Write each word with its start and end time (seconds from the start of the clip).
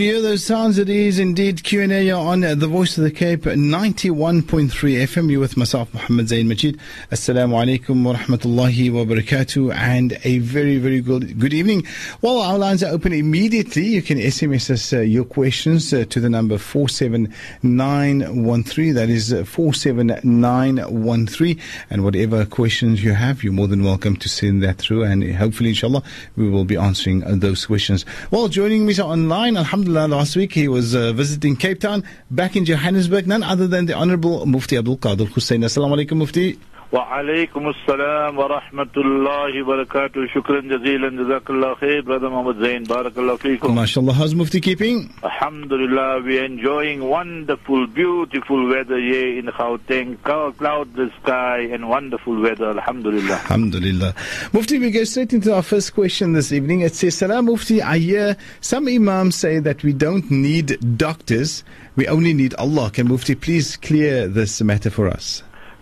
You 0.00 0.22
those 0.22 0.42
sounds, 0.42 0.78
it 0.78 0.88
is 0.88 1.18
indeed 1.18 1.62
Q&A 1.62 2.02
You're 2.02 2.16
on 2.16 2.40
the 2.40 2.66
Voice 2.66 2.96
of 2.96 3.04
the 3.04 3.10
Cape, 3.10 3.42
91.3 3.42 4.70
FM. 4.70 5.30
You're 5.30 5.40
with 5.40 5.58
myself, 5.58 5.92
Muhammad 5.92 6.30
Zain 6.30 6.48
Majid. 6.48 6.80
Assalamu 7.12 7.62
alaikum 7.62 8.02
wa 8.02 8.14
rahmatullahi 8.14 8.90
wa 8.90 9.04
barakatuh. 9.04 9.74
And 9.74 10.18
a 10.24 10.38
very, 10.38 10.78
very 10.78 11.02
good, 11.02 11.38
good 11.38 11.52
evening. 11.52 11.86
Well, 12.22 12.38
our 12.38 12.56
lines 12.56 12.82
are 12.82 12.90
open 12.90 13.12
immediately. 13.12 13.84
You 13.84 14.00
can 14.00 14.16
SMS 14.16 14.70
us 14.70 14.90
uh, 14.94 15.00
your 15.00 15.24
questions 15.24 15.92
uh, 15.92 16.06
to 16.08 16.18
the 16.18 16.30
number 16.30 16.56
47913. 16.56 18.94
That 18.94 19.10
is 19.10 19.34
uh, 19.34 19.44
47913. 19.44 21.60
And 21.90 22.04
whatever 22.04 22.46
questions 22.46 23.04
you 23.04 23.12
have, 23.12 23.44
you're 23.44 23.52
more 23.52 23.68
than 23.68 23.84
welcome 23.84 24.16
to 24.16 24.30
send 24.30 24.62
that 24.62 24.78
through. 24.78 25.02
And 25.02 25.30
hopefully, 25.34 25.68
inshallah, 25.68 26.02
we 26.36 26.48
will 26.48 26.64
be 26.64 26.78
answering 26.78 27.22
uh, 27.22 27.34
those 27.36 27.66
questions. 27.66 28.06
Well, 28.30 28.48
joining 28.48 28.86
me 28.86 28.98
online, 28.98 29.58
Alhamdulillah, 29.58 29.89
last 29.92 30.36
week 30.36 30.52
he 30.52 30.68
was 30.68 30.94
uh, 30.94 31.12
visiting 31.12 31.56
Cape 31.56 31.80
Town, 31.80 32.04
back 32.30 32.56
in 32.56 32.64
Johannesburg, 32.64 33.26
none 33.26 33.42
other 33.42 33.66
than 33.66 33.86
the 33.86 33.94
Honorable 33.94 34.46
Mufti 34.46 34.76
Abdul 34.76 34.96
Kader 34.98 35.24
Hoosain. 35.24 35.64
Assalamu 35.64 35.96
alaikum, 35.96 36.18
Mufti. 36.18 36.58
وعليكم 36.91 37.69
السلام 37.69 38.37
ورحمة 38.37 38.93
الله 38.97 39.61
وبركاته 39.63 40.27
شكرا 40.35 40.61
جزيلا 40.61 41.09
جزاك 41.23 41.49
الله 41.49 41.75
خير 41.75 42.01
brother 42.05 42.29
Muhammad 42.29 42.57
Zain 42.61 42.87
بارك 42.89 43.17
الله 43.17 43.35
فيكم 43.35 43.75
MashaAllah, 43.75 44.13
how's 44.13 44.35
Mufti 44.35 44.61
keeping? 44.61 45.09
Alhamdulillah 45.23 46.21
we're 46.23 46.45
enjoying 46.45 47.03
wonderful 47.03 47.87
beautiful 47.87 48.69
weather 48.69 48.97
here 48.99 49.39
in 49.39 49.47
Gauteng 49.47 50.17
cloudless 50.23 51.11
sky 51.23 51.67
and 51.73 51.89
wonderful 51.89 52.39
weather 52.39 52.69
Alhamdulillah 52.69 53.33
Alhamdulillah 53.33 54.13
Mufti 54.53 54.79
we 54.79 54.91
go 54.91 55.03
straight 55.03 55.33
into 55.33 55.53
our 55.53 55.63
first 55.63 55.95
question 55.95 56.33
this 56.33 56.51
evening 56.53 56.81
it 56.81 56.93
says 56.95 57.15
Salam 57.17 57.45
Mufti 57.45 57.81
I 57.81 57.97
hear 57.97 58.37
some 58.61 58.87
imams 58.87 59.35
say 59.35 59.59
that 59.59 59.83
we 59.83 59.91
don't 59.91 60.29
need 60.29 60.97
doctors 60.97 61.63
we 61.95 62.07
only 62.07 62.33
need 62.33 62.53
Allah 62.53 62.91
can 62.91 63.07
Mufti 63.07 63.35
please 63.35 63.75
clear 63.75 64.27
this 64.27 64.61
matter 64.61 64.91
for 64.91 65.09
us 65.09 65.41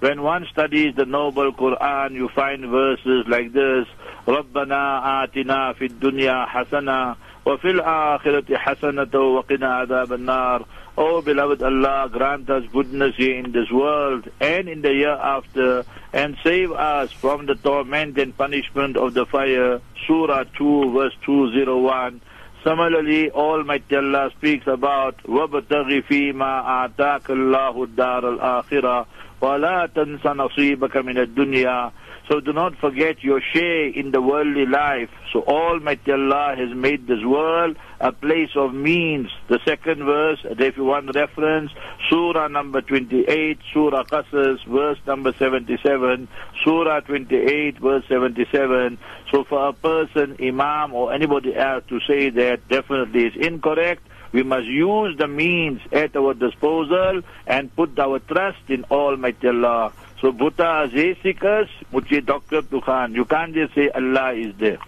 When 0.00 0.22
one 0.22 0.46
studies 0.50 0.96
the 0.96 1.06
noble 1.06 1.52
Quran, 1.52 2.14
you 2.14 2.28
find 2.28 2.66
verses 2.66 3.24
like 3.28 3.52
this, 3.52 3.86
ربنا 4.28 5.24
آتنا 5.24 5.72
في 5.72 5.84
الدنيا 5.84 6.46
حسنة 6.46 7.16
وفي 7.46 7.70
الآخرة 7.70 8.56
حسنة 8.56 9.20
وقنا 9.20 9.74
عذاب 9.74 10.12
النار 10.12 10.64
Oh 10.96 11.22
beloved 11.22 11.62
Allah, 11.62 12.08
grant 12.12 12.50
us 12.50 12.64
goodness 12.70 13.14
here 13.16 13.38
in 13.38 13.52
this 13.52 13.70
world 13.70 14.28
and 14.40 14.68
in 14.68 14.82
the 14.82 14.92
year 14.92 15.14
after 15.14 15.84
and 16.12 16.36
save 16.44 16.70
us 16.70 17.10
from 17.12 17.46
the 17.46 17.54
torment 17.54 18.18
and 18.18 18.36
punishment 18.36 18.98
of 18.98 19.14
the 19.14 19.24
fire. 19.24 19.80
Surah 20.06 20.44
2 20.58 20.92
verse 20.92 21.14
201. 21.24 22.20
Similarly, 22.62 23.30
Almighty 23.30 23.96
Allah 23.96 24.30
speaks 24.36 24.66
about 24.66 25.16
وَابْتَغِ 25.24 26.02
فِي 26.06 26.32
مَا 26.32 26.86
آتَاكَ 26.86 27.30
اللَّهُ 27.30 27.86
الدَّارَ 27.86 28.38
الْآخِرَةِ 28.38 29.06
وَلَا 29.40 29.86
تَنْسَ 29.94 30.22
نَصِيبَكَ 30.22 30.96
مِنَ 30.96 31.18
الدُّنْيَا 31.18 31.92
so 32.28 32.40
do 32.40 32.52
not 32.52 32.76
forget 32.76 33.22
your 33.22 33.40
share 33.40 33.88
in 33.88 34.12
the 34.12 34.22
worldly 34.22 34.64
life. 34.64 35.10
So 35.32 35.42
Almighty 35.42 36.12
Allah 36.12 36.54
has 36.56 36.74
made 36.74 37.06
this 37.06 37.22
world 37.24 37.76
a 38.00 38.12
place 38.12 38.50
of 38.54 38.72
means. 38.72 39.28
The 39.48 39.58
second 39.64 40.04
verse, 40.04 40.38
if 40.44 40.76
you 40.76 40.84
want 40.84 41.14
reference, 41.14 41.72
Surah 42.08 42.48
number 42.48 42.80
28, 42.80 43.58
Surah 43.72 44.04
Qasas, 44.04 44.64
verse 44.66 44.98
number 45.06 45.32
77, 45.32 46.28
Surah 46.64 47.00
28, 47.00 47.78
verse 47.78 48.04
77. 48.08 48.98
So 49.32 49.44
for 49.44 49.68
a 49.68 49.72
person, 49.72 50.36
Imam 50.40 50.94
or 50.94 51.12
anybody 51.12 51.56
else 51.56 51.84
to 51.88 51.98
say 52.06 52.30
that 52.30 52.68
definitely 52.68 53.26
is 53.26 53.32
incorrect. 53.36 54.06
We 54.31 54.43
must 54.43 54.67
use 54.67 55.17
the 55.17 55.27
means 55.27 55.81
at 55.91 56.15
our 56.15 56.33
disposal 56.33 57.21
and 57.45 57.73
put 57.75 57.97
our 57.99 58.19
trust 58.19 58.69
in 58.69 58.83
Almighty 58.85 59.47
Allah. 59.47 59.93
So 60.19 60.31
Buddha 60.31 60.89
Zesikas, 60.91 61.69
Muchi 61.93 62.25
Dr. 62.25 62.63
Tukhan. 62.63 63.13
You 63.13 63.23
can't 63.25 63.53
just 63.53 63.75
say 63.75 63.89
Allah 63.89 64.33
is 64.33 64.55
there. 64.57 64.79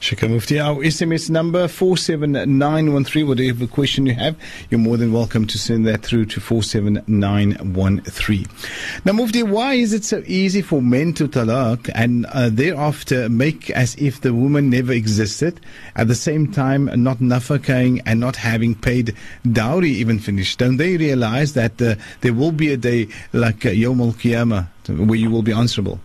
Shukran 0.00 0.30
Mufti. 0.30 0.60
Our 0.60 0.76
SMS 0.84 1.28
number 1.28 1.66
47913. 1.66 3.26
Whatever 3.26 3.66
question 3.66 4.06
you 4.06 4.14
have, 4.14 4.36
you're 4.70 4.78
more 4.78 4.96
than 4.96 5.12
welcome 5.12 5.48
to 5.48 5.58
send 5.58 5.84
that 5.88 6.04
through 6.04 6.26
to 6.26 6.40
47913. 6.40 8.46
Now, 9.04 9.12
Mufti, 9.14 9.42
why 9.42 9.74
is 9.74 9.92
it 9.92 10.04
so 10.04 10.22
easy 10.26 10.62
for 10.62 10.80
men 10.80 11.12
to 11.14 11.26
talak 11.26 11.90
and 11.96 12.26
uh, 12.26 12.48
thereafter 12.48 13.28
make 13.28 13.70
as 13.70 13.96
if 13.96 14.20
the 14.20 14.32
woman 14.32 14.70
never 14.70 14.92
existed, 14.92 15.60
at 15.96 16.06
the 16.06 16.14
same 16.14 16.52
time 16.52 16.84
not 17.02 17.18
nafakaing 17.18 18.00
and 18.06 18.20
not 18.20 18.36
having 18.36 18.76
paid 18.76 19.16
dowry 19.50 19.90
even 19.90 20.20
finished? 20.20 20.60
Don't 20.60 20.76
they 20.76 20.96
realize 20.96 21.54
that 21.54 21.82
uh, 21.82 21.96
there 22.20 22.32
will 22.32 22.52
be 22.52 22.72
a 22.72 22.76
day 22.76 23.08
like 23.32 23.66
uh, 23.66 23.70
Yom 23.70 24.00
Al 24.00 24.12
Qiyamah 24.12 24.67
where 24.88 25.18
you 25.18 25.30
will 25.30 25.42
be 25.42 25.52
answerable? 25.52 26.00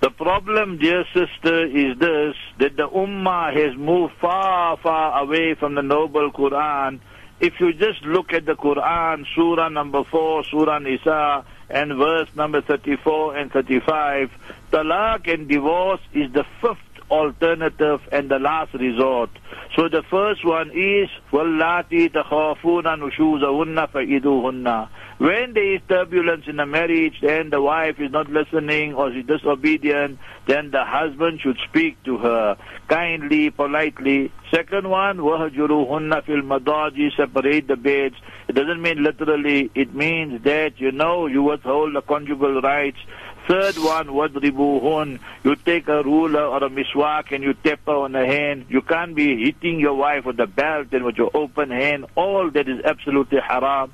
The 0.00 0.10
problem, 0.10 0.78
dear 0.78 1.04
sister, 1.14 1.64
is 1.64 1.98
this, 1.98 2.34
that 2.58 2.76
the 2.76 2.88
Ummah 2.88 3.54
has 3.54 3.76
moved 3.76 4.12
far, 4.20 4.76
far 4.76 5.22
away 5.22 5.54
from 5.54 5.74
the 5.76 5.82
noble 5.82 6.30
Quran. 6.30 7.00
If 7.40 7.54
you 7.58 7.72
just 7.72 8.02
look 8.02 8.32
at 8.32 8.44
the 8.44 8.54
Quran, 8.54 9.24
Surah 9.34 9.70
number 9.70 10.04
4, 10.04 10.44
Surah 10.44 10.78
Nisa, 10.78 11.44
and 11.70 11.94
verse 11.96 12.28
number 12.36 12.60
34 12.60 13.36
and 13.36 13.50
35, 13.50 14.30
talaq 14.70 15.32
and 15.32 15.48
divorce 15.48 16.00
is 16.12 16.30
the 16.32 16.44
fifth 16.60 16.93
alternative 17.13 18.01
and 18.11 18.29
the 18.29 18.39
last 18.39 18.73
resort. 18.73 19.29
So 19.75 19.89
the 19.89 20.03
first 20.09 20.45
one 20.45 20.71
is, 20.71 21.09
وَاللَّاتِي 21.31 22.11
تَخَافُونَ 22.13 22.83
نُشُوزَهُنَّ 22.83 23.91
فَإِذُوهُنَّ 23.91 24.89
when 25.19 25.53
there 25.53 25.75
is 25.75 25.81
turbulence 25.89 26.45
in 26.47 26.61
a 26.61 26.65
marriage 26.65 27.17
and 27.23 27.51
the 27.51 27.61
wife 27.61 27.99
is 27.99 28.09
not 28.09 28.29
listening 28.29 28.93
or 28.93 29.11
she's 29.11 29.25
disobedient, 29.25 30.17
then 30.47 30.71
the 30.71 30.85
husband 30.85 31.41
should 31.41 31.57
speak 31.67 32.01
to 32.05 32.17
her 32.19 32.55
kindly, 32.87 33.49
politely. 33.49 34.31
Second 34.49 34.89
one, 34.89 35.17
وَهَجُرُهُنَّ 35.17 36.23
فِي 36.23 36.41
الْمَضَاجِ 36.41 37.17
Separate 37.17 37.67
the 37.67 37.75
beds. 37.75 38.15
It 38.47 38.53
doesn't 38.53 38.81
mean 38.81 39.03
literally. 39.03 39.69
It 39.75 39.93
means 39.93 40.41
that, 40.45 40.79
you 40.79 40.93
know, 40.93 41.27
you 41.27 41.43
withhold 41.43 41.95
the 41.95 42.01
conjugal 42.01 42.61
rights. 42.61 42.99
Third 43.47 43.77
one, 43.77 44.07
wadribuhun. 44.07 45.19
You 45.43 45.55
take 45.55 45.87
a 45.87 46.03
ruler 46.03 46.45
or 46.45 46.63
a 46.63 46.69
miswak 46.69 47.31
and 47.31 47.43
you 47.43 47.53
tap 47.53 47.81
her 47.87 47.93
on 47.93 48.11
the 48.11 48.25
hand. 48.25 48.65
You 48.69 48.81
can't 48.81 49.15
be 49.15 49.43
hitting 49.43 49.79
your 49.79 49.95
wife 49.95 50.25
with 50.25 50.39
a 50.39 50.47
belt 50.47 50.87
and 50.91 51.03
with 51.03 51.17
your 51.17 51.31
open 51.33 51.71
hand. 51.71 52.05
All 52.15 52.51
that 52.51 52.69
is 52.69 52.81
absolutely 52.85 53.39
haram 53.39 53.91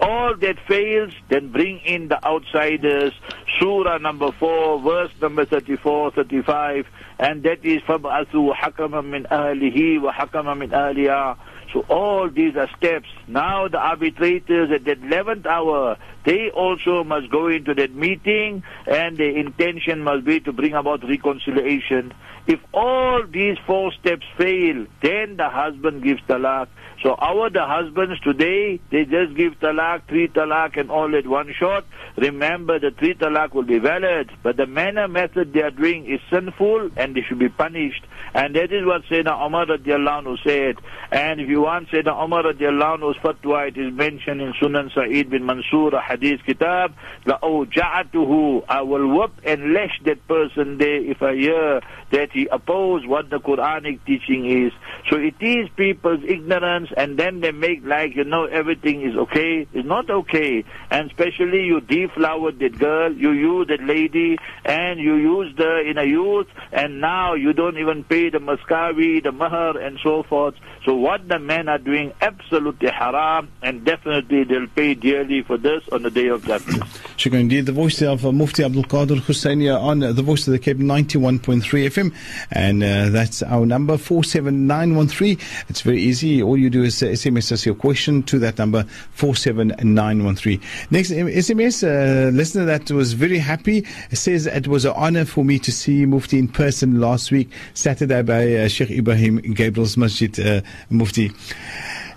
all 0.00 0.36
that 0.36 0.56
fails, 0.66 1.12
then 1.28 1.50
bring 1.50 1.80
in 1.80 2.08
the 2.08 2.24
outsiders. 2.24 3.12
Surah 3.58 3.98
number 3.98 4.30
4, 4.32 4.80
verse 4.80 5.10
number 5.20 5.44
34, 5.44 6.12
35, 6.12 6.86
and 7.18 7.42
that 7.42 7.64
is 7.64 7.82
فَبْعَثُوا 7.82 8.54
حَكَمًا 8.54 9.02
مِنْ 9.02 9.26
أَهْلِهِ 9.28 10.00
وَحَكَمًا 10.00 10.54
مِنْ 10.54 10.70
أَهْلِهَا 10.70 11.36
so 11.72 11.84
all 11.90 12.30
these 12.30 12.56
are 12.56 12.68
steps. 12.78 13.08
Now 13.26 13.68
the 13.68 13.78
arbitrators 13.78 14.70
at 14.72 14.84
that 14.86 15.02
11th 15.02 15.44
hour, 15.44 15.98
they 16.25 16.49
also 16.51 17.03
must 17.03 17.29
go 17.29 17.47
into 17.47 17.73
that 17.73 17.93
meeting 17.93 18.63
and 18.87 19.17
the 19.17 19.35
intention 19.35 20.01
must 20.01 20.25
be 20.25 20.39
to 20.41 20.53
bring 20.53 20.73
about 20.73 21.07
reconciliation. 21.07 22.13
If 22.45 22.59
all 22.73 23.23
these 23.25 23.57
four 23.65 23.91
steps 23.93 24.25
fail, 24.37 24.85
then 25.01 25.37
the 25.37 25.49
husband 25.49 26.03
gives 26.03 26.21
talaq. 26.23 26.67
So 27.01 27.15
our 27.15 27.49
the 27.49 27.65
husbands 27.65 28.19
today, 28.21 28.79
they 28.89 29.03
just 29.05 29.35
give 29.35 29.59
talaq, 29.59 30.07
three 30.07 30.27
talaq 30.29 30.77
and 30.79 30.89
all 30.89 31.13
at 31.15 31.27
one 31.27 31.53
shot. 31.57 31.85
Remember 32.17 32.79
the 32.79 32.91
three 32.91 33.13
talaq 33.13 33.53
will 33.53 33.63
be 33.63 33.79
valid, 33.79 34.31
but 34.41 34.57
the 34.57 34.65
manner 34.65 35.07
method 35.07 35.53
they 35.53 35.61
are 35.61 35.71
doing 35.71 36.05
is 36.05 36.21
sinful 36.29 36.91
and 36.95 37.15
they 37.15 37.21
should 37.21 37.39
be 37.39 37.49
punished. 37.49 38.05
And 38.33 38.55
that 38.55 38.71
is 38.71 38.85
what 38.85 39.03
Sayyidina 39.03 39.45
Umar 39.45 39.65
radiallahu 39.65 40.23
anhu 40.23 40.37
said. 40.43 40.77
And 41.11 41.41
if 41.41 41.49
you 41.49 41.61
want 41.61 41.89
Sayyidina 41.89 42.23
Umar 42.23 42.43
radiallahu 42.43 42.99
anhu's 42.99 43.17
fatwa, 43.17 43.67
it 43.67 43.77
is 43.77 43.93
mentioned 43.93 44.41
in 44.41 44.53
Sunan 44.53 44.93
Sa'id 44.93 45.29
bin 45.29 45.45
Mansur, 45.45 45.91
hadis 46.13 46.41
kitab, 46.45 46.93
la 47.25 47.39
awja'atuhu, 47.39 48.65
I 48.69 48.81
will 48.81 49.07
whip 49.17 49.31
and 49.45 49.73
lash 49.73 49.99
that 50.05 50.27
person 50.27 50.77
there 50.77 51.03
if 51.03 51.21
I 51.21 51.35
hear 51.35 51.81
that 52.13 52.31
he 52.31 52.47
opposed 52.51 53.07
what 53.07 53.31
the 53.31 53.39
Quranic 53.39 54.05
teaching 54.05 54.45
is. 54.45 54.71
So 55.09 55.17
it 55.17 55.33
is 55.41 55.67
people's 55.75 56.23
ignorance, 56.23 56.89
and 56.95 57.17
then 57.17 57.41
they 57.41 57.51
make 57.51 57.83
like, 57.83 58.15
you 58.15 58.23
know, 58.23 58.45
everything 58.45 59.01
is 59.01 59.15
okay. 59.15 59.67
It's 59.73 59.87
not 59.87 60.09
okay. 60.09 60.63
And 60.91 61.09
especially 61.09 61.63
you 61.63 61.81
deflowered 61.81 62.59
that 62.59 62.77
girl, 62.77 63.11
you 63.11 63.31
used 63.31 63.71
that 63.71 63.83
lady, 63.83 64.37
and 64.63 64.99
you 64.99 65.15
used 65.15 65.57
her 65.57 65.81
in 65.81 65.97
a 65.97 66.03
youth, 66.03 66.47
and 66.71 67.01
now 67.01 67.33
you 67.33 67.51
don't 67.51 67.79
even 67.79 68.03
pay 68.03 68.29
the 68.29 68.37
maskawi, 68.37 69.23
the 69.23 69.31
mahar, 69.31 69.77
and 69.79 69.97
so 70.03 70.21
forth. 70.21 70.53
So 70.85 70.93
what 70.93 71.27
the 71.27 71.39
men 71.39 71.67
are 71.67 71.79
doing, 71.79 72.13
absolutely 72.21 72.89
haram, 72.89 73.49
and 73.63 73.83
definitely 73.83 74.43
they'll 74.43 74.67
pay 74.67 74.93
dearly 74.93 75.41
for 75.41 75.57
this 75.57 75.81
on 75.91 76.03
the 76.03 76.11
day 76.11 76.27
of 76.27 76.45
judgment. 76.45 76.83
Shukran 77.17 77.41
indeed. 77.41 77.65
The 77.65 77.71
voice 77.71 78.01
of 78.03 78.25
uh, 78.25 78.31
Mufti 78.31 78.63
Abdul 78.63 78.83
Kader 78.83 79.15
Hussaini 79.15 79.73
on 79.73 80.03
uh, 80.03 80.11
the 80.11 80.21
voice 80.21 80.45
of 80.47 80.51
the 80.51 80.59
Cape 80.59 80.77
91.3 80.77 81.61
FM. 81.63 82.02
And 82.51 82.83
uh, 82.83 83.09
that's 83.09 83.43
our 83.43 83.65
number 83.65 83.97
47913. 83.97 85.37
It's 85.69 85.81
very 85.81 86.01
easy. 86.01 86.41
All 86.41 86.57
you 86.57 86.69
do 86.69 86.83
is 86.83 87.01
uh, 87.03 87.07
SMS 87.07 87.51
us 87.51 87.65
your 87.65 87.75
question 87.75 88.23
to 88.23 88.39
that 88.39 88.57
number 88.57 88.85
47913. 89.13 90.59
Next 90.89 91.11
SMS, 91.11 91.83
uh, 91.83 92.29
listener 92.31 92.65
that 92.65 92.89
was 92.91 93.13
very 93.13 93.37
happy 93.37 93.85
says 94.11 94.47
it 94.47 94.67
was 94.67 94.85
an 94.85 94.93
honor 94.95 95.25
for 95.25 95.45
me 95.45 95.59
to 95.59 95.71
see 95.71 96.05
Mufti 96.05 96.39
in 96.39 96.47
person 96.47 96.99
last 96.99 97.31
week, 97.31 97.49
Saturday 97.73 98.21
by 98.21 98.55
uh, 98.55 98.67
Sheikh 98.67 98.89
Ebrahim 98.89 99.41
Gabriels 99.55 99.97
Masjid 99.97 100.39
uh, 100.39 100.61
Mufti. 100.89 101.31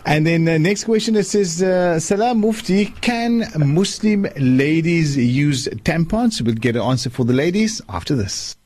And 0.07 0.25
then 0.25 0.45
the 0.45 0.57
next 0.59 0.85
question 0.85 1.17
it 1.17 1.27
says, 1.27 1.61
uh, 1.61 1.99
Salam 1.99 2.41
Mufti, 2.41 2.87
can 3.01 3.45
Muslim 3.57 4.29
ladies 4.37 5.17
use 5.17 5.67
tampons? 5.83 6.41
We'll 6.41 6.55
get 6.55 6.77
an 6.77 6.83
answer 6.83 7.11
for 7.11 7.25
the 7.25 7.33
ladies 7.33 7.83
after 7.89 8.15
this. 8.15 8.57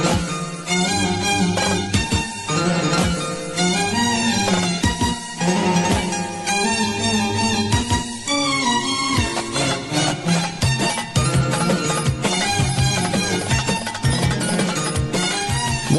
Thank 0.00 0.32
you. 0.32 0.37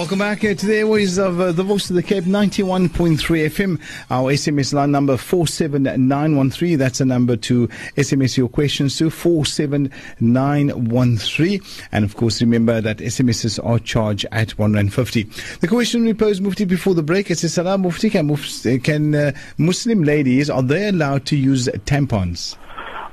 Welcome 0.10 0.26
back 0.26 0.44
uh, 0.44 0.56
to 0.56 0.66
the 0.66 0.78
airways 0.78 1.20
of 1.20 1.40
uh, 1.40 1.52
the 1.52 1.62
Voice 1.62 1.92
of 1.92 1.96
the 1.96 2.02
Cape 2.02 2.24
91.3 2.24 3.20
FM. 3.20 3.80
Our 4.10 4.34
SMS 4.34 4.74
line 4.74 4.90
number 4.90 5.18
47913. 5.18 6.80
That's 6.80 7.00
a 7.00 7.06
number 7.06 7.38
to 7.38 7.68
SMS 7.96 8.36
your 8.36 8.50
questions 8.50 8.98
to 8.98 9.12
47913. 9.12 11.62
And 11.92 12.04
of 12.04 12.16
course, 12.16 12.42
remember 12.42 12.82
that 12.82 12.98
SMSs 12.98 13.64
are 13.64 13.78
charged 13.78 14.26
at 14.32 14.58
150. 14.58 15.30
The 15.60 15.68
question 15.68 16.04
we 16.04 16.16
posed 16.16 16.42
Mufti 16.42 16.66
before 16.66 16.96
the 16.96 17.04
break 17.04 17.30
is 17.30 17.42
Salam 17.42 17.84
Mufti, 17.84 18.10
can, 18.10 18.36
can 18.80 19.14
uh, 19.14 19.32
Muslim 19.60 20.04
ladies, 20.04 20.50
are 20.50 20.64
they 20.64 20.88
allowed 20.88 21.28
to 21.28 21.36
use 21.36 21.68
tampons? 21.86 22.56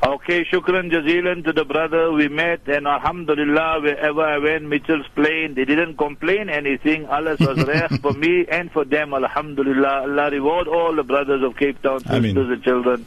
Okay, 0.05 0.45
shukran 0.45 0.91
jazilan 0.91 1.43
to 1.45 1.53
the 1.53 1.65
brother 1.65 2.13
we 2.13 2.29
met 2.29 2.69
and 2.69 2.87
alhamdulillah 2.87 3.81
wherever 3.81 4.21
I 4.21 4.39
went, 4.39 4.65
Mitchell's 4.65 5.07
Plain, 5.15 5.55
they 5.55 5.65
didn't 5.65 5.97
complain 5.97 6.51
anything. 6.51 7.07
Allah 7.07 7.37
was 7.41 7.65
rare 7.67 7.89
for 8.03 8.13
me 8.13 8.45
and 8.47 8.71
for 8.71 8.85
them, 8.85 9.15
alhamdulillah. 9.15 10.03
Allah 10.03 10.31
reward 10.31 10.69
all 10.69 10.95
the 10.95 11.03
brothers 11.03 11.43
of 11.43 11.57
Cape 11.57 11.81
Town, 11.83 12.01
sisters 12.01 12.51
and 12.51 12.63
children. 12.63 13.07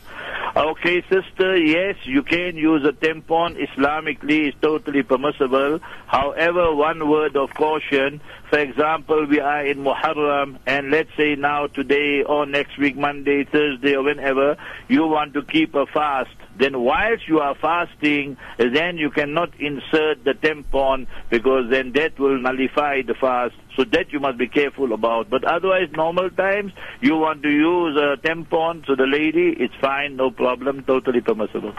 Okay, 0.59 1.01
sister, 1.09 1.55
yes, 1.55 1.95
you 2.03 2.21
can 2.21 2.57
use 2.57 2.83
a 2.83 2.91
tampon. 2.91 3.55
Islamically, 3.55 4.49
it's 4.49 4.57
totally 4.59 5.03
permissible. 5.03 5.79
However, 6.05 6.75
one 6.75 7.07
word 7.09 7.37
of 7.37 7.53
caution. 7.53 8.19
For 8.49 8.59
example, 8.59 9.25
we 9.25 9.39
are 9.39 9.65
in 9.65 9.77
Muharram, 9.77 10.57
and 10.67 10.91
let's 10.91 11.11
say 11.15 11.35
now, 11.35 11.67
today, 11.67 12.23
or 12.23 12.45
next 12.45 12.77
week, 12.77 12.97
Monday, 12.97 13.45
Thursday, 13.45 13.95
or 13.95 14.03
whenever, 14.03 14.57
you 14.89 15.07
want 15.07 15.33
to 15.35 15.43
keep 15.43 15.75
a 15.75 15.85
fast 15.85 16.31
then 16.59 16.81
whilst 16.81 17.25
you 17.27 17.39
are 17.39 17.55
fasting, 17.55 18.35
then 18.57 18.97
you 18.97 19.09
cannot 19.09 19.49
insert 19.59 20.23
the 20.25 20.33
tampon 20.33 21.07
because 21.29 21.69
then 21.69 21.93
that 21.93 22.19
will 22.19 22.37
nullify 22.37 23.01
the 23.01 23.13
fast. 23.13 23.55
So 23.79 23.85
that 23.85 24.11
you 24.11 24.19
must 24.19 24.37
be 24.37 24.49
careful 24.49 24.91
about. 24.91 25.29
But 25.29 25.45
otherwise, 25.45 25.87
normal 25.95 26.29
times, 26.31 26.73
you 26.99 27.15
want 27.15 27.41
to 27.43 27.49
use 27.49 27.95
a 27.95 28.17
tampon, 28.17 28.85
so 28.85 28.93
the 28.93 29.05
lady, 29.05 29.55
it's 29.57 29.73
fine, 29.79 30.17
no 30.17 30.31
problem, 30.31 30.83
totally 30.83 31.21
permissible. 31.21 31.73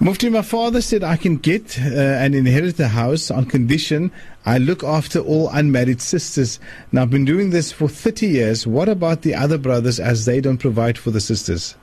Mufti, 0.00 0.30
my 0.30 0.40
father 0.40 0.80
said 0.80 1.04
I 1.04 1.18
can 1.18 1.36
get 1.36 1.78
uh, 1.78 1.82
and 1.90 2.34
inherit 2.34 2.78
the 2.78 2.88
house 2.88 3.30
on 3.30 3.44
condition 3.44 4.10
I 4.46 4.56
look 4.56 4.82
after 4.82 5.18
all 5.18 5.50
unmarried 5.50 6.00
sisters. 6.00 6.60
Now, 6.92 7.02
I've 7.02 7.10
been 7.10 7.26
doing 7.26 7.50
this 7.50 7.72
for 7.72 7.88
30 7.88 8.26
years. 8.26 8.66
What 8.66 8.88
about 8.88 9.20
the 9.20 9.34
other 9.34 9.58
brothers 9.58 10.00
as 10.00 10.24
they 10.24 10.40
don't 10.40 10.56
provide 10.56 10.96
for 10.96 11.10
the 11.10 11.20
sisters? 11.20 11.76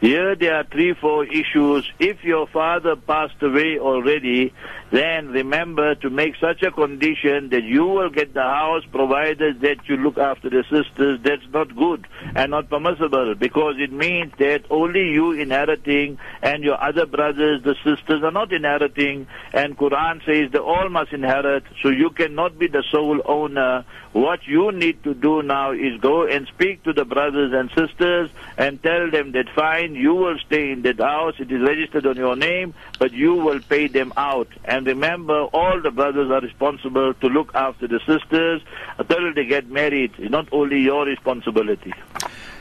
Here 0.00 0.36
there 0.36 0.54
are 0.54 0.64
three, 0.64 0.94
four 0.94 1.26
issues. 1.26 1.90
If 1.98 2.22
your 2.22 2.46
father 2.46 2.94
passed 2.94 3.42
away 3.42 3.78
already, 3.80 4.54
then 4.90 5.28
remember 5.28 5.94
to 5.96 6.08
make 6.08 6.34
such 6.36 6.62
a 6.62 6.70
condition 6.70 7.50
that 7.50 7.62
you 7.62 7.84
will 7.84 8.10
get 8.10 8.32
the 8.32 8.42
house 8.42 8.84
provided 8.90 9.60
that 9.60 9.76
you 9.86 9.96
look 9.96 10.16
after 10.16 10.48
the 10.48 10.62
sisters. 10.70 11.20
That's 11.22 11.46
not 11.52 11.76
good 11.76 12.06
and 12.34 12.50
not 12.52 12.70
permissible 12.70 13.34
because 13.34 13.74
it 13.78 13.92
means 13.92 14.32
that 14.38 14.64
only 14.70 15.10
you 15.10 15.32
inheriting 15.32 16.18
and 16.42 16.64
your 16.64 16.82
other 16.82 17.04
brothers, 17.06 17.62
the 17.62 17.74
sisters 17.84 18.22
are 18.22 18.30
not 18.30 18.52
inheriting 18.52 19.26
and 19.52 19.76
Quran 19.76 20.24
says 20.24 20.50
they 20.52 20.58
all 20.58 20.88
must 20.88 21.12
inherit 21.12 21.64
so 21.82 21.90
you 21.90 22.10
cannot 22.10 22.58
be 22.58 22.66
the 22.66 22.82
sole 22.90 23.20
owner. 23.26 23.84
What 24.12 24.46
you 24.46 24.72
need 24.72 25.04
to 25.04 25.12
do 25.12 25.42
now 25.42 25.72
is 25.72 26.00
go 26.00 26.26
and 26.26 26.46
speak 26.46 26.82
to 26.84 26.94
the 26.94 27.04
brothers 27.04 27.52
and 27.52 27.70
sisters 27.76 28.30
and 28.56 28.82
tell 28.82 29.10
them 29.10 29.32
that 29.32 29.50
fine, 29.54 29.94
you 29.94 30.14
will 30.14 30.38
stay 30.46 30.70
in 30.72 30.82
that 30.82 30.98
house, 30.98 31.34
it 31.38 31.52
is 31.52 31.60
registered 31.60 32.06
on 32.06 32.16
your 32.16 32.34
name, 32.34 32.74
but 32.98 33.12
you 33.12 33.34
will 33.34 33.60
pay 33.60 33.86
them 33.86 34.12
out. 34.16 34.48
And 34.64 34.77
and 34.78 34.86
remember, 34.86 35.42
all 35.52 35.80
the 35.82 35.90
brothers 35.90 36.30
are 36.30 36.40
responsible 36.40 37.12
to 37.12 37.26
look 37.26 37.52
after 37.54 37.88
the 37.88 37.98
sisters 38.06 38.62
until 38.96 39.34
they 39.34 39.44
get 39.44 39.68
married. 39.68 40.12
It's 40.18 40.30
not 40.30 40.48
only 40.52 40.78
your 40.78 41.04
responsibility. 41.04 41.92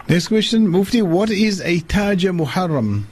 Next 0.09 0.29
question, 0.29 0.67
Mufti, 0.67 1.03
what 1.03 1.29
is 1.29 1.61
a 1.61 1.79
Taja 1.81 2.35
Muharram? 2.35 3.03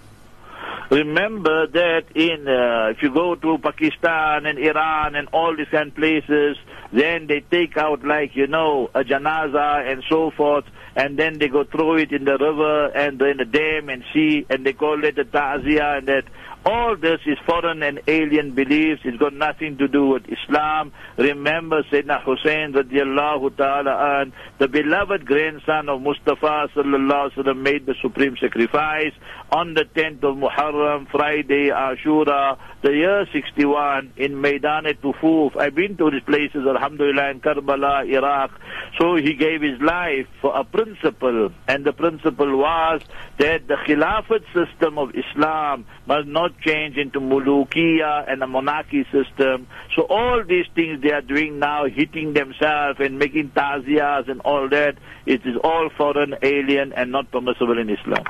Remember 0.90 1.68
that 1.68 2.06
in 2.16 2.48
uh, 2.48 2.90
if 2.90 3.04
you 3.04 3.14
go 3.14 3.36
to 3.36 3.58
Pakistan 3.60 4.48
and 4.48 4.58
Iran 4.58 5.14
and 5.16 5.28
all 5.32 5.56
these 5.56 5.68
kind 5.70 5.90
of 5.90 5.96
places, 5.96 6.58
then 6.92 7.28
they 7.28 7.42
take 7.42 7.78
out 7.78 8.04
like 8.04 8.36
you 8.36 8.48
know 8.48 8.90
a 8.96 9.04
janaza 9.04 9.92
and 9.92 10.04
so 10.10 10.32
forth, 10.32 10.66
and 10.96 11.18
then 11.18 11.38
they 11.38 11.48
go 11.48 11.64
throw 11.64 11.96
it 11.96 12.12
in 12.12 12.26
the 12.26 12.38
river 12.38 12.88
and 12.88 13.22
in 13.22 13.38
the 13.38 13.46
dam 13.46 13.90
and 13.90 14.04
sea, 14.14 14.46
and 14.50 14.66
they 14.66 14.74
call 14.74 15.04
it 15.04 15.20
a 15.20 15.26
tazia 15.26 16.00
and 16.00 16.08
that. 16.08 16.24
All 16.68 16.96
this 16.98 17.20
is 17.28 17.38
foreign 17.46 17.84
and 17.84 18.02
alien 18.08 18.56
beliefs. 18.56 19.02
It's 19.06 19.18
got 19.18 19.34
nothing 19.34 19.78
to 19.78 19.88
do 19.88 20.08
with 20.08 20.24
Islam. 20.28 20.94
Remember 21.16 21.84
Sayyidina 21.84 22.24
Hussein 22.24 22.74
radiallahu 22.74 23.56
ta'ala 23.56 24.22
an, 24.22 24.34
the 24.58 24.68
beloved 24.68 25.28
grandson 25.28 25.90
of 25.90 26.02
Mustafa 26.02 26.70
sallallahu 26.76 27.34
alaihi 27.36 27.62
made 27.62 27.86
the 27.86 27.94
supreme 28.02 28.36
sacrifice 28.42 29.14
on 29.56 29.74
the 29.74 29.86
10th 29.86 30.22
of 30.30 30.36
Muharram, 30.36 31.10
Friday, 31.10 31.70
Ashura, 31.70 32.58
the 32.82 32.92
year 32.92 33.26
61 33.32 34.12
in 34.18 34.42
Maidan 34.42 34.84
Tufuf. 35.02 35.56
I've 35.56 35.74
been 35.74 35.96
to 35.96 36.12
these 36.12 36.24
places, 36.24 36.68
alhamdulillah, 36.68 37.30
in 37.30 37.40
Karbala, 37.40 38.06
Iraq. 38.06 38.52
So 39.00 39.16
he 39.16 39.34
gave 39.34 39.62
his 39.62 39.80
life 39.80 40.28
for 40.42 40.54
a 40.54 40.66
principle, 40.66 41.54
and 41.70 41.86
the 41.86 41.94
principle 41.94 42.58
was 42.58 43.02
that 43.38 43.66
the 43.70 43.76
Khilafat 43.76 44.44
system 44.54 44.98
of 44.98 45.16
Islam 45.16 45.86
must 46.06 46.28
not 46.28 46.60
change 46.60 46.98
into 46.98 47.22
mulukiya 47.22 48.30
and 48.30 48.44
a 48.44 48.48
monarchy 48.48 49.06
system. 49.06 49.68
So 49.96 50.02
all 50.10 50.44
these 50.44 50.66
things 50.76 51.02
they 51.02 51.14
are 51.14 51.22
doing 51.22 51.60
now, 51.60 51.86
hitting 51.86 52.34
themselves 52.34 53.00
and 53.00 53.18
making 53.18 53.52
taziyas 53.52 54.30
and 54.30 54.42
all 54.42 54.68
that, 54.68 54.98
it 55.26 55.46
is 55.46 55.56
all 55.64 55.90
foreign, 55.98 56.36
alien, 56.42 56.92
and 56.92 57.14
not 57.14 57.32
permissible 57.32 57.80
in 57.80 57.90
Islam. 57.90 58.26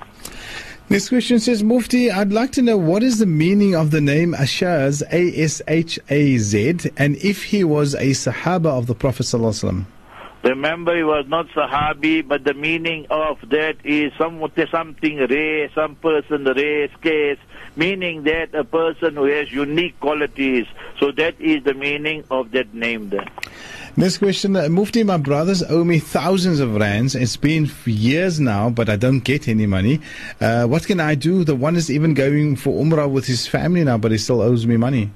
Next 0.87 1.09
question 1.09 1.39
says, 1.39 1.63
Mufti, 1.63 2.11
I'd 2.11 2.31
like 2.31 2.51
to 2.51 2.61
know 2.61 2.77
what 2.77 3.01
is 3.01 3.17
the 3.17 3.25
meaning 3.25 3.75
of 3.75 3.89
the 3.89 4.01
name 4.01 4.33
Ashaz, 4.33 5.01
A-S-H-A-Z, 5.11 6.91
and 6.95 7.15
if 7.17 7.43
he 7.43 7.63
was 7.63 7.95
a 7.95 8.11
Sahaba 8.11 8.67
of 8.67 8.85
the 8.85 8.93
Prophet 8.93 9.23
Sallallahu 9.23 9.87
Remember, 10.43 10.95
he 10.95 11.03
was 11.03 11.25
not 11.27 11.47
Sahabi, 11.47 12.27
but 12.27 12.43
the 12.43 12.53
meaning 12.53 13.07
of 13.09 13.39
that 13.49 13.77
is 13.83 14.13
some, 14.15 14.39
something 14.69 15.17
rare, 15.27 15.71
some 15.73 15.95
person 15.95 16.43
rare, 16.43 16.87
scarce, 16.99 17.39
meaning 17.75 18.21
that 18.25 18.53
a 18.53 18.63
person 18.63 19.15
who 19.15 19.23
has 19.23 19.51
unique 19.51 19.99
qualities. 19.99 20.67
So 20.99 21.11
that 21.13 21.41
is 21.41 21.63
the 21.63 21.73
meaning 21.73 22.25
of 22.29 22.51
that 22.51 22.75
name 22.75 23.09
there. 23.09 23.25
Next 23.97 24.17
question. 24.17 24.57
Uh, 24.57 24.67
Mufti, 24.67 25.03
my 25.03 25.15
brothers 25.15 25.63
owe 25.63 25.85
me 25.85 25.99
thousands 25.99 26.59
of 26.59 26.75
rands. 26.75 27.15
It's 27.15 27.37
been 27.37 27.71
years 27.85 28.41
now, 28.41 28.69
but 28.69 28.89
I 28.89 28.97
don't 28.97 29.21
get 29.21 29.47
any 29.47 29.65
money. 29.67 30.01
Uh, 30.41 30.65
what 30.65 30.85
can 30.85 30.99
I 30.99 31.15
do? 31.15 31.45
The 31.45 31.55
one 31.55 31.77
is 31.77 31.89
even 31.89 32.13
going 32.13 32.57
for 32.57 32.83
Umrah 32.83 33.09
with 33.09 33.25
his 33.25 33.47
family 33.47 33.85
now, 33.85 33.97
but 33.97 34.11
he 34.11 34.17
still 34.17 34.41
owes 34.41 34.67
me 34.67 34.75
money. 34.75 35.11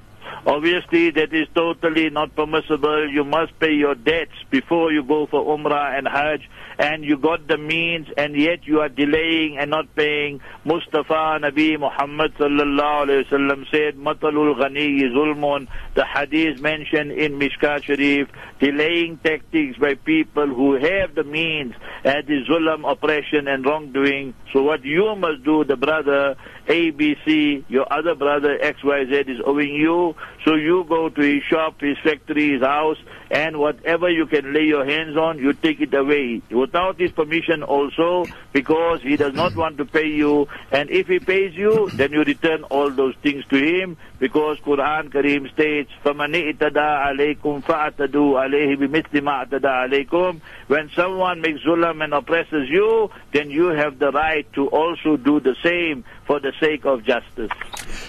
Obviously, 0.45 1.11
that 1.11 1.33
is 1.33 1.47
totally 1.53 2.09
not 2.09 2.35
permissible. 2.35 3.09
You 3.09 3.23
must 3.23 3.59
pay 3.59 3.73
your 3.73 3.95
debts 3.95 4.31
before 4.49 4.91
you 4.91 5.03
go 5.03 5.25
for 5.27 5.43
Umrah 5.57 5.97
and 5.97 6.07
Hajj, 6.07 6.49
and 6.77 7.03
you 7.03 7.17
got 7.17 7.47
the 7.47 7.57
means, 7.57 8.07
and 8.17 8.35
yet 8.35 8.65
you 8.65 8.79
are 8.79 8.89
delaying 8.89 9.57
and 9.57 9.69
not 9.69 9.93
paying. 9.95 10.39
Mustafa 10.63 11.39
Nabi 11.41 11.77
Muhammad 11.77 12.33
sallallahu 12.35 13.05
alayhi 13.05 13.25
wasallam 13.27 13.69
said, 13.69 13.95
"Matalul 13.97 14.55
ghani 14.57 15.01
zulmun." 15.11 15.67
The 15.95 16.05
hadith 16.05 16.61
mentioned 16.61 17.11
in 17.11 17.37
Mishkat 17.37 17.83
Sharif, 17.83 18.29
delaying 18.59 19.17
tactics 19.17 19.77
by 19.77 19.95
people 19.95 20.47
who 20.47 20.75
have 20.75 21.15
the 21.15 21.25
means, 21.25 21.73
and 22.05 22.25
the 22.27 22.45
zulm, 22.49 22.89
oppression, 22.89 23.47
and 23.47 23.65
wrongdoing. 23.65 24.33
So 24.53 24.63
what 24.63 24.85
you 24.85 25.15
must 25.15 25.43
do, 25.43 25.63
the 25.65 25.75
brother, 25.75 26.35
ABC, 26.68 27.64
your 27.68 27.92
other 27.92 28.14
brother 28.14 28.58
XYZ 28.58 29.28
is 29.28 29.40
owing 29.44 29.74
you, 29.74 30.14
so 30.44 30.54
you 30.54 30.84
go 30.88 31.08
to 31.08 31.20
his 31.20 31.42
shop, 31.44 31.80
his 31.80 31.98
factory, 32.02 32.52
his 32.52 32.62
house, 32.62 32.96
and 33.30 33.58
whatever 33.58 34.08
you 34.08 34.26
can 34.26 34.52
lay 34.52 34.64
your 34.64 34.84
hands 34.84 35.16
on, 35.16 35.38
you 35.38 35.52
take 35.52 35.80
it 35.80 35.92
away. 35.92 36.40
Without 36.50 36.98
his 36.98 37.10
permission 37.10 37.62
also, 37.62 38.24
because 38.52 39.02
he 39.02 39.16
does 39.16 39.34
not 39.34 39.54
want 39.56 39.76
to 39.78 39.84
pay 39.84 40.06
you, 40.06 40.48
and 40.70 40.88
if 40.90 41.06
he 41.06 41.18
pays 41.18 41.54
you, 41.54 41.90
then 41.94 42.12
you 42.12 42.22
return 42.22 42.62
all 42.64 42.90
those 42.90 43.14
things 43.22 43.44
to 43.46 43.56
him, 43.56 43.96
because 44.18 44.58
Quran 44.60 45.10
Kareem 45.10 45.52
states, 45.52 45.90
فَمَنِ 46.04 46.54
اِتَدَى 46.54 46.78
عَلَيْكُمْ 46.78 47.62
فَأَتَدُوا 47.64 48.40
عَلَيْهِ 48.40 48.76
بِمِثْلِ 48.78 49.20
مَا 49.20 49.46
اَتَدَى 49.46 50.08
عَلَيْكُمْ 50.08 50.40
When 50.68 50.90
someone 50.96 51.40
makes 51.42 51.60
zulam 51.60 52.02
and 52.02 52.14
oppresses 52.14 52.68
you, 52.70 53.10
then 53.32 53.50
you 53.50 53.66
have 53.66 53.98
the 53.98 54.10
right 54.12 54.50
to 54.54 54.68
also 54.68 55.16
do 55.16 55.40
the 55.40 55.56
same 55.62 56.04
for 56.26 56.40
the 56.40 56.52
sake 56.59 56.85
of 56.85 57.03
justice. 57.03 57.51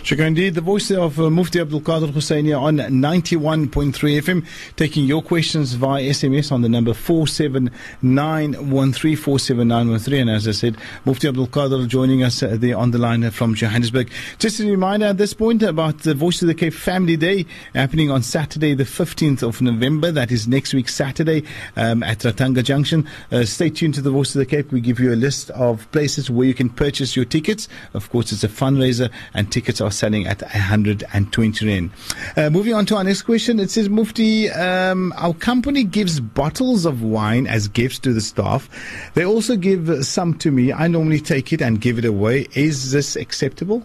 Shukran 0.03 0.29
indeed. 0.29 0.55
The 0.55 0.63
voice 0.63 0.91
of 0.91 1.21
uh, 1.21 1.29
Mufti 1.29 1.61
Abdul 1.61 1.83
Kader 1.83 2.07
Hussaini 2.07 2.59
on 2.59 2.79
91.3 2.79 3.93
FM, 3.93 4.47
taking 4.77 5.05
your 5.05 5.21
questions 5.21 5.75
via 5.75 6.03
SMS 6.03 6.51
on 6.51 6.63
the 6.63 6.71
number 6.71 6.95
47913, 6.95 9.17
47913. 9.17 10.21
And 10.21 10.31
as 10.31 10.49
I 10.49 10.53
said, 10.53 10.79
Mufti 11.05 11.29
Abdul 11.29 11.49
Kader 11.49 11.87
joining 11.87 12.23
us 12.23 12.43
uh, 12.43 12.57
there 12.59 12.79
on 12.79 12.93
the 12.93 12.99
line 12.99 13.31
from 13.31 13.55
Johannesburg. 13.55 14.11
Just 14.39 14.59
a 14.61 14.65
reminder 14.65 15.05
at 15.07 15.19
this 15.19 15.35
point 15.35 15.63
about 15.63 15.99
the 15.99 16.15
Voice 16.15 16.41
of 16.41 16.49
the 16.49 16.55
Cape 16.55 16.73
Family 16.73 17.19
Day 17.19 17.45
happening 17.75 18.11
on 18.11 18.23
Saturday, 18.23 18.73
the 18.73 18.85
15th 18.85 19.43
of 19.43 19.61
November. 19.61 20.11
That 20.11 20.33
is 20.33 20.49
next 20.49 20.73
week, 20.73 20.89
Saturday, 20.89 21.45
um, 21.77 22.03
at 22.03 22.21
Ratanga 22.21 22.65
Junction. 22.65 23.07
Uh, 23.31 23.45
stay 23.45 23.69
tuned 23.69 23.93
to 23.95 24.01
the 24.01 24.11
Voice 24.11 24.35
of 24.35 24.39
the 24.39 24.47
Cape. 24.47 24.73
We 24.73 24.81
give 24.81 24.99
you 24.99 25.13
a 25.13 25.15
list 25.15 25.51
of 25.51 25.93
places 25.93 26.31
where 26.31 26.47
you 26.47 26.55
can 26.55 26.71
purchase 26.71 27.17
your 27.17 27.27
tickets. 27.27 27.69
Of 27.93 28.09
course, 28.09 28.33
it's 28.33 28.45
a 28.45 28.49
fundraiser, 28.49 29.11
and 29.35 29.53
tickets 29.53 29.83
are 29.83 29.90
selling 29.91 30.27
at 30.27 30.43
120 30.43 31.67
Rand. 31.67 31.91
Uh, 32.37 32.51
moving 32.51 32.75
on 32.75 32.87
to 32.87 32.97
our 32.97 33.05
next 33.05 33.23
question. 33.23 33.59
It 33.61 33.71
says, 33.71 33.89
Mufti, 33.89 34.51
um, 34.51 35.13
our 35.17 35.35
company 35.35 35.85
gives 35.85 36.21
bottles 36.21 36.85
of 36.85 37.03
wine 37.03 37.47
as 37.47 37.69
gifts 37.69 37.99
to 38.01 38.13
the 38.13 38.21
staff. 38.21 38.69
They 39.15 39.25
also 39.25 39.57
give 39.57 40.05
some 40.05 40.35
to 40.39 40.51
me. 40.51 40.73
I 40.73 40.89
normally 40.89 41.21
take 41.21 41.53
it 41.53 41.61
and 41.61 41.81
give 41.81 41.99
it 41.99 42.05
away. 42.05 42.47
Is 42.55 42.93
this 42.93 43.17
acceptable? 43.17 43.85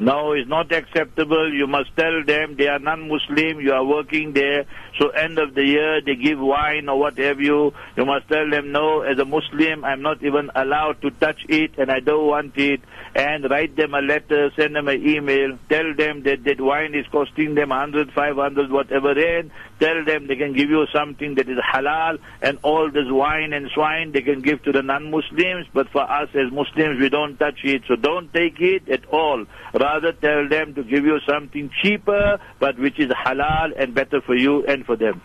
No, 0.00 0.32
it's 0.32 0.48
not 0.48 0.72
acceptable. 0.72 1.52
You 1.52 1.66
must 1.66 1.94
tell 1.94 2.24
them 2.24 2.56
they 2.56 2.68
are 2.68 2.78
non-Muslim. 2.78 3.60
You 3.60 3.74
are 3.74 3.84
working 3.84 4.32
there. 4.32 4.64
So 4.98 5.10
end 5.10 5.38
of 5.38 5.54
the 5.54 5.62
year, 5.62 6.00
they 6.00 6.14
give 6.16 6.38
wine 6.38 6.88
or 6.88 6.98
what 6.98 7.18
have 7.18 7.38
you. 7.38 7.74
You 7.98 8.06
must 8.06 8.26
tell 8.28 8.48
them, 8.48 8.72
no, 8.72 9.02
as 9.02 9.18
a 9.18 9.26
Muslim, 9.26 9.84
I'm 9.84 10.00
not 10.00 10.22
even 10.24 10.50
allowed 10.54 11.02
to 11.02 11.10
touch 11.10 11.44
it 11.50 11.72
and 11.76 11.90
I 11.90 12.00
don't 12.00 12.26
want 12.26 12.56
it. 12.56 12.80
And 13.14 13.50
write 13.50 13.76
them 13.76 13.94
a 13.94 14.00
letter, 14.00 14.50
send 14.56 14.76
them 14.76 14.88
an 14.88 15.06
email, 15.06 15.58
tell 15.68 15.94
them 15.94 16.22
that 16.22 16.44
that 16.44 16.60
wine 16.60 16.94
is 16.94 17.06
costing 17.10 17.54
them 17.54 17.70
100, 17.70 18.12
500, 18.12 18.70
whatever 18.70 19.10
and 19.10 19.50
Tell 19.80 20.04
them 20.04 20.26
they 20.26 20.36
can 20.36 20.52
give 20.52 20.68
you 20.68 20.86
something 20.92 21.36
that 21.36 21.48
is 21.48 21.56
halal 21.56 22.18
and 22.42 22.58
all 22.62 22.90
this 22.90 23.06
wine 23.08 23.54
and 23.54 23.70
swine 23.70 24.12
they 24.12 24.20
can 24.20 24.42
give 24.42 24.62
to 24.64 24.72
the 24.72 24.82
non-Muslims. 24.82 25.68
But 25.72 25.88
for 25.88 26.02
us 26.02 26.28
as 26.34 26.52
Muslims, 26.52 27.00
we 27.00 27.08
don't 27.08 27.38
touch 27.38 27.60
it. 27.64 27.82
So 27.88 27.96
don't 27.96 28.30
take 28.34 28.60
it 28.60 28.88
at 28.90 29.06
all. 29.06 29.46
Rather 29.72 30.12
tell 30.12 30.46
them 30.48 30.74
to 30.74 30.82
give 30.82 31.06
you 31.06 31.18
something 31.26 31.70
cheaper, 31.82 32.38
but 32.58 32.78
which 32.78 32.98
is 33.00 33.08
halal 33.08 33.72
and 33.74 33.94
better 33.94 34.20
for 34.20 34.34
you 34.34 34.66
and 34.66 34.84
for 34.84 34.96
them. 34.96 35.22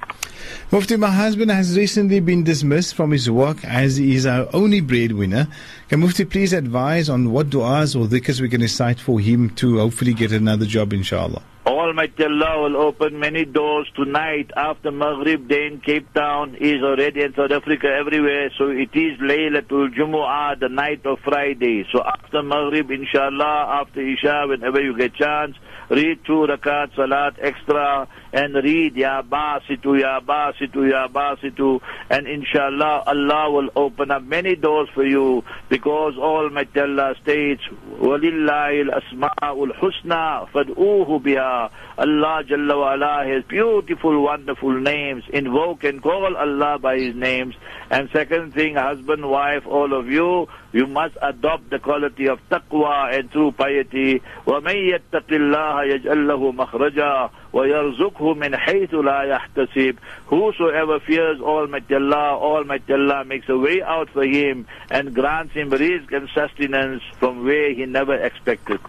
Mufti, 0.71 0.97
my 0.97 1.11
husband 1.11 1.51
has 1.51 1.77
recently 1.77 2.19
been 2.19 2.43
dismissed 2.43 2.95
from 2.95 3.11
his 3.11 3.29
work 3.29 3.63
as 3.63 3.97
he 3.97 4.15
is 4.15 4.25
our 4.25 4.47
only 4.53 4.81
breadwinner. 4.81 5.47
Can 5.89 5.99
Mufti 5.99 6.25
please 6.25 6.53
advise 6.53 7.09
on 7.09 7.31
what 7.31 7.49
du'as 7.49 7.95
or 7.95 8.07
dhikrs 8.07 8.41
we 8.41 8.49
can 8.49 8.61
recite 8.61 8.99
for 8.99 9.19
him 9.19 9.49
to 9.51 9.79
hopefully 9.79 10.13
get 10.13 10.31
another 10.31 10.65
job, 10.65 10.93
inshallah? 10.93 11.41
Almighty 11.65 12.23
Allah 12.25 12.61
will 12.61 12.77
open 12.77 13.19
many 13.19 13.45
doors 13.45 13.89
tonight 13.95 14.51
after 14.55 14.91
Maghrib 14.91 15.47
day 15.47 15.67
in 15.67 15.79
Cape 15.79 16.11
Town 16.13 16.55
is 16.59 16.83
already 16.83 17.21
in 17.21 17.33
South 17.33 17.51
Africa 17.51 17.87
everywhere. 17.87 18.51
So 18.57 18.69
it 18.69 18.89
is 18.93 19.19
Laylatul 19.19 19.93
Jumu'ah, 19.95 20.59
the 20.59 20.69
night 20.69 21.05
of 21.05 21.19
Friday. 21.23 21.87
So 21.91 22.03
after 22.03 22.43
Maghrib, 22.43 22.91
inshallah, 22.91 23.81
after 23.81 24.01
Isha, 24.01 24.45
whenever 24.47 24.81
you 24.81 24.97
get 24.97 25.15
chance, 25.15 25.55
read 25.89 26.19
two 26.25 26.47
rakat 26.49 26.95
salat 26.95 27.35
extra 27.41 28.07
and 28.34 28.54
read 28.54 28.96
Ya 28.96 29.22
Basitu, 29.22 29.98
Ya 30.00 30.20
Basitu, 30.20 30.88
Ya 30.90 31.08
Basitu 31.08 31.80
and 32.08 32.26
inshallah 32.26 33.02
Allah 33.06 33.50
will 33.50 33.70
open 33.76 34.10
up 34.10 34.22
many 34.22 34.56
doors 34.56 34.88
for 34.94 35.04
you 35.04 35.42
because 35.68 36.14
Almighty 36.16 36.80
Allah 36.80 37.14
states 37.22 37.62
وَلِلَّهِ 38.00 38.82
الْأَسْمَاءُ 38.82 39.64
الْحُسْنَى 39.66 40.48
فَادْعُوهُ 40.52 41.22
بِهَا 41.22 41.70
Allah 41.98 42.42
Jalla 42.48 42.78
wa 42.78 42.94
ala 42.94 43.24
has 43.26 43.44
beautiful, 43.44 44.22
wonderful 44.22 44.72
names. 44.80 45.22
Invoke 45.34 45.84
and 45.84 46.02
call 46.02 46.34
Allah 46.34 46.78
by 46.78 46.96
His 46.96 47.14
names. 47.14 47.54
And 47.90 48.08
second 48.10 48.54
thing, 48.54 48.76
husband, 48.76 49.28
wife, 49.28 49.66
all 49.66 49.92
of 49.92 50.08
you, 50.08 50.48
you 50.72 50.86
must 50.86 51.18
adopt 51.20 51.68
the 51.68 51.78
quality 51.78 52.26
of 52.28 52.38
taqwa 52.48 53.12
and 53.18 53.30
true 53.30 53.52
piety. 53.52 54.22
وَمَن 54.46 54.76
يَتَّقِ 54.94 55.28
اللَّهَ 55.28 55.92
يَجْعَلْ 55.92 56.26
لَهُ 56.26 56.52
مَخْرَجًا 56.52 57.30
وَيَرْزُقْهُ 57.55 58.35
مِنْ 58.35 58.53
حَيْثُ 58.55 58.91
لَا 58.91 59.23
يَحْتَسِبْ 59.23 59.97
Whosoever 60.27 60.99
fears 60.99 61.39
Almighty 61.39 61.95
Allah, 61.95 62.37
Almighty 62.37 62.93
Allah 62.93 63.23
makes 63.23 63.47
a 63.47 63.57
way 63.57 63.81
out 63.81 64.09
for 64.09 64.25
him 64.25 64.67
and 64.91 65.15
grants 65.15 65.53
him 65.53 65.71
rizq 65.71 66.11
and 66.11 66.27
sustenance 66.35 67.01
from 67.17 67.45
where 67.45 67.73
he 67.73 67.85
never 67.85 68.13
expected. 68.13 68.81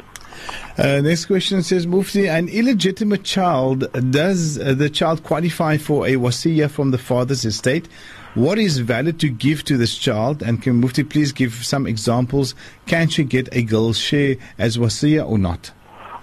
Uh, 0.77 1.01
next 1.01 1.27
question 1.27 1.63
says, 1.63 1.87
Mufti, 1.87 2.29
an 2.29 2.49
illegitimate 2.49 3.23
child, 3.23 3.91
does 4.11 4.57
the 4.57 4.91
child 4.91 5.23
qualify 5.23 5.77
for 5.77 6.07
a 6.07 6.17
wasiyah 6.17 6.69
from 6.69 6.91
the 6.91 6.99
father's 6.99 7.45
estate? 7.45 7.89
What 8.35 8.59
is 8.59 8.81
valid 8.81 9.21
to 9.21 9.29
give 9.31 9.65
to 9.65 9.79
this 9.79 9.97
child? 9.97 10.43
And 10.43 10.61
can 10.61 10.81
Mufti 10.81 11.05
please 11.05 11.33
give 11.33 11.55
some 11.65 11.87
examples? 11.87 12.55
Can 12.87 13.09
she 13.09 13.23
get 13.23 13.49
a 13.53 13.63
girl's 13.63 13.99
share 13.99 14.37
as 14.59 14.77
wasiyah 14.77 15.27
or 15.27 15.39
not? 15.39 15.71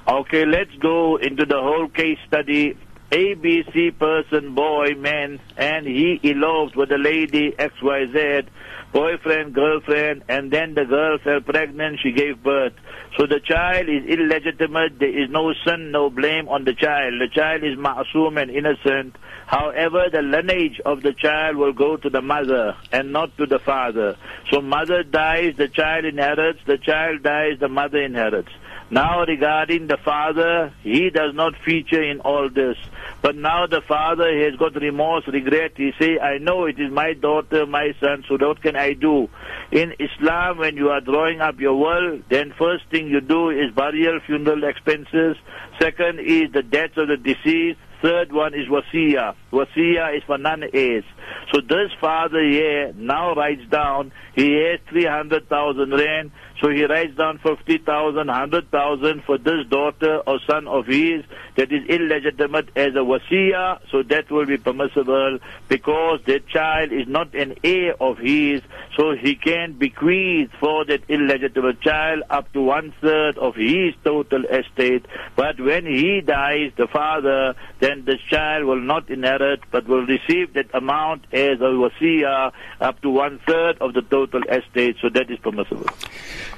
Okay, 0.05 0.45
let's 0.45 0.73
go 0.81 1.15
into 1.15 1.45
the 1.45 1.61
whole 1.61 1.87
case 1.87 2.17
study. 2.27 2.77
ABC 3.11 3.97
person, 3.97 4.53
boy, 4.53 4.95
man, 4.97 5.39
and 5.55 5.85
he 5.85 6.19
eloped 6.23 6.75
with 6.75 6.91
a 6.91 6.97
lady 6.97 7.51
XYZ, 7.51 8.47
boyfriend, 8.91 9.53
girlfriend, 9.53 10.23
and 10.27 10.51
then 10.51 10.73
the 10.73 10.83
girl 10.83 11.19
fell 11.23 11.39
pregnant, 11.39 11.99
she 12.01 12.11
gave 12.11 12.43
birth. 12.43 12.73
So 13.17 13.27
the 13.27 13.39
child 13.39 13.87
is 13.87 14.03
illegitimate, 14.09 14.99
there 14.99 15.23
is 15.23 15.29
no 15.29 15.53
sin, 15.65 15.91
no 15.91 16.09
blame 16.09 16.49
on 16.49 16.65
the 16.65 16.73
child. 16.73 17.13
The 17.21 17.29
child 17.33 17.63
is 17.63 17.77
ma'asum 17.77 18.41
and 18.41 18.49
innocent. 18.49 19.15
However, 19.45 20.07
the 20.11 20.23
lineage 20.23 20.81
of 20.83 21.03
the 21.03 21.13
child 21.13 21.55
will 21.55 21.73
go 21.73 21.95
to 21.95 22.09
the 22.09 22.21
mother 22.21 22.75
and 22.91 23.13
not 23.13 23.37
to 23.37 23.45
the 23.45 23.59
father. 23.59 24.17
So 24.51 24.59
mother 24.59 25.03
dies, 25.03 25.55
the 25.55 25.67
child 25.67 26.05
inherits, 26.05 26.59
the 26.65 26.79
child 26.79 27.21
dies, 27.23 27.59
the 27.59 27.69
mother 27.69 28.01
inherits. 28.01 28.51
Now 28.93 29.25
regarding 29.25 29.87
the 29.87 29.97
father, 29.97 30.71
he 30.83 31.09
does 31.09 31.33
not 31.33 31.55
feature 31.65 32.03
in 32.03 32.19
all 32.19 32.47
this. 32.47 32.77
But 33.23 33.35
now 33.35 33.65
the 33.65 33.81
father 33.81 34.29
has 34.43 34.55
got 34.55 34.75
remorse, 34.75 35.23
regret. 35.27 35.71
He 35.75 35.93
say, 35.99 36.19
I 36.19 36.37
know 36.37 36.65
it 36.65 36.79
is 36.79 36.91
my 36.91 37.13
daughter, 37.13 37.65
my 37.65 37.95
son, 37.99 38.23
so 38.27 38.37
what 38.37 38.61
can 38.61 38.75
I 38.75 38.93
do? 38.93 39.29
In 39.71 39.95
Islam, 39.97 40.59
when 40.59 40.77
you 40.77 40.89
are 40.89 41.01
drawing 41.01 41.41
up 41.41 41.59
your 41.59 41.73
will, 41.73 42.19
then 42.29 42.53
first 42.55 42.83
thing 42.91 43.07
you 43.07 43.19
do 43.19 43.49
is 43.49 43.73
burial, 43.75 44.19
funeral 44.27 44.63
expenses. 44.63 45.37
Second 45.81 46.19
is 46.19 46.51
the 46.53 46.61
death 46.61 46.95
of 46.95 47.07
the 47.07 47.17
deceased. 47.17 47.79
Third 48.03 48.31
one 48.31 48.53
is 48.53 48.67
wasiya. 48.67 49.33
Wasiya 49.51 50.17
is 50.17 50.23
for 50.27 50.37
non-heirs. 50.37 51.05
So 51.51 51.61
this 51.61 51.89
father 51.99 52.43
here 52.43 52.93
now 52.95 53.33
writes 53.33 53.65
down 53.71 54.11
he 54.35 54.53
has 54.53 54.81
300,000 54.89 55.89
rand 55.89 56.31
so 56.61 56.69
he 56.69 56.85
writes 56.85 57.15
down 57.17 57.39
50,000, 57.39 58.15
100,000 58.15 59.23
for 59.23 59.37
this 59.37 59.65
daughter 59.69 60.19
or 60.25 60.39
son 60.47 60.67
of 60.67 60.85
his 60.85 61.25
that 61.55 61.71
is 61.71 61.85
illegitimate 61.87 62.69
as 62.75 62.93
a 62.93 63.03
wasiya. 63.03 63.79
So 63.91 64.03
that 64.03 64.31
will 64.31 64.45
be 64.45 64.57
permissible 64.57 65.39
because 65.67 66.21
that 66.25 66.47
child 66.47 66.91
is 66.91 67.07
not 67.07 67.33
an 67.35 67.55
heir 67.63 67.95
of 68.01 68.17
his. 68.17 68.61
So 68.95 69.15
he 69.15 69.35
can 69.35 69.73
bequeath 69.73 70.51
for 70.59 70.85
that 70.85 71.01
illegitimate 71.09 71.81
child 71.81 72.23
up 72.29 72.51
to 72.53 72.61
one 72.61 72.93
third 73.01 73.37
of 73.37 73.55
his 73.55 73.93
total 74.03 74.45
estate. 74.45 75.05
But 75.35 75.59
when 75.59 75.85
he 75.85 76.21
dies, 76.21 76.71
the 76.77 76.87
father, 76.87 77.55
then 77.79 78.05
this 78.05 78.21
child 78.29 78.65
will 78.65 78.81
not 78.81 79.09
inherit 79.09 79.61
but 79.71 79.87
will 79.87 80.05
receive 80.05 80.53
that 80.53 80.73
amount 80.73 81.25
as 81.33 81.59
a 81.59 81.73
wasiya 81.73 82.51
up 82.79 83.01
to 83.01 83.09
one 83.09 83.39
third 83.45 83.79
of 83.81 83.93
the 83.93 84.01
total 84.03 84.43
estate. 84.43 84.97
So 85.01 85.09
that 85.09 85.29
is 85.29 85.39
permissible. 85.39 85.87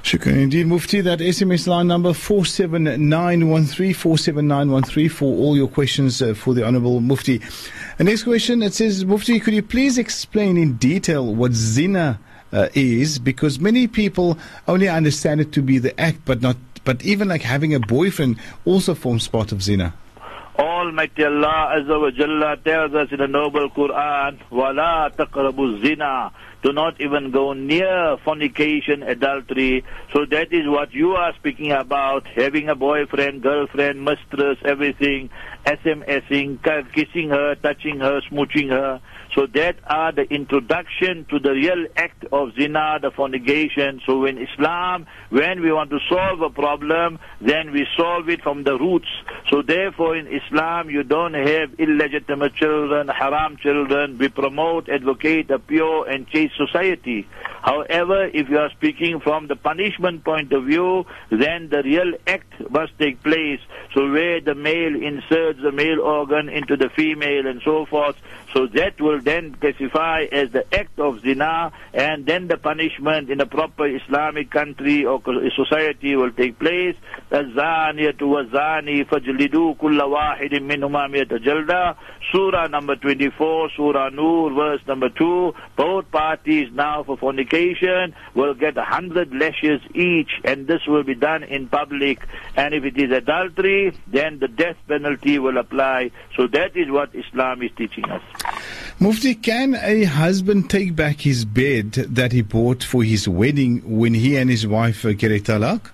Shukran 0.04 0.42
indeed, 0.42 0.66
Mufti. 0.66 1.00
That 1.00 1.18
SMS 1.20 1.66
line 1.66 1.86
number 1.86 2.12
47913, 2.12 3.94
47913 3.94 5.08
for 5.08 5.26
all 5.26 5.56
your 5.56 5.68
questions 5.68 6.20
uh, 6.22 6.34
for 6.34 6.54
the 6.54 6.66
Honorable 6.66 7.00
Mufti. 7.00 7.40
The 7.98 8.04
next 8.04 8.24
question, 8.24 8.62
it 8.62 8.74
says, 8.74 9.04
Mufti, 9.04 9.40
could 9.40 9.54
you 9.54 9.62
please 9.62 9.98
explain 9.98 10.56
in 10.56 10.74
detail 10.76 11.34
what 11.34 11.52
zina 11.52 12.18
uh, 12.52 12.68
is? 12.74 13.18
Because 13.18 13.60
many 13.60 13.86
people 13.86 14.38
only 14.66 14.88
understand 14.88 15.40
it 15.40 15.52
to 15.52 15.62
be 15.62 15.78
the 15.78 15.98
act, 16.00 16.24
but 16.24 16.40
not, 16.40 16.56
but 16.84 17.04
even 17.04 17.28
like 17.28 17.42
having 17.42 17.74
a 17.74 17.80
boyfriend 17.80 18.38
also 18.64 18.94
forms 18.94 19.28
part 19.28 19.52
of 19.52 19.62
zina. 19.62 19.94
Almighty 20.58 21.24
Allah 21.24 21.76
Azza 21.76 21.98
wa 21.98 22.10
Jalla 22.10 22.62
tells 22.62 22.94
us 22.94 23.10
in 23.10 23.18
the 23.18 23.26
noble 23.26 23.70
Quran, 23.70 24.38
وَلَا 24.50 25.10
تَقْرَبُوا 25.16 25.80
الزِّنَا 25.80 26.30
Do 26.65 26.73
not 26.73 26.99
even 26.99 27.29
go 27.29 27.53
near 27.53 28.17
fornication, 28.23 29.03
adultery. 29.03 29.83
So 30.11 30.25
that 30.25 30.51
is 30.51 30.67
what 30.67 30.91
you 30.93 31.11
are 31.11 31.31
speaking 31.35 31.71
about, 31.71 32.25
having 32.35 32.69
a 32.69 32.75
boyfriend, 32.75 33.43
girlfriend, 33.43 34.03
mistress, 34.03 34.57
everything, 34.65 35.29
SMSing, 35.67 36.57
kissing 36.91 37.29
her, 37.29 37.53
touching 37.53 37.99
her, 37.99 38.19
smooching 38.21 38.71
her. 38.71 38.99
So 39.35 39.47
that 39.47 39.75
are 39.85 40.13
the 40.13 40.23
introduction 40.33 41.25
to 41.29 41.39
the 41.39 41.51
real 41.51 41.87
act 41.97 42.23
of 42.31 42.55
zina, 42.55 42.99
the 43.01 43.11
fornication. 43.11 44.01
So 44.05 44.21
when 44.21 44.37
Islam, 44.37 45.07
when 45.29 45.61
we 45.61 45.73
want 45.73 45.89
to 45.89 45.99
solve 46.09 46.41
a 46.41 46.49
problem, 46.49 47.19
then 47.41 47.73
we 47.73 47.85
solve 47.97 48.29
it 48.29 48.41
from 48.41 48.63
the 48.63 48.77
roots. 48.79 49.09
So 49.49 49.61
therefore 49.61 50.15
in 50.15 50.27
Islam, 50.27 50.89
you 50.89 51.03
don't 51.03 51.33
have 51.33 51.77
illegitimate 51.77 52.55
children, 52.55 53.09
haram 53.09 53.57
children. 53.57 54.17
We 54.17 54.29
promote, 54.29 54.87
advocate 54.87 55.51
a 55.51 55.59
pure 55.59 56.07
and 56.07 56.25
chaste 56.29 56.55
society. 56.55 57.27
However, 57.61 58.27
if 58.27 58.47
you 58.47 58.59
are 58.59 58.69
speaking 58.69 59.19
from 59.19 59.47
the 59.47 59.55
punishment 59.57 60.23
point 60.23 60.53
of 60.53 60.65
view, 60.65 61.05
then 61.29 61.69
the 61.69 61.83
real 61.83 62.13
act 62.25 62.53
must 62.69 62.97
take 62.99 63.21
place. 63.21 63.59
So 63.93 64.09
where 64.09 64.39
the 64.39 64.55
male 64.55 64.95
inserts 64.95 65.59
the 65.61 65.71
male 65.71 65.99
organ 65.99 66.47
into 66.47 66.77
the 66.77 66.89
female 66.89 67.47
and 67.47 67.61
so 67.65 67.85
forth, 67.85 68.15
so 68.54 68.66
that 68.66 69.00
will 69.00 69.20
then 69.20 69.54
classify 69.54 70.24
as 70.32 70.50
the 70.50 70.64
act 70.74 70.98
of 70.98 71.20
zina, 71.20 71.72
and 71.94 72.26
then 72.26 72.48
the 72.48 72.56
punishment 72.56 73.30
in 73.30 73.40
a 73.40 73.46
proper 73.46 73.86
Islamic 73.86 74.50
country 74.50 75.04
or 75.04 75.22
society 75.56 76.16
will 76.16 76.32
take 76.32 76.58
place. 76.58 76.96
الزانية 77.32 78.16
والزاني 78.22 79.04
فاجلدوا 79.04 79.74
كل 79.74 80.02
واحد 80.02 80.54
منهما 80.54 81.06
مئة 81.06 81.36
جلدة 81.36 81.96
Surah 82.32 82.68
number 82.68 82.94
24, 82.94 83.70
Surah 83.76 84.10
Nur, 84.10 84.52
verse 84.52 84.80
number 84.86 85.08
2. 85.08 85.52
Both 85.76 86.10
parties 86.12 86.68
now 86.72 87.02
for 87.02 87.16
fornication 87.16 88.14
will 88.34 88.54
get 88.54 88.76
a 88.76 88.84
hundred 88.84 89.34
lashes 89.34 89.80
each, 89.94 90.30
and 90.44 90.68
this 90.68 90.86
will 90.86 91.02
be 91.02 91.16
done 91.16 91.42
in 91.42 91.68
public. 91.68 92.20
And 92.56 92.72
if 92.72 92.84
it 92.84 92.96
is 92.96 93.10
adultery, 93.10 93.96
then 94.06 94.38
the 94.38 94.46
death 94.46 94.76
penalty 94.86 95.40
will 95.40 95.58
apply. 95.58 96.12
So 96.36 96.46
that 96.48 96.76
is 96.76 96.88
what 96.88 97.14
Islam 97.14 97.62
is 97.62 97.70
teaching 97.76 98.04
us. 98.04 98.22
Mufti, 98.98 99.34
can 99.34 99.74
a 99.74 100.04
husband 100.04 100.68
take 100.68 100.94
back 100.94 101.20
his 101.20 101.44
bed 101.46 101.92
that 101.92 102.32
he 102.32 102.42
bought 102.42 102.82
for 102.82 103.02
his 103.02 103.26
wedding 103.26 103.98
when 103.98 104.12
he 104.12 104.36
and 104.36 104.50
his 104.50 104.66
wife 104.66 105.02
get 105.02 105.30
a 105.32 105.40
talak? 105.40 105.90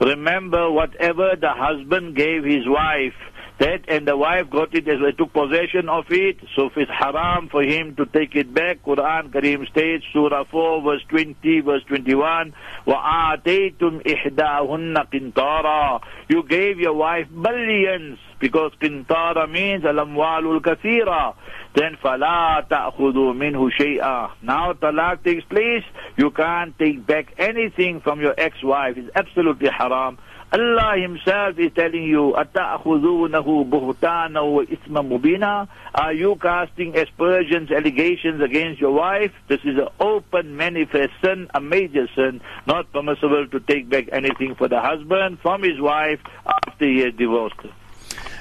Remember, 0.00 0.70
whatever 0.70 1.34
the 1.38 1.50
husband 1.50 2.14
gave 2.14 2.44
his 2.44 2.66
wife, 2.66 3.14
that 3.60 3.84
and 3.88 4.08
the 4.08 4.16
wife 4.16 4.48
got 4.48 4.74
it 4.74 4.88
as 4.88 5.00
they 5.00 5.12
took 5.12 5.34
possession 5.34 5.90
of 5.90 6.06
it. 6.08 6.38
So 6.56 6.66
if 6.66 6.78
it's 6.78 6.90
haram 6.90 7.48
for 7.50 7.62
him 7.62 7.94
to 7.96 8.06
take 8.06 8.34
it 8.34 8.54
back, 8.54 8.82
Quran 8.82 9.28
Kareem 9.30 9.68
states, 9.68 10.06
Surah 10.14 10.44
4, 10.44 10.82
verse 10.82 11.02
20, 11.10 11.60
verse 11.60 11.82
21, 11.84 12.54
وَآتَيْتُمْ 12.86 14.02
إِحْدَاهُنَّ 14.06 14.96
قِنْطَارًا 15.12 16.00
You 16.30 16.42
gave 16.44 16.80
your 16.80 16.94
wife 16.94 17.28
billions 17.30 18.18
because 18.38 18.72
qintara 18.80 19.48
means 19.50 19.84
al-amwalul 19.84 20.60
kathira. 20.60 21.34
Then 21.74 21.96
فَلَا 22.02 22.68
تَأْخُذُوا 22.68 23.34
مِنْهُ 23.34 23.70
شَيْئًا 23.78 24.30
Now 24.42 24.72
talaq 24.72 25.22
takes 25.22 25.44
place, 25.44 25.84
you 26.16 26.30
can't 26.30 26.76
take 26.78 27.06
back 27.06 27.34
anything 27.38 28.00
from 28.00 28.20
your 28.20 28.34
ex-wife. 28.36 28.96
It's 28.96 29.10
absolutely 29.14 29.68
haram. 29.68 30.18
Allah 30.52 31.00
Himself 31.00 31.60
is 31.60 31.70
telling 31.76 32.02
you, 32.02 32.34
أَتَأْخُذُونَهُ 32.36 33.70
بُهْتَانًا 33.70 34.40
وَإِثْمًا 34.40 35.20
مُبِينًا 35.20 35.68
Are 35.94 36.12
you 36.12 36.34
casting 36.42 36.98
aspersions, 36.98 37.70
allegations 37.70 38.42
against 38.42 38.80
your 38.80 38.90
wife? 38.90 39.30
This 39.46 39.60
is 39.60 39.78
an 39.78 39.86
open, 40.00 40.56
manifest 40.56 41.12
sin, 41.22 41.48
a 41.54 41.60
major 41.60 42.08
sin, 42.16 42.40
not 42.66 42.92
permissible 42.92 43.46
to 43.46 43.60
take 43.60 43.88
back 43.88 44.08
anything 44.10 44.56
for 44.56 44.66
the 44.66 44.80
husband 44.80 45.38
from 45.38 45.62
his 45.62 45.80
wife 45.80 46.18
after 46.44 46.84
he 46.84 46.98
has 47.02 47.14
divorced 47.14 47.60
her. 47.62 47.70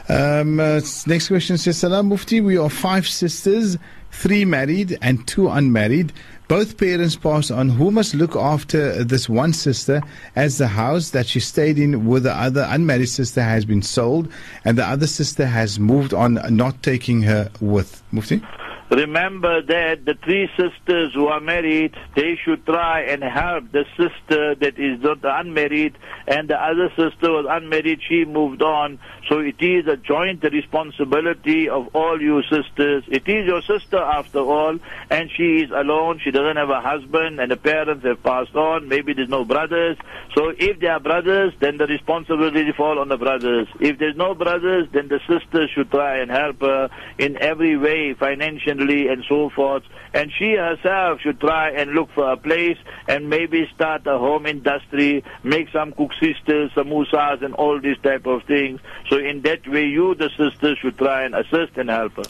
Um, 0.09 0.61
uh, 0.61 0.81
next 1.07 1.29
question 1.29 1.57
says, 1.57 1.79
Salam 1.79 2.09
Mufti, 2.09 2.41
we 2.41 2.59
are 2.59 2.69
five 2.69 3.07
sisters, 3.07 3.79
three 4.11 4.45
married 4.45 4.99
and 5.01 5.27
two 5.27 5.49
unmarried. 5.49 6.13
Both 6.47 6.77
parents 6.77 7.17
passed 7.17 7.51
on. 7.51 7.71
Who 7.71 7.91
must 7.91 8.15
look 8.15 8.37
after 8.37 9.03
this 9.03 9.31
one 9.31 9.55
sister 9.55 10.03
as 10.37 10.59
the 10.59 10.69
house 10.69 11.11
that 11.11 11.27
she 11.27 11.41
stayed 11.41 11.79
in 11.79 12.07
with 12.07 12.25
the 12.25 12.35
other 12.35 12.67
unmarried 12.69 13.09
sister 13.09 13.43
has 13.43 13.65
been 13.65 13.81
sold 13.81 14.31
and 14.65 14.77
the 14.77 14.85
other 14.85 15.07
sister 15.07 15.47
has 15.47 15.81
moved 15.81 16.13
on, 16.13 16.39
not 16.55 16.83
taking 16.83 17.23
her 17.23 17.51
with? 17.61 18.03
Mufti? 18.13 18.43
Remember 18.91 19.63
that 19.63 20.05
the 20.05 20.15
three 20.23 20.49
sisters 20.57 21.15
who 21.15 21.29
are 21.29 21.41
married, 21.41 21.95
they 22.15 22.37
should 22.45 22.67
try 22.67 23.01
and 23.03 23.23
help 23.25 23.73
the 23.73 23.85
sister 23.97 24.55
that 24.55 24.79
is 24.79 25.01
not 25.01 25.19
unmarried, 25.23 25.97
and 26.27 26.49
the 26.49 26.57
other 26.57 26.91
sister 26.91 27.31
was 27.33 27.47
unmarried, 27.49 28.01
she 28.07 28.25
moved 28.25 28.63
on. 28.63 28.99
So 29.29 29.39
it 29.39 29.57
is 29.61 29.87
a 29.87 29.97
joint 29.97 30.45
responsibility 30.45 31.69
of 31.69 31.89
all 31.95 32.21
you 32.21 32.43
sisters. 32.43 33.05
It 33.09 33.27
is 33.27 33.47
your 33.47 33.63
sister 33.63 33.99
after 33.99 34.41
all, 34.41 34.79
and 35.09 35.31
she 35.35 35.63
is 35.63 35.71
alone. 35.71 36.21
She 36.23 36.31
doesn't 36.31 36.57
have 36.57 36.71
a 36.71 36.83
husband, 36.83 37.41
and 37.41 37.51
the 37.51 37.57
parents 37.57 38.05
have 38.05 38.23
passed 38.23 38.55
on. 38.55 38.89
Maybe 38.89 39.15
there's 39.15 39.31
no 39.31 39.47
brothers. 39.47 39.97
So 40.35 40.53
if 40.59 40.81
there 40.81 40.93
are 40.93 41.01
brothers, 41.01 41.55
then 41.59 41.79
the 41.79 41.87
responsibility 41.87 42.73
falls 42.73 42.99
on 42.99 43.09
the 43.09 43.17
brothers. 43.17 43.67
If 43.81 43.99
there's 43.99 44.17
no 44.17 44.35
brothers, 44.35 44.89
then 44.93 45.09
the 45.09 45.21
sisters 45.27 45.71
should 45.75 45.91
try 45.91 46.19
and 46.19 46.31
help 46.31 46.61
her 46.61 46.91
in 47.19 47.39
every 47.41 47.79
way, 47.79 48.13
financially 48.13 48.74
and 48.81 49.25
so 49.29 49.51
forth. 49.51 49.83
And 50.13 50.31
she 50.33 50.55
herself 50.55 51.21
should 51.21 51.41
try 51.41 51.71
and 51.71 51.93
look 51.93 52.11
for 52.15 52.33
a 52.33 52.37
place 52.37 52.79
and 53.09 53.29
maybe 53.29 53.69
start 53.75 54.07
a 54.07 54.19
home 54.19 54.47
industry, 54.47 55.25
make 55.43 55.69
some 55.71 55.93
cook 55.93 56.13
sisters, 56.21 56.71
samosas 56.73 57.43
and 57.43 57.55
all 57.55 57.81
these 57.81 57.99
type 58.03 58.27
of 58.27 58.45
things. 58.45 58.81
So 59.09 59.19
in 59.19 59.43
that 59.43 59.67
way, 59.67 59.87
you, 59.87 60.15
the 60.15 60.31
sisters, 60.37 60.79
should 60.79 60.99
try 60.99 61.25
and 61.25 61.35
assist 61.35 61.77
and 61.77 61.91
help 61.91 62.13
her. 62.15 62.25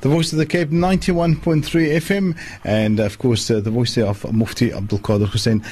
The 0.00 0.08
Voice 0.08 0.32
of 0.32 0.38
the 0.38 0.46
Cape, 0.46 0.68
91.3 0.68 1.62
FM, 1.62 2.38
and 2.64 3.00
of 3.00 3.18
course, 3.18 3.50
uh, 3.50 3.60
the 3.60 3.70
voice 3.70 3.96
of 3.98 4.30
Mufti 4.32 4.72
Abdul 4.72 4.98
Kader 4.98 5.26
Hoosain. 5.26 5.64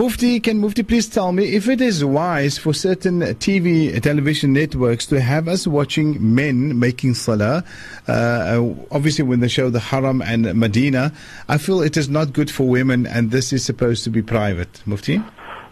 Mufti, 0.00 0.40
can 0.40 0.56
Mufti 0.60 0.82
please 0.82 1.10
tell 1.10 1.30
me 1.30 1.54
if 1.54 1.68
it 1.68 1.82
is 1.82 2.02
wise 2.02 2.56
for 2.56 2.72
certain 2.72 3.20
TV, 3.20 4.00
television 4.00 4.54
networks 4.54 5.04
to 5.08 5.20
have 5.20 5.46
us 5.46 5.66
watching 5.66 6.34
men 6.34 6.78
making 6.78 7.12
salah? 7.12 7.62
Uh, 8.08 8.72
obviously, 8.90 9.24
when 9.24 9.40
they 9.40 9.48
show 9.48 9.68
the 9.68 9.78
Haram 9.78 10.22
and 10.22 10.54
Medina, 10.54 11.12
I 11.50 11.58
feel 11.58 11.82
it 11.82 11.98
is 11.98 12.08
not 12.08 12.32
good 12.32 12.50
for 12.50 12.66
women 12.66 13.06
and 13.06 13.30
this 13.30 13.52
is 13.52 13.62
supposed 13.62 14.02
to 14.04 14.10
be 14.10 14.22
private. 14.22 14.82
Mufti? 14.86 15.20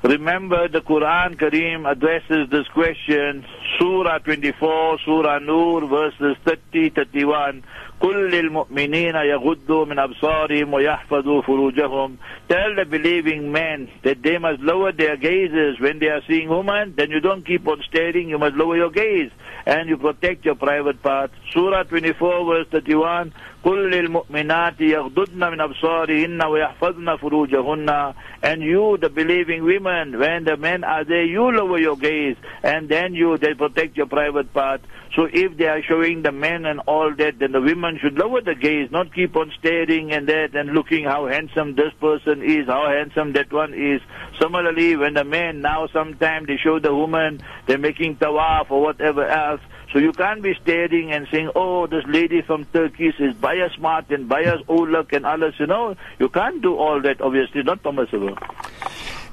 Remember, 0.02 0.68
the 0.68 0.82
Quran 0.82 1.36
Kareem 1.36 1.90
addresses 1.90 2.50
this 2.50 2.68
question, 2.68 3.46
Surah 3.78 4.18
24, 4.18 4.98
Surah 5.06 5.38
Nur, 5.38 5.86
verses 5.88 6.36
30, 6.44 6.90
31. 6.90 7.64
كل 7.99 8.35
المؤمنين 8.35 9.15
يغضوا 9.15 9.85
من 9.85 9.99
أبصارهم 9.99 10.73
ويحفظوا 10.73 11.41
فروجهم 11.41 12.17
Tell 12.49 12.75
the 12.75 12.85
believing 12.85 13.51
men 13.51 13.89
that 14.03 14.21
they 14.21 14.37
must 14.37 14.61
lower 14.61 14.91
their 14.91 15.15
gazes 15.15 15.79
when 15.79 15.99
they 15.99 16.07
are 16.07 16.21
seeing 16.27 16.49
women. 16.49 16.93
Then 16.97 17.09
you 17.09 17.19
don't 17.19 17.45
keep 17.45 17.67
on 17.67 17.81
staring, 17.89 18.29
you 18.29 18.37
must 18.37 18.55
lower 18.55 18.75
your 18.75 18.91
gaze 18.91 19.31
and 19.65 19.87
you 19.87 19.97
protect 19.97 20.43
your 20.45 20.55
private 20.55 21.01
part. 21.01 21.31
Surah 21.51 21.83
24 21.83 22.45
verse 22.45 22.67
31 22.71 23.31
قل 23.63 23.89
للمؤمنات 23.89 24.81
يغضضن 24.81 25.51
من 25.51 25.61
أبصارهن 25.61 26.43
ويحفظن 26.45 27.15
فروجهن 27.15 28.13
and 28.43 28.61
you 28.61 28.97
the 28.97 29.09
believing 29.09 29.63
women 29.63 30.19
when 30.19 30.43
the 30.43 30.57
men 30.57 30.83
are 30.83 31.05
there 31.05 31.23
you 31.23 31.49
lower 31.49 31.79
your 31.79 31.95
gaze 31.95 32.35
and 32.61 32.89
then 32.89 33.13
you 33.13 33.37
they 33.37 33.53
protect 33.53 33.95
your 33.95 34.05
private 34.07 34.53
part 34.53 34.81
so 35.18 35.26
if 35.32 35.56
they 35.56 35.66
are 35.66 35.82
showing 35.82 36.22
the 36.22 36.30
men 36.30 36.64
and 36.64 36.78
all 36.86 37.12
that 37.12 37.40
then 37.40 37.50
the 37.50 37.60
women 37.60 37.98
should 38.00 38.16
lower 38.16 38.40
the 38.40 38.54
gaze 38.54 38.88
not 38.92 39.12
keep 39.12 39.34
on 39.34 39.52
staring 39.58 40.12
and 40.12 40.28
that 40.28 40.54
and 40.54 40.70
looking 40.74 41.02
how 41.04 41.26
handsome 41.26 41.74
this 41.74 41.92
person 42.00 42.40
is 42.40 42.68
how 42.68 42.88
handsome 42.88 43.32
that 43.32 43.52
one 43.52 43.74
is 43.74 44.00
similarly 44.40 44.94
when 44.94 45.14
the 45.14 45.24
men 45.24 45.60
now 45.60 45.88
sometimes 45.88 46.46
they 46.46 46.56
show 46.56 46.78
the 46.78 46.94
woman 46.94 47.42
they're 47.66 47.78
making 47.78 48.14
tawaf 48.14 48.70
or 48.70 48.80
whatever 48.80 49.26
else 49.26 49.60
so 49.92 49.98
you 49.98 50.12
can't 50.12 50.42
be 50.42 50.52
staring 50.62 51.12
and 51.12 51.26
saying, 51.30 51.50
oh, 51.56 51.86
this 51.86 52.04
lady 52.06 52.42
from 52.42 52.66
Turkey 52.66 53.10
is 53.18 53.34
bias 53.36 53.72
smart 53.72 54.10
and 54.10 54.28
bias 54.28 54.60
uluk 54.68 55.14
and 55.14 55.24
others. 55.24 55.54
You 55.58 55.66
know, 55.66 55.96
you 56.18 56.28
can't 56.28 56.60
do 56.60 56.76
all 56.76 57.00
that. 57.00 57.22
Obviously, 57.22 57.62
not 57.62 57.82
permissible. 57.82 58.36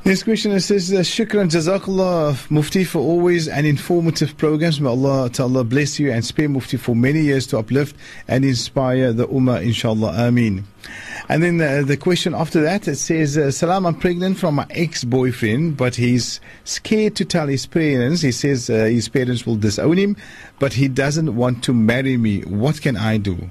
Next 0.05 0.21
question 0.21 0.59
says, 0.59 0.93
uh, 0.93 0.97
Shukran 0.97 1.49
Jazakallah 1.49 2.51
Mufti 2.51 2.83
for 2.83 2.99
always 2.99 3.47
an 3.47 3.65
informative 3.65 4.37
programs. 4.37 4.79
May 4.79 4.89
Allah 4.89 5.31
Ta'ala 5.31 5.63
bless 5.63 5.97
you 5.97 6.11
and 6.11 6.23
spare 6.23 6.47
Mufti 6.47 6.77
for 6.77 6.95
many 6.95 7.21
years 7.21 7.47
to 7.47 7.57
uplift 7.57 7.95
and 8.27 8.45
inspire 8.45 9.13
the 9.13 9.27
Ummah, 9.27 9.63
inshallah. 9.63 10.13
Ameen. 10.15 10.63
And 11.27 11.41
then 11.41 11.59
uh, 11.59 11.81
the 11.83 11.97
question 11.97 12.35
after 12.35 12.61
that 12.61 12.87
it 12.87 12.97
says, 12.97 13.35
uh, 13.35 13.49
Salam, 13.49 13.87
I'm 13.87 13.95
pregnant 13.95 14.37
from 14.37 14.53
my 14.53 14.67
ex 14.69 15.03
boyfriend, 15.03 15.75
but 15.75 15.95
he's 15.95 16.39
scared 16.65 17.15
to 17.15 17.25
tell 17.25 17.47
his 17.47 17.65
parents. 17.65 18.21
He 18.21 18.31
says 18.31 18.69
uh, 18.69 18.83
his 18.83 19.09
parents 19.09 19.47
will 19.47 19.55
disown 19.55 19.97
him, 19.97 20.17
but 20.59 20.73
he 20.73 20.87
doesn't 20.87 21.35
want 21.35 21.63
to 21.63 21.73
marry 21.73 22.15
me. 22.15 22.41
What 22.41 22.79
can 22.79 22.95
I 22.95 23.17
do? 23.17 23.49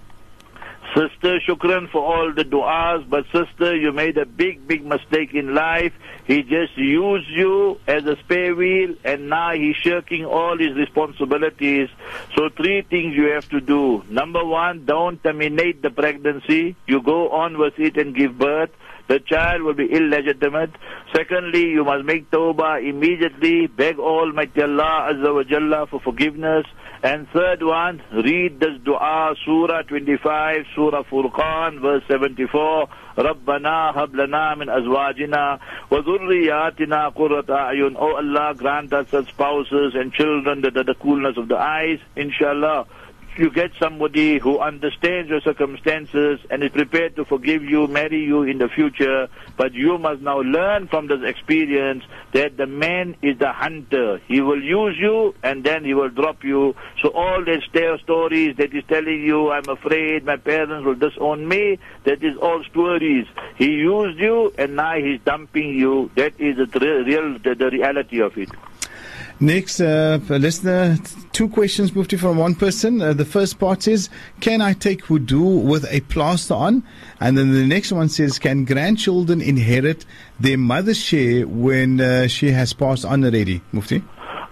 Sister, 0.94 1.40
shukran 1.40 1.90
for 1.90 2.02
all 2.02 2.32
the 2.32 2.44
du'as, 2.44 3.08
but 3.10 3.24
sister, 3.32 3.74
you 3.74 3.90
made 3.90 4.16
a 4.16 4.24
big, 4.24 4.68
big 4.68 4.86
mistake 4.86 5.34
in 5.34 5.52
life. 5.52 5.92
He 6.24 6.42
just 6.42 6.76
used 6.76 7.28
you 7.28 7.80
as 7.88 8.04
a 8.04 8.16
spare 8.20 8.54
wheel 8.54 8.94
and 9.04 9.28
now 9.28 9.52
he's 9.54 9.74
shirking 9.76 10.24
all 10.24 10.56
his 10.56 10.76
responsibilities. 10.76 11.88
So 12.36 12.48
three 12.48 12.82
things 12.82 13.16
you 13.16 13.32
have 13.32 13.48
to 13.48 13.60
do. 13.60 14.04
Number 14.08 14.44
one, 14.44 14.84
don't 14.84 15.20
terminate 15.22 15.82
the 15.82 15.90
pregnancy. 15.90 16.76
You 16.86 17.02
go 17.02 17.30
on 17.30 17.58
with 17.58 17.74
it 17.78 17.96
and 17.96 18.14
give 18.14 18.38
birth 18.38 18.70
the 19.06 19.20
child 19.20 19.62
will 19.62 19.74
be 19.74 19.84
illegitimate. 19.84 20.70
Secondly, 21.14 21.68
you 21.68 21.84
must 21.84 22.04
make 22.04 22.30
tawbah 22.30 22.88
immediately, 22.88 23.66
beg 23.66 23.98
Almighty 23.98 24.62
Allah 24.62 25.12
Azza 25.12 25.34
wa 25.34 25.42
Jalla 25.42 25.88
for 25.88 26.00
forgiveness. 26.00 26.64
And 27.03 27.29
third 27.29 27.63
one, 27.63 28.01
read 28.11 28.59
this 28.59 28.77
dua, 28.83 29.33
Surah 29.45 29.83
25, 29.83 30.65
Surah 30.75 31.03
Furqan, 31.03 31.79
verse 31.79 32.03
74. 32.09 32.87
ربنا 33.17 33.91
هب 33.95 34.15
لنا 34.15 34.55
من 34.55 34.69
أزواجنا 34.69 35.59
وذرياتنا 35.91 37.07
قرة 37.09 37.45
أعين 37.49 37.95
Oh 37.97 38.15
Allah, 38.15 38.53
grant 38.55 38.93
us 38.93 39.09
such 39.09 39.29
spouses 39.29 39.93
and 39.95 40.13
children 40.13 40.61
that 40.61 40.77
are 40.77 40.83
the 40.83 40.95
coolness 40.95 41.37
of 41.37 41.47
the 41.47 41.57
eyes, 41.57 41.99
inshallah 42.15 42.85
you 43.38 43.50
get 43.50 43.72
somebody 43.78 44.38
who 44.38 44.58
understands 44.58 45.28
your 45.28 45.40
circumstances 45.40 46.40
and 46.50 46.62
is 46.62 46.70
prepared 46.70 47.16
to 47.16 47.24
forgive 47.24 47.64
you, 47.64 47.86
marry 47.86 48.22
you 48.24 48.42
in 48.42 48.58
the 48.58 48.68
future, 48.68 49.28
but 49.56 49.72
you 49.72 49.98
must 49.98 50.20
now 50.22 50.40
learn 50.40 50.88
from 50.88 51.08
this 51.08 51.20
experience 51.24 52.04
that 52.32 52.56
the 52.56 52.66
man 52.66 53.16
is 53.22 53.38
the 53.38 53.52
hunter. 53.52 54.20
He 54.26 54.40
will 54.40 54.62
use 54.62 54.96
you 54.98 55.34
and 55.42 55.64
then 55.64 55.84
he 55.84 55.94
will 55.94 56.10
drop 56.10 56.44
you. 56.44 56.74
So 57.02 57.10
all 57.10 57.44
these 57.44 57.62
stories 58.02 58.56
that 58.56 58.72
he's 58.72 58.84
telling 58.88 59.22
you, 59.22 59.50
I'm 59.50 59.68
afraid 59.68 60.24
my 60.24 60.36
parents 60.36 60.84
will 60.84 60.94
disown 60.94 61.46
me, 61.48 61.78
that 62.04 62.22
is 62.22 62.36
all 62.36 62.62
stories. 62.70 63.26
He 63.56 63.66
used 63.66 64.18
you 64.18 64.52
and 64.58 64.76
now 64.76 64.94
he's 64.96 65.20
dumping 65.24 65.74
you. 65.74 66.10
That 66.16 66.40
is 66.40 66.56
the 66.56 67.04
real, 67.06 67.38
the, 67.38 67.54
the 67.54 67.70
reality 67.70 68.20
of 68.20 68.36
it. 68.38 68.50
Next, 69.40 69.80
uh, 69.80 70.20
listener, 70.28 70.96
two 71.32 71.48
questions, 71.48 71.94
Mufti, 71.94 72.16
from 72.16 72.36
one 72.36 72.54
person. 72.54 73.02
Uh, 73.02 73.12
the 73.12 73.24
first 73.24 73.58
part 73.58 73.88
is, 73.88 74.08
can 74.40 74.60
I 74.60 74.74
take 74.74 75.02
wudu 75.04 75.62
with 75.62 75.84
a 75.90 76.00
plaster 76.02 76.54
on? 76.54 76.84
And 77.18 77.36
then 77.36 77.52
the 77.52 77.66
next 77.66 77.90
one 77.90 78.08
says, 78.08 78.38
can 78.38 78.64
grandchildren 78.64 79.40
inherit 79.40 80.06
their 80.38 80.56
mother's 80.56 80.98
share 80.98 81.48
when 81.48 82.00
uh, 82.00 82.28
she 82.28 82.52
has 82.52 82.72
passed 82.72 83.04
on 83.04 83.24
already? 83.24 83.60
Mufti? 83.72 84.04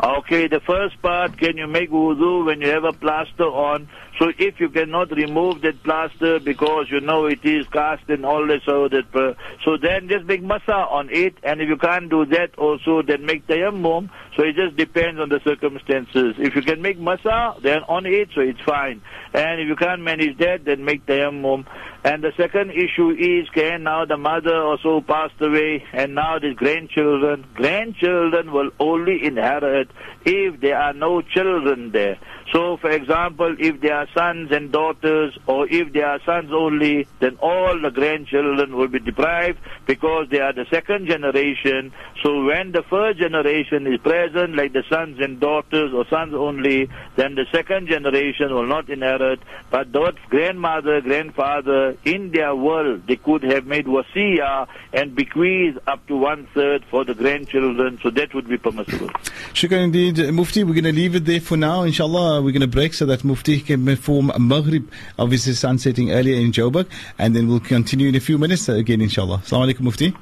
Okay, 0.03 0.49
the 0.49 0.59
first 0.59 1.01
part, 1.01 1.39
can 1.39 1.57
you 1.57 1.69
make 1.69 1.91
wudu 1.91 2.45
when 2.45 2.61
you 2.61 2.69
have 2.69 2.83
a 2.83 2.93
plaster 2.93 3.45
on? 3.45 3.89
So 4.23 4.31
if 4.39 4.61
you 4.61 4.69
cannot 4.69 5.11
remove 5.11 5.63
that 5.63 5.83
plaster 5.83 6.39
because 6.39 6.87
you 6.89 7.01
know 7.01 7.27
it 7.27 7.45
is 7.45 7.67
cast 7.73 8.09
and 8.09 8.25
all 8.25 8.47
that, 8.47 8.61
so 8.65 8.87
that, 8.87 9.13
uh, 9.17 9.35
so 9.65 9.77
then 9.77 10.09
just 10.09 10.27
make 10.27 10.45
masa 10.45 10.89
on 10.93 11.09
it. 11.11 11.35
And 11.43 11.61
if 11.61 11.69
you 11.69 11.77
can't 11.77 12.09
do 12.09 12.25
that 12.27 12.57
also, 12.57 13.03
then 13.03 13.27
make 13.27 13.49
tayammum. 13.49 14.11
So 14.37 14.45
it 14.45 14.55
just 14.55 14.77
depends 14.77 15.21
on 15.21 15.29
the 15.29 15.41
circumstances. 15.43 16.37
If 16.39 16.55
you 16.55 16.63
can 16.63 16.81
make 16.83 17.01
masa, 17.01 17.61
then 17.63 17.83
on 17.89 18.07
it, 18.07 18.29
so 18.33 18.43
it's 18.43 18.61
fine. 18.61 19.03
And 19.35 19.61
if 19.61 19.67
you 19.67 19.75
can't 19.75 20.03
manage 20.03 20.39
that, 20.39 20.67
then 20.67 20.85
make 20.85 21.05
tayammum. 21.05 21.67
And 22.05 22.23
the 22.23 22.33
second 22.37 22.71
issue 22.71 23.11
is, 23.11 23.49
can 23.51 23.83
now 23.83 24.05
the 24.05 24.17
mother 24.17 24.57
also 24.57 25.01
passed 25.01 25.41
away, 25.41 25.85
and 25.93 26.15
now 26.15 26.39
the 26.39 26.55
grandchildren, 26.55 27.45
grandchildren 27.55 28.53
will 28.53 28.71
only 28.79 29.25
inherit 29.25 29.89
if 30.25 30.61
there 30.61 30.79
are 30.79 30.93
no 30.93 31.23
children 31.23 31.91
there. 31.91 32.19
So, 32.53 32.77
for 32.77 32.91
example, 32.91 33.57
if 33.59 33.81
there 33.81 33.97
are 33.97 34.09
sons 34.15 34.51
and 34.53 34.73
daughters, 34.73 35.37
or 35.47 35.69
if 35.69 35.93
they 35.93 36.03
are 36.03 36.21
sons 36.25 36.51
only, 36.53 37.07
then 37.21 37.37
all 37.41 37.81
the 37.81 37.91
grandchildren 37.91 38.77
will 38.77 38.89
be 38.89 38.99
deprived 38.99 39.59
because 39.87 40.29
they 40.31 40.41
are 40.41 40.53
the 40.53 40.67
second 40.71 41.07
generation. 41.07 41.93
So, 42.23 42.45
when 42.45 42.73
the 42.73 42.83
first 42.83 43.19
generation 43.19 43.87
is 43.87 44.01
present, 44.01 44.57
like 44.57 44.73
the 44.73 44.85
sons 44.89 45.19
and 45.21 45.41
daughters 45.41 45.93
or 45.95 46.07
sons 46.09 46.35
only, 46.35 46.89
then 47.17 47.35
the 47.35 47.47
second 47.53 47.89
generation 47.89 48.55
will 48.55 48.67
not 48.67 48.89
inherit. 48.89 49.41
But 49.71 49.93
that 49.93 50.15
grandmother, 50.29 51.01
grandfather, 51.01 51.97
in 52.05 52.31
their 52.33 52.55
world, 52.55 53.07
they 53.07 53.17
could 53.17 53.43
have 53.43 53.67
made 53.67 53.87
wasiya 53.87 54.69
and 54.93 55.15
bequeath 55.15 55.79
up 55.87 56.07
to 56.09 56.17
one 56.17 56.47
third 56.55 56.85
for 56.91 57.05
the 57.05 57.15
grandchildren. 57.15 57.99
So 58.03 58.11
that 58.11 58.35
would 58.35 58.49
be 58.49 58.59
permissible. 58.59 59.09
Shukran 59.55 59.85
indeed, 59.85 60.19
Mufti. 60.33 60.65
We're 60.65 60.75
going 60.75 60.85
to 60.85 60.93
leave 60.93 61.15
it 61.15 61.25
there 61.25 61.41
for 61.41 61.57
now, 61.57 61.83
inshallah 61.83 62.43
we're 62.43 62.53
going 62.53 62.61
to 62.61 62.67
break 62.67 62.95
so 62.95 63.07
that 63.07 63.25
Mufti 63.25 63.61
can 63.61 63.85
perform 63.97 64.33
Maghrib, 64.39 64.91
obviously 65.19 65.53
sunsetting 65.53 66.13
earlier 66.13 66.37
in 66.37 66.53
Joburg, 66.53 66.87
and 67.19 67.37
then 67.37 67.49
we'll 67.49 67.61
continue 67.61 68.09
in 68.09 68.15
a 68.15 68.21
few 68.21 68.39
minutes 68.39 68.69
uh, 68.69 68.75
again, 68.75 69.01
inshallah. 69.01 69.39
Assalamu 69.39 69.73
alaikum, 69.73 69.81
Mufti. 69.81 70.15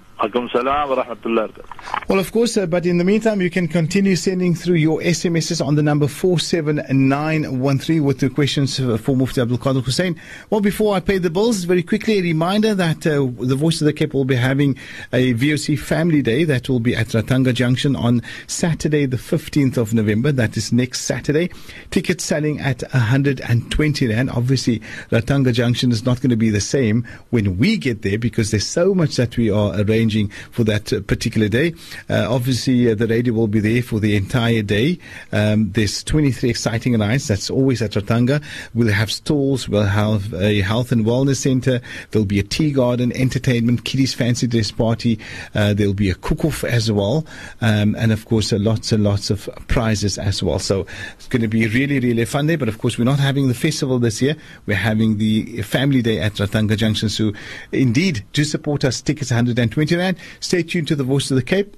Well, 2.09 2.19
of 2.19 2.31
course, 2.33 2.57
uh, 2.57 2.67
but 2.67 2.85
in 2.85 2.99
the 2.99 3.05
meantime, 3.05 3.41
you 3.41 3.49
can 3.51 3.69
continue 3.69 4.17
sending 4.17 4.55
through 4.55 4.75
your 4.75 5.01
SMSs 5.01 5.65
on 5.65 5.77
the 5.77 5.83
number 5.83 6.07
47913 6.07 8.05
with 8.05 8.21
the 8.21 8.29
questions 8.29 8.79
for 8.79 9.17
Mufti 9.17 9.41
Abdul 9.41 9.57
Kader 9.59 9.81
Hoosain. 9.81 10.19
Well, 10.51 10.61
before 10.61 10.95
I 10.95 11.01
pay 11.01 11.17
the 11.19 11.31
bills, 11.31 11.65
very 11.65 11.83
quickly, 11.83 12.19
a 12.19 12.23
reminder 12.23 12.75
that 12.75 13.07
uh, 13.07 13.29
the 13.41 13.57
Voice 13.57 13.81
of 13.81 13.87
the 13.87 13.95
Cape 13.95 14.13
will 14.13 14.27
be 14.27 14.37
having 14.37 14.77
a 15.13 15.33
VOC 15.35 15.79
Family 15.79 16.21
Day 16.21 16.45
that 16.45 16.69
will 16.69 16.81
be 16.81 16.95
at 16.95 17.09
Ratanga 17.09 17.55
Junction 17.55 17.97
on 17.97 18.21
Saturday, 18.47 19.07
the 19.07 19.17
15th 19.17 19.79
of 19.79 19.95
November. 19.95 20.33
That 20.33 20.57
is 20.57 20.73
next 20.73 21.03
Saturday. 21.03 21.51
Tickets 21.91 22.25
selling 22.25 22.61
at 22.61 22.83
120 22.93 24.09
Rand. 24.09 24.31
Obviously, 24.31 24.81
Ratanga 25.11 25.53
Junction 25.53 25.93
is 25.93 26.05
not 26.05 26.21
going 26.21 26.31
to 26.31 26.37
be 26.37 26.51
the 26.51 26.61
same 26.61 27.07
when 27.31 27.57
we 27.57 27.79
get 27.79 28.03
there 28.03 28.19
because 28.19 28.51
there's 28.51 28.67
so 28.67 28.95
much 28.95 29.17
that 29.17 29.37
we 29.37 29.51
are 29.51 29.73
arranging 29.81 30.10
for 30.51 30.65
that 30.65 30.93
uh, 30.93 31.01
particular 31.01 31.49
day. 31.49 31.75
Uh, 32.09 32.27
obviously, 32.29 32.91
uh, 32.91 32.95
the 32.95 33.07
radio 33.07 33.33
will 33.33 33.49
be 33.49 33.61
there 33.61 33.83
for 33.83 34.01
the 34.01 34.17
entire 34.17 34.63
day. 34.63 34.99
Um, 35.33 35.71
there's 35.73 36.03
23 36.05 36.51
exciting 36.51 36.93
nights. 36.99 37.29
That's 37.29 37.51
always 37.51 37.83
at 37.83 37.93
Ratanga. 37.93 38.43
We'll 38.75 38.93
have 38.93 39.11
stalls. 39.11 39.69
We'll 39.69 39.85
have 39.85 40.35
a 40.35 40.61
health 40.61 40.93
and 40.93 41.05
wellness 41.05 41.37
center. 41.37 41.81
There'll 42.11 42.27
be 42.27 42.39
a 42.39 42.43
tea 42.43 42.73
garden, 42.73 43.13
entertainment, 43.13 43.85
kiddies 43.85 44.15
fancy 44.15 44.47
dress 44.47 44.71
party. 44.71 45.19
Uh, 45.55 45.75
there'll 45.75 45.95
be 45.95 46.11
a 46.11 46.15
cook-off 46.15 46.65
as 46.65 46.91
well. 46.91 47.27
Um, 47.61 47.95
and 47.97 48.13
of 48.13 48.25
course, 48.27 48.53
uh, 48.53 48.59
lots 48.59 48.93
and 48.93 49.05
lots 49.05 49.31
of 49.31 49.49
prizes 49.69 50.19
as 50.19 50.43
well. 50.43 50.59
So 50.59 50.87
it's 51.15 51.29
going 51.29 51.43
to 51.43 51.49
be 51.49 51.67
really, 51.67 52.01
really 52.01 52.25
fun 52.25 52.47
day. 52.47 52.57
But 52.57 52.69
of 52.69 52.79
course, 52.79 52.99
we're 52.99 53.05
not 53.05 53.21
having 53.21 53.49
the 53.49 53.55
festival 53.55 53.99
this 53.99 54.21
year. 54.21 54.37
We're 54.67 54.77
having 54.77 55.19
the 55.19 55.63
family 55.63 56.03
day 56.03 56.21
at 56.21 56.35
Ratanga 56.35 56.77
Junction. 56.77 57.09
So 57.09 57.33
indeed, 57.73 58.25
do 58.33 58.45
support 58.45 58.85
us. 58.85 59.01
Tickets 59.01 59.31
120 59.31 59.97
Stay 60.41 60.63
tuned 60.63 60.89
to 60.89 60.97
the 60.97 61.05
Voice 61.05 61.31
of 61.31 61.37
the 61.37 61.43
Cape. 61.43 61.77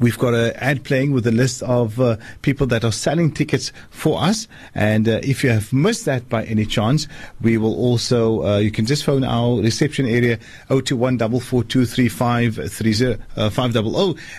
We've 0.00 0.18
got 0.18 0.34
an 0.34 0.52
ad 0.56 0.84
playing 0.84 1.12
with 1.12 1.26
a 1.26 1.30
list 1.30 1.62
of 1.62 2.00
uh, 2.00 2.16
people 2.42 2.66
that 2.68 2.84
are 2.84 2.92
selling 2.92 3.30
tickets 3.30 3.72
for 3.90 4.20
us. 4.20 4.48
And 4.74 5.08
uh, 5.08 5.20
if 5.22 5.44
you 5.44 5.50
have 5.50 5.72
missed 5.72 6.04
that 6.06 6.28
by 6.28 6.44
any 6.44 6.66
chance, 6.66 7.06
we 7.40 7.58
will 7.58 7.74
also, 7.74 8.44
uh, 8.44 8.58
you 8.58 8.70
can 8.70 8.86
just 8.86 9.04
phone 9.04 9.24
our 9.24 9.60
reception 9.60 10.06
area 10.06 10.38
021 10.68 11.20
uh, 11.20 11.28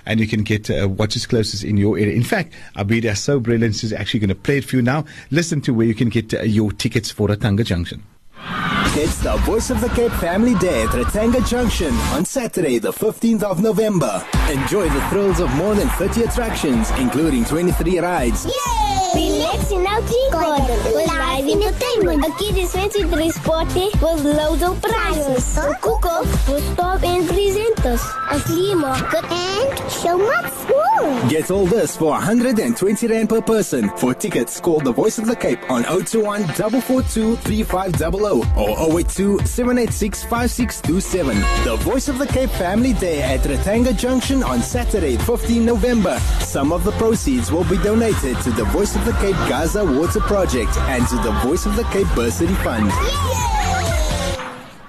and 0.06 0.20
you 0.20 0.28
can 0.28 0.44
get 0.44 0.70
uh, 0.70 0.88
what 0.88 1.16
is 1.16 1.26
closest 1.26 1.64
in 1.64 1.78
your 1.78 1.98
area. 1.98 2.16
In 2.16 2.24
fact, 2.24 2.54
Abida 2.76 3.16
so 3.16 3.40
brilliant 3.40 3.84
is 3.84 3.94
actually 3.94 4.20
going 4.20 4.30
to 4.30 4.36
play 4.36 4.58
it 4.58 4.66
for 4.66 4.76
you 4.76 4.82
now. 4.82 5.06
Listen 5.32 5.62
to 5.62 5.74
where 5.74 5.86
you 5.86 5.96
can 5.96 6.10
get 6.10 6.34
uh, 6.34 6.42
your 6.42 6.72
tickets 6.72 7.12
for 7.12 7.28
Ratanga 7.28 7.64
Junction. 7.64 8.04
It's 8.48 9.18
the 9.18 9.38
Voice 9.38 9.70
of 9.72 9.82
the 9.82 9.90
Cape 9.90 10.12
Family 10.14 10.56
Day 10.56 10.84
at 10.84 10.90
Ratanga 10.90 11.46
Junction 11.48 11.94
on 12.14 12.26
Saturday, 12.26 12.78
the 12.80 12.94
15th 12.94 13.44
of 13.44 13.62
November. 13.62 14.24
Enjoy 14.50 14.88
the 14.88 15.10
thrills 15.10 15.40
of 15.40 15.54
more 15.56 15.76
than 15.76 15.90
30 15.90 16.24
attractions, 16.24 16.92
including 16.92 17.44
23 17.46 18.00
rides. 18.00 18.46
Yay! 18.46 19.35
Relax 19.66 19.72
in 19.72 19.88
our 19.88 20.02
tea 20.08 20.28
garden 20.32 21.08
live 21.08 21.48
entertainment. 21.48 22.26
A 22.26 22.32
kid 22.38 22.58
is 22.58 22.72
23 22.72 23.32
sporty 23.32 23.90
with 24.02 24.26
loads 24.26 24.64
of 24.64 24.82
prizes. 24.82 25.58
A 25.58 25.74
cook-off 25.82 26.50
with 26.50 26.76
top 26.76 27.04
end 27.04 27.28
presenters. 27.30 28.02
A 28.32 28.40
flea 28.40 28.76
market 28.76 29.24
and 29.32 29.92
so 29.92 30.18
much 30.18 30.52
more. 30.70 31.30
Get 31.30 31.52
all 31.52 31.66
this 31.66 31.96
for 31.96 32.12
120 32.12 33.08
Rand 33.08 33.30
per 33.30 33.42
person. 33.42 33.90
For 33.98 34.14
tickets, 34.14 34.60
call 34.60 34.80
the 34.80 34.92
Voice 34.92 35.18
of 35.18 35.28
the 35.28 35.36
Cape 35.36 35.60
on 35.70 35.84
021 35.84 36.44
442 36.44 37.36
3500 37.38 38.58
or 38.58 39.00
082 39.00 39.40
786 39.46 40.24
5627. 40.24 41.38
The 41.64 41.76
Voice 41.78 42.08
of 42.08 42.18
the 42.18 42.28
Cape 42.28 42.50
Family 42.52 42.94
Day 42.94 43.22
at 43.22 43.42
Ratanga 43.42 43.96
Junction 43.98 44.44
on 44.44 44.62
Saturday, 44.62 45.18
15 45.18 45.66
November. 45.66 46.20
Some 46.40 46.72
of 46.72 46.84
the 46.84 46.92
proceeds 46.94 47.52
will 47.52 47.66
be 47.66 47.78
donated 47.78 48.38
to 48.42 48.52
the 48.52 48.66
Voice 48.66 48.96
of 48.96 49.06
the 49.06 49.14
Cape 49.14 49.36
Gaza 49.58 49.86
Water 49.86 50.20
Project 50.20 50.76
and 50.80 51.08
to 51.08 51.16
the 51.16 51.32
Voice 51.42 51.66
of 51.66 51.78
the 51.78 51.84
Cape 51.86 52.08
Bursary 52.08 52.54
Fund. 52.56 52.92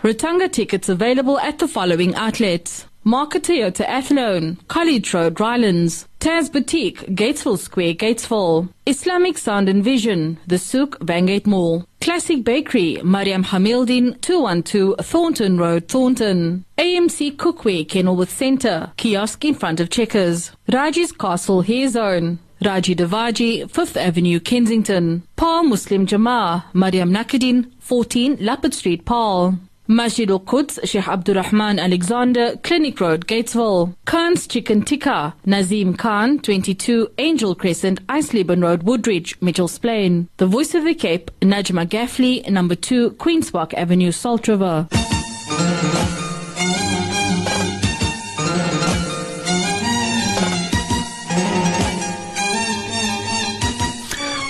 Ratanga 0.02 0.50
tickets 0.50 0.88
available 0.88 1.38
at 1.38 1.60
the 1.60 1.68
following 1.68 2.16
outlets. 2.16 2.84
Market 3.04 3.44
Toyota 3.44 3.86
Athlone, 3.86 4.56
College 4.66 5.14
Road, 5.14 5.38
Rylands, 5.38 6.08
Taz 6.18 6.50
Boutique, 6.50 7.06
Gatesville 7.14 7.58
Square, 7.58 7.94
Gatesville, 7.94 8.68
Islamic 8.86 9.38
Sound 9.38 9.68
and 9.68 9.84
Vision, 9.84 10.36
The 10.48 10.58
Souk, 10.58 10.98
Bangate 10.98 11.46
Mall, 11.46 11.86
Classic 12.00 12.42
Bakery, 12.42 13.00
Mariam 13.04 13.44
Hamildin, 13.44 14.20
212 14.20 14.96
Thornton 15.00 15.58
Road, 15.58 15.86
Thornton, 15.86 16.64
AMC 16.76 17.36
Cookware, 17.36 17.88
Kenilworth 17.88 18.30
Centre, 18.30 18.90
kiosk 18.96 19.44
in 19.44 19.54
front 19.54 19.78
of 19.78 19.90
Checkers, 19.90 20.50
Raji's 20.72 21.12
Castle 21.12 21.62
Hair 21.62 21.88
Zone, 21.90 22.40
Raji 22.64 22.94
Davaji, 22.96 23.64
5th 23.70 23.96
Avenue, 23.96 24.40
Kensington, 24.40 25.22
Paarl 25.36 25.64
Muslim 25.64 26.06
Jama'ah, 26.06 26.64
Mariam 26.72 27.12
Nakadin, 27.12 27.70
14 27.80 28.38
Lapid 28.38 28.72
Street, 28.74 29.04
Paarl. 29.04 29.58
Masjid 29.88 30.28
al 30.28 30.40
Quds, 30.40 30.80
Sheikh 30.82 31.06
Abdurrahman 31.06 31.78
Alexander, 31.78 32.56
Clinic 32.64 33.00
Road, 33.00 33.28
Gatesville. 33.28 33.94
Khan's 34.04 34.48
Chicken 34.48 34.82
Tikka, 34.82 35.34
Nazim 35.44 35.94
Khan, 35.94 36.40
22 36.40 37.08
Angel 37.18 37.54
Crescent, 37.54 38.04
Eisleben 38.08 38.62
Road, 38.62 38.82
Woodridge, 38.82 39.36
Mitchell's 39.40 39.78
Plain. 39.78 40.28
The 40.38 40.46
Voice 40.46 40.74
of 40.74 40.84
the 40.84 40.94
Cape, 40.94 41.30
Najma 41.40 41.86
Gaffley, 41.86 42.48
number 42.50 42.74
2 42.74 43.12
Queen's 43.12 43.52
Park 43.52 43.74
Avenue, 43.74 44.10
Salt 44.10 44.48
River. 44.48 44.88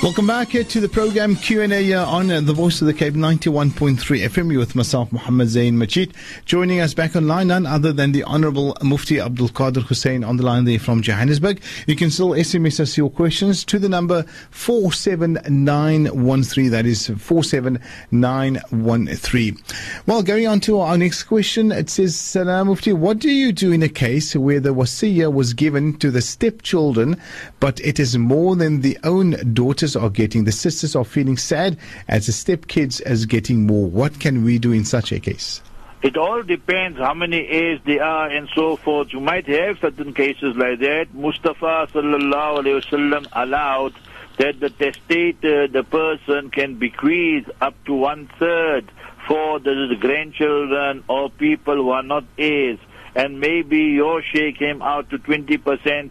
Welcome 0.07 0.29
back 0.29 0.51
here 0.51 0.62
to 0.62 0.79
the 0.79 0.88
program 0.88 1.35
Q&A 1.35 1.92
uh, 1.92 2.07
on 2.07 2.31
uh, 2.31 2.40
the 2.40 2.53
Voice 2.53 2.81
of 2.81 2.87
the 2.87 2.95
Cape 2.95 3.14
91.3 3.14 3.99
FM. 3.99 4.57
With 4.57 4.77
myself, 4.77 5.11
Muhammad 5.11 5.49
Zain 5.49 5.77
Majid. 5.77 6.14
Joining 6.45 6.79
us 6.79 6.95
back 6.95 7.16
online, 7.16 7.49
none 7.49 7.66
other 7.66 7.92
than 7.92 8.12
the 8.12 8.23
Honorable 8.23 8.77
Mufti 8.85 9.19
Abdul 9.19 9.49
Kader 9.49 9.81
Hoosain 9.81 10.25
on 10.25 10.37
the 10.37 10.45
line 10.45 10.64
there 10.64 10.79
from 10.79 11.03
Johannesburg. 11.03 11.61
You 11.88 11.97
can 11.97 12.12
still 12.12 12.29
SMS 12.29 12.79
us 12.79 12.97
your 12.97 13.11
questions 13.11 13.64
to 13.64 13.81
the 13.81 13.88
number 13.88 14.23
47913. 14.53 16.71
That 16.71 16.87
is 16.87 17.09
47913. 17.09 19.59
Well, 20.07 20.23
going 20.23 20.47
on 20.47 20.61
to 20.61 20.79
our 20.79 20.97
next 20.97 21.25
question, 21.25 21.73
it 21.73 21.90
says, 21.90 22.14
Salam 22.14 22.69
Mufti, 22.69 22.92
what 22.92 23.19
do 23.19 23.29
you 23.29 23.51
do 23.51 23.73
in 23.73 23.83
a 23.83 23.88
case 23.88 24.37
where 24.37 24.61
the 24.61 24.73
wasiya 24.73 25.33
was 25.33 25.53
given 25.53 25.99
to 25.99 26.12
the 26.12 26.23
stepchildren, 26.23 27.21
but 27.59 27.81
it 27.81 27.99
is 27.99 28.16
more 28.16 28.55
than 28.55 28.83
the 28.83 28.97
own 29.03 29.53
daughters 29.53 29.96
are 29.97 30.11
getting. 30.11 30.45
The 30.45 30.53
sisters 30.53 30.95
are 30.95 31.05
feeling 31.05 31.37
sad 31.37 31.79
as 32.09 32.27
the 32.27 32.33
stepkids 32.33 33.01
is 33.07 33.27
getting 33.27 33.67
more. 33.67 33.89
What 33.89 34.21
can 34.21 34.45
we 34.45 34.59
do 34.59 34.73
in 34.73 34.85
such 34.85 35.13
a 35.13 35.21
case? 35.21 35.63
It 36.03 36.17
all 36.17 36.43
depends 36.43 36.99
how 36.99 37.15
many 37.15 37.49
heirs 37.49 37.81
they 37.85 37.99
are 37.99 38.29
and 38.29 38.49
so 38.55 38.77
forth. 38.77 39.13
You 39.13 39.21
might 39.21 39.47
have 39.49 39.79
certain 39.81 40.13
cases 40.15 40.55
like 40.57 40.79
that. 40.81 41.07
Mustafa 41.15 41.89
sallallahu 41.93 42.63
alaihi 42.63 42.83
wasallam 42.83 43.27
allowed 43.33 43.95
that 44.37 44.61
the 44.61 44.71
testator, 44.71 45.65
uh, 45.65 45.67
the 45.67 45.83
person, 45.83 46.51
can 46.51 46.75
bequeath 46.75 47.49
up 47.61 47.75
to 47.87 47.95
one 47.95 48.29
third 48.39 48.93
for 49.27 49.59
the 49.59 49.97
grandchildren 49.99 51.03
or 51.09 51.31
people 51.31 51.75
who 51.75 51.91
are 51.91 52.03
not 52.03 52.25
heirs 52.39 52.79
and 53.16 53.40
maybe 53.40 53.79
your 53.79 54.20
share 54.20 54.52
came 54.52 54.83
out 54.83 55.09
to 55.09 55.18
20%, 55.18 55.59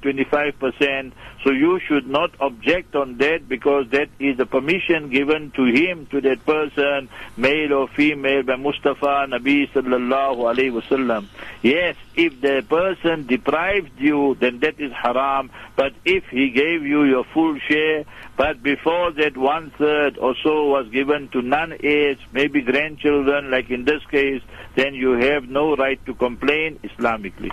25%. 0.02 1.12
So 1.44 1.52
you 1.52 1.80
should 1.88 2.08
not 2.08 2.32
object 2.40 2.96
on 2.96 3.18
that 3.20 3.48
because 3.48 3.88
that 3.92 4.10
is 4.20 4.38
the 4.38 4.48
permission 4.48 5.12
given 5.12 5.52
to 5.52 5.66
him, 5.66 6.08
to 6.08 6.20
that 6.22 6.44
person, 6.48 7.08
male 7.38 7.74
or 7.74 7.88
female, 7.90 8.42
by 8.42 8.56
Mustafa 8.56 9.28
Nabi 9.30 9.70
sallallahu 9.72 10.38
alayhi 10.52 10.82
wasallam. 10.82 11.28
Yes, 11.62 11.96
if 12.16 12.42
the 12.42 12.66
person 12.68 13.28
deprived 13.28 14.00
you, 14.00 14.36
then 14.40 14.60
that 14.62 14.80
is 14.80 14.92
haram. 14.92 15.52
But 15.76 15.94
if 16.06 16.24
he 16.30 16.50
gave 16.50 16.82
you 16.82 17.04
your 17.04 17.24
full 17.24 17.60
share, 17.60 18.06
but 18.38 18.62
before 18.62 19.12
that 19.14 19.38
one 19.38 19.72
third 19.78 20.18
or 20.18 20.36
so 20.44 20.66
was 20.66 20.88
given 20.90 21.30
to 21.30 21.42
non-heirs, 21.42 22.18
maybe 22.34 22.62
grandchildren, 22.62 23.50
like 23.50 23.70
in 23.70 23.86
this 23.86 24.04
case, 24.12 24.42
then 24.76 24.94
you 24.94 25.12
have 25.12 25.48
no 25.48 25.76
right 25.76 26.04
to 26.06 26.14
complain 26.16 26.80
Islamically. 26.84 27.52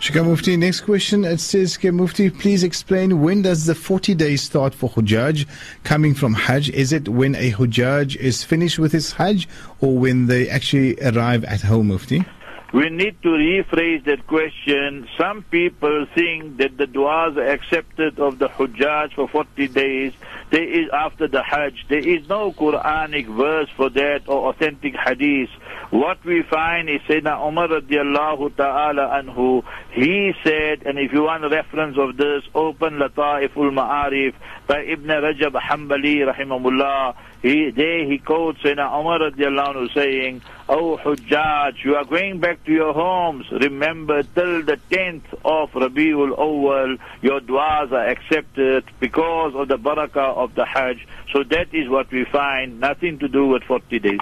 Shukar 0.00 0.26
Mufti, 0.26 0.56
next 0.56 0.82
question. 0.82 1.24
It 1.24 1.40
says, 1.40 1.76
Can 1.76 1.96
Mufti 1.96 2.30
please 2.30 2.62
explain 2.62 3.22
when 3.22 3.42
does 3.42 3.64
the 3.64 3.74
40 3.74 4.14
days 4.14 4.42
start 4.42 4.74
for 4.74 4.90
Hujjaj 4.90 5.46
coming 5.84 6.14
from 6.14 6.34
Hajj? 6.34 6.70
Is 6.70 6.92
it 6.92 7.08
when 7.08 7.34
a 7.34 7.52
Hujjaj 7.52 8.16
is 8.16 8.44
finished 8.44 8.78
with 8.78 8.92
his 8.92 9.12
Hajj 9.12 9.48
or 9.80 9.96
when 9.96 10.26
they 10.26 10.48
actually 10.48 11.00
arrive 11.00 11.44
at 11.44 11.62
home, 11.62 11.88
Mufti? 11.88 12.24
We 12.72 12.90
need 12.90 13.22
to 13.22 13.28
rephrase 13.28 14.04
that 14.04 14.26
question. 14.26 15.08
Some 15.16 15.44
people 15.44 16.06
think 16.14 16.56
that 16.56 16.76
the 16.76 16.86
du'as 16.86 17.36
are 17.36 17.48
accepted 17.48 18.18
of 18.18 18.40
the 18.40 18.48
Hujjaj 18.48 19.14
for 19.14 19.28
40 19.28 19.68
days. 19.68 20.12
There 20.50 20.68
is 20.68 20.88
after 20.92 21.28
the 21.28 21.42
Hajj. 21.42 21.86
There 21.88 22.06
is 22.06 22.28
no 22.28 22.52
Quranic 22.52 23.26
verse 23.26 23.68
for 23.76 23.88
that 23.90 24.22
or 24.26 24.48
authentic 24.50 24.94
hadith. 24.96 25.50
What 25.96 26.22
we 26.26 26.42
find 26.42 26.90
is 26.90 27.00
Sayyidina 27.08 27.48
Umar 27.48 27.68
radiallahu 27.68 28.54
ta'ala 28.54 29.18
anhu, 29.18 29.64
he 29.92 30.34
said, 30.44 30.82
and 30.84 30.98
if 30.98 31.10
you 31.10 31.22
want 31.22 31.42
a 31.46 31.48
reference 31.48 31.96
of 31.96 32.18
this, 32.18 32.42
open 32.54 32.98
Lata'iful 32.98 33.72
Ma'arif 33.72 34.34
by 34.66 34.82
Ibn 34.82 35.08
Rajab 35.08 35.52
Hanbali 35.58 36.18
rahimahullah. 36.30 37.16
He, 37.40 37.70
there 37.70 38.04
he 38.04 38.18
quotes 38.18 38.60
Sayyidina 38.60 39.00
Umar 39.00 39.20
radiallahu 39.20 39.74
anhu 39.74 39.94
saying, 39.94 40.42
Oh 40.68 40.98
Hujjaj, 41.02 41.82
you 41.82 41.94
are 41.94 42.04
going 42.04 42.40
back 42.40 42.62
to 42.66 42.72
your 42.72 42.92
homes. 42.92 43.46
Remember 43.50 44.22
till 44.22 44.64
the 44.64 44.78
10th 44.90 45.32
of 45.46 45.70
Rabiul 45.70 46.36
Awwal, 46.36 46.98
your 47.22 47.40
du'as 47.40 47.90
are 47.92 48.06
accepted 48.06 48.84
because 49.00 49.54
of 49.54 49.68
the 49.68 49.78
barakah 49.78 50.36
of 50.36 50.54
the 50.56 50.66
Hajj. 50.66 51.08
So 51.32 51.42
that 51.44 51.72
is 51.72 51.88
what 51.88 52.12
we 52.12 52.26
find, 52.26 52.80
nothing 52.80 53.18
to 53.20 53.28
do 53.28 53.46
with 53.46 53.62
40 53.62 53.98
days. 53.98 54.20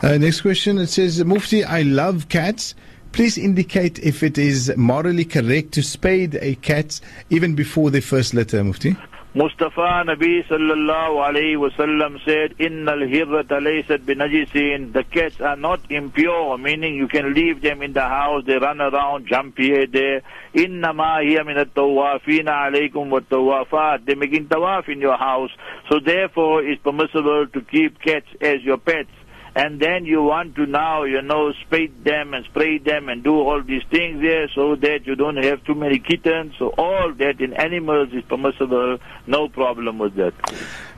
Uh, 0.00 0.16
next 0.16 0.42
question. 0.42 0.78
It 0.78 0.86
says, 0.86 1.24
Mufti, 1.24 1.64
I 1.64 1.82
love 1.82 2.28
cats. 2.28 2.76
Please 3.10 3.36
indicate 3.36 3.98
if 3.98 4.22
it 4.22 4.38
is 4.38 4.72
morally 4.76 5.24
correct 5.24 5.72
to 5.72 5.82
spade 5.82 6.36
a 6.40 6.54
cat 6.56 7.00
even 7.30 7.56
before 7.56 7.90
the 7.90 8.00
first 8.00 8.32
litter, 8.32 8.62
Mufti. 8.62 8.96
Mustafa 9.34 10.04
Nabi 10.06 10.46
sallallahu 10.46 11.18
alayhi 11.28 11.56
wasallam 11.56 12.24
said, 12.24 12.56
Innal 12.58 13.08
hirrata 13.12 13.60
laysat 13.60 14.04
binajisin. 14.04 14.92
The 14.92 15.02
cats 15.02 15.40
are 15.40 15.56
not 15.56 15.80
impure, 15.90 16.56
meaning 16.58 16.94
you 16.94 17.08
can 17.08 17.34
leave 17.34 17.60
them 17.60 17.82
in 17.82 17.92
the 17.92 18.02
house, 18.02 18.44
they 18.46 18.56
run 18.56 18.80
around, 18.80 19.26
jump 19.26 19.58
here, 19.58 19.86
there. 19.86 20.22
Innama 20.54 21.22
hiya 21.22 21.44
min 21.44 21.58
at-tawafina 21.58 22.70
alaykum 22.70 23.10
wa 23.10 23.20
tawafat. 23.20 24.06
They 24.06 24.14
making 24.14 24.46
tawaf 24.46 24.88
in 24.88 25.00
your 25.00 25.16
house. 25.16 25.50
So 25.90 25.98
therefore, 25.98 26.62
it's 26.62 26.80
permissible 26.82 27.48
to 27.52 27.60
keep 27.62 28.00
cats 28.00 28.26
as 28.40 28.62
your 28.62 28.78
pets 28.78 29.10
and 29.58 29.80
then 29.80 30.04
you 30.04 30.22
want 30.22 30.54
to 30.54 30.66
now, 30.66 31.02
you 31.02 31.20
know, 31.20 31.52
spade 31.66 32.04
them 32.04 32.32
and 32.32 32.44
spray 32.44 32.78
them 32.78 33.08
and 33.08 33.24
do 33.24 33.34
all 33.34 33.60
these 33.60 33.82
things 33.90 34.22
there 34.22 34.48
so 34.54 34.76
that 34.76 35.00
you 35.04 35.16
don't 35.16 35.36
have 35.36 35.64
too 35.64 35.74
many 35.74 35.98
kittens. 35.98 36.54
So 36.60 36.68
all 36.78 37.12
that 37.14 37.40
in 37.40 37.54
animals 37.54 38.10
is 38.12 38.22
permissible, 38.22 38.98
no 39.26 39.48
problem 39.48 39.98
with 39.98 40.14
that. 40.14 40.32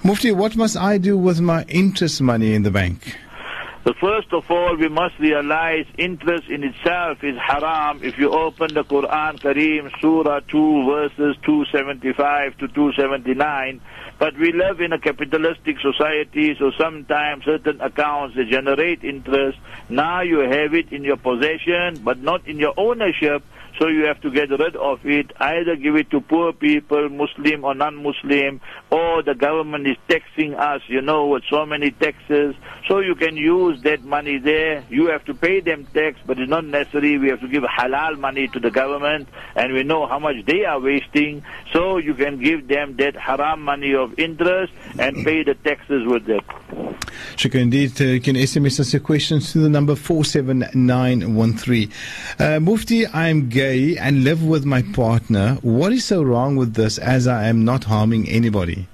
Mufti, 0.05 0.33
what 0.33 0.57
must 0.57 0.77
I 0.77 0.99
do 0.99 1.16
with 1.16 1.40
my 1.40 1.64
interest 1.68 2.20
money 2.20 2.53
in 2.53 2.62
the 2.62 2.70
bank? 2.70 3.16
So 3.83 3.95
first 3.95 4.31
of 4.35 4.45
all, 4.51 4.77
we 4.77 4.88
must 4.88 5.19
realize 5.19 5.87
interest 5.97 6.51
in 6.51 6.64
itself 6.64 7.25
is 7.25 7.37
haram. 7.38 8.01
If 8.03 8.19
you 8.19 8.31
open 8.31 8.75
the 8.75 8.85
Quran 8.85 9.40
Kareem, 9.40 9.90
Surah 10.03 10.40
2, 10.40 10.85
verses 10.85 11.37
275 11.47 12.59
to 12.59 12.69
279, 12.69 13.81
but 14.19 14.37
we 14.37 14.53
live 14.53 14.83
in 14.83 14.93
a 14.93 14.99
capitalistic 14.99 15.77
society, 15.81 16.55
so 16.59 16.73
sometimes 16.79 17.47
certain 17.47 17.81
accounts 17.81 18.37
they 18.37 18.45
generate 18.45 19.03
interest. 19.03 19.57
Now 19.88 20.21
you 20.21 20.40
have 20.40 20.75
it 20.75 20.93
in 20.93 21.03
your 21.03 21.16
possession, 21.16 22.03
but 22.05 22.19
not 22.19 22.47
in 22.47 22.59
your 22.59 22.75
ownership. 22.77 23.43
So 23.81 23.88
you 23.88 24.05
have 24.05 24.21
to 24.21 24.31
get 24.31 24.51
rid 24.51 24.77
of 24.77 25.07
it, 25.07 25.33
either 25.40 25.75
give 25.75 25.97
it 25.97 26.11
to 26.11 26.21
poor 26.21 26.53
people, 26.53 27.09
Muslim 27.09 27.64
or 27.64 27.75
non-Muslim, 27.75 28.61
or 28.90 29.23
the 29.23 29.35
government 29.35 29.87
is 29.87 29.97
taxing 30.07 30.55
us, 30.55 30.83
you 30.87 31.01
know, 31.01 31.29
with 31.29 31.45
so 31.49 31.64
many 31.64 31.90
taxes. 31.90 32.55
So 32.87 32.99
you 32.99 33.14
can 33.14 33.38
use 33.38 33.81
that 33.85 34.05
money 34.05 34.37
there. 34.37 34.85
You 34.90 35.07
have 35.07 35.25
to 35.25 35.35
pay 35.35 35.61
them 35.61 35.87
tax, 35.95 36.19
but 36.27 36.38
it's 36.38 36.51
not 36.51 36.66
necessary. 36.66 37.16
We 37.16 37.31
have 37.31 37.40
to 37.40 37.49
give 37.49 37.62
halal 37.62 38.19
money 38.19 38.49
to 38.49 38.61
the 38.61 38.71
government, 38.71 39.31
and 39.57 39.73
we 39.73 39.83
know 39.83 40.07
how 40.07 40.19
much 40.19 40.45
they 40.45 40.66
are 40.66 40.79
wasting. 40.79 41.43
So 41.73 41.97
you 41.97 42.12
can 42.12 42.38
give 42.38 42.69
them 42.69 42.97
that 42.97 43.16
haram 43.16 43.62
money 43.62 43.95
of 43.95 44.19
interest 44.19 44.75
and 44.99 45.25
pay 45.25 45.43
the 45.43 45.55
taxes 45.55 46.07
with 46.07 46.29
it. 46.29 46.45
Shukran 47.37 47.62
indeed. 47.62 47.99
Uh, 48.01 48.05
you 48.05 48.21
can 48.21 48.37
SMS 48.37 48.79
us 48.81 48.93
your 48.93 49.01
questions 49.01 49.53
to 49.53 49.59
the 49.59 49.71
number 49.71 49.95
47913. 49.95 51.93
Uh, 52.38 52.61
Mufti, 52.61 53.07
I'm 53.07 53.49
gay 53.49 53.70
and 53.71 54.25
live 54.25 54.43
with 54.45 54.65
my 54.65 54.83
partner. 54.83 55.59
What 55.63 55.93
is 55.93 56.05
so 56.05 56.23
wrong 56.23 56.57
with 56.57 56.75
this 56.75 56.99
as 56.99 57.27
I 57.27 57.45
am 57.49 57.65
not 57.65 57.85
harming 57.85 58.29
anybody? 58.29 58.89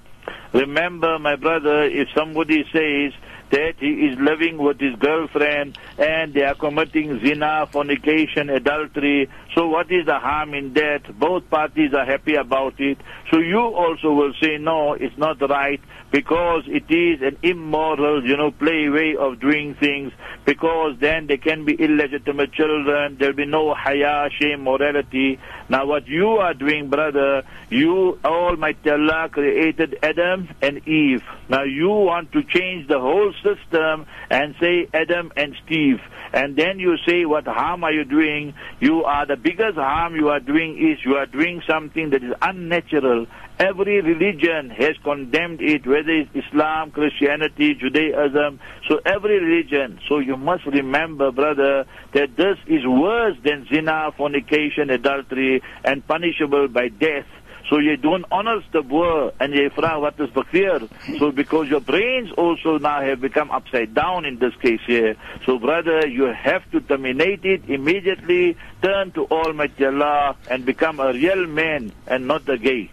Remember, 0.53 1.19
my 1.19 1.37
brother, 1.37 1.85
if 1.85 2.09
somebody 2.17 2.65
says 2.73 3.13
that 3.51 3.75
he 3.79 4.07
is 4.07 4.19
living 4.19 4.59
with 4.59 4.81
his 4.81 4.95
girlfriend 4.97 5.79
and 5.99 6.35
they 6.35 6.43
are 6.43 6.55
committing 6.55 7.21
zina, 7.25 7.67
fornication, 7.71 8.51
adultery, 8.51 9.29
so 9.55 9.69
what 9.69 9.91
is 9.91 10.07
the 10.07 10.19
harm 10.19 10.55
in 10.55 10.73
that? 10.75 11.19
Both 11.19 11.49
parties 11.51 11.93
are 11.95 12.05
happy 12.05 12.35
about 12.35 12.81
it. 12.81 12.99
So 13.31 13.39
you 13.39 13.59
also 13.59 14.13
will 14.13 14.33
say, 14.43 14.59
no, 14.59 14.95
it's 14.95 15.17
not 15.17 15.41
right 15.49 15.81
because 16.11 16.65
it 16.67 16.91
is 16.91 17.21
an 17.23 17.37
immoral, 17.43 18.25
you 18.25 18.37
know, 18.37 18.51
play 18.51 18.89
way 18.89 19.17
of 19.19 19.41
doing 19.41 19.75
things 19.75 20.13
because 20.45 20.97
then 21.01 21.27
there 21.27 21.37
can 21.37 21.65
be 21.65 21.75
illegitimate 21.75 22.53
children, 22.53 23.17
there'll 23.19 23.35
be 23.35 23.47
no 23.47 23.75
haya, 23.75 24.29
shame, 24.31 24.63
morality. 24.63 25.39
Now 25.69 25.87
what 25.87 26.07
you 26.07 26.29
are 26.39 26.55
doing, 26.55 26.89
brother, 26.89 27.43
you, 27.69 28.19
Almighty 28.25 28.91
Allah 28.91 29.29
created 29.31 29.99
Adam 30.03 30.49
and 30.63 30.87
Eve. 30.87 31.23
Now 31.49 31.65
you 31.65 31.89
want 31.89 32.33
to 32.33 32.43
change 32.45 32.89
the 32.89 33.01
whole 33.01 33.33
system 33.43 34.07
and 34.31 34.55
say 34.61 34.89
Adam 34.95 35.33
and 35.37 35.55
Steve. 35.65 36.01
And 36.33 36.57
then 36.57 36.79
you 36.79 36.97
say, 37.07 37.25
what 37.25 37.47
harm 37.47 37.85
are 37.85 37.93
you 37.93 38.05
doing? 38.05 38.55
You 38.81 39.05
are, 39.05 39.27
the 39.27 39.37
biggest 39.37 39.77
harm 39.77 40.17
you 40.17 40.29
are 40.29 40.41
doing 40.41 40.77
is 40.77 41.05
you 41.05 41.15
are 41.15 41.27
doing 41.27 41.63
something 41.69 42.11
that 42.11 42.23
is 42.23 42.33
unnatural. 42.43 43.27
Every 43.59 44.03
religion 44.03 44.69
has 44.69 44.97
condemned 45.03 45.63
it, 45.63 45.87
whether 45.87 46.11
it's 46.11 46.31
Islam, 46.35 46.91
Christianity, 46.91 47.75
Judaism, 47.75 48.61
so 48.87 49.01
every 49.07 49.39
religion. 49.41 49.99
So 50.09 50.19
you 50.19 50.37
must 50.37 50.67
remember, 50.67 51.33
brother, 51.33 51.87
that 52.13 52.37
this 52.37 52.59
is 52.67 52.87
worse 52.87 53.37
than 53.43 53.67
zina, 53.73 54.13
fornication, 54.15 54.91
adultery, 54.91 55.63
and 55.85 56.07
punishable 56.07 56.69
by 56.69 56.89
death. 56.89 57.25
So 57.71 57.79
you 57.79 57.97
don't 57.97 58.27
honor 58.31 58.63
the 58.73 58.83
word 58.83 59.33
and 59.41 59.55
you 59.55 59.71
vraag 59.71 60.01
what 60.01 60.21
is 60.21 60.31
verkeerd. 60.31 60.89
So 61.19 61.33
because 61.33 61.69
your 61.69 61.81
brains 61.81 62.31
also 62.37 62.79
now 62.79 63.01
have 63.01 63.21
become 63.21 63.51
upside 63.51 63.95
down 63.95 64.25
in 64.27 64.39
this 64.39 64.55
case 64.57 64.81
here. 64.87 65.17
So 65.47 65.59
brother, 65.59 66.07
you 66.07 66.25
have 66.25 66.71
to 66.73 66.81
terminate 66.81 67.45
it 67.45 67.69
immediately, 67.69 68.57
turn 68.83 69.13
to 69.13 69.25
Almighty 69.27 69.87
Allah 69.87 70.37
and 70.49 70.65
become 70.65 71.01
a 71.01 71.13
real 71.13 71.47
man 71.47 71.93
and 72.07 72.29
not 72.29 72.49
a 72.49 72.59
gay. 72.59 72.91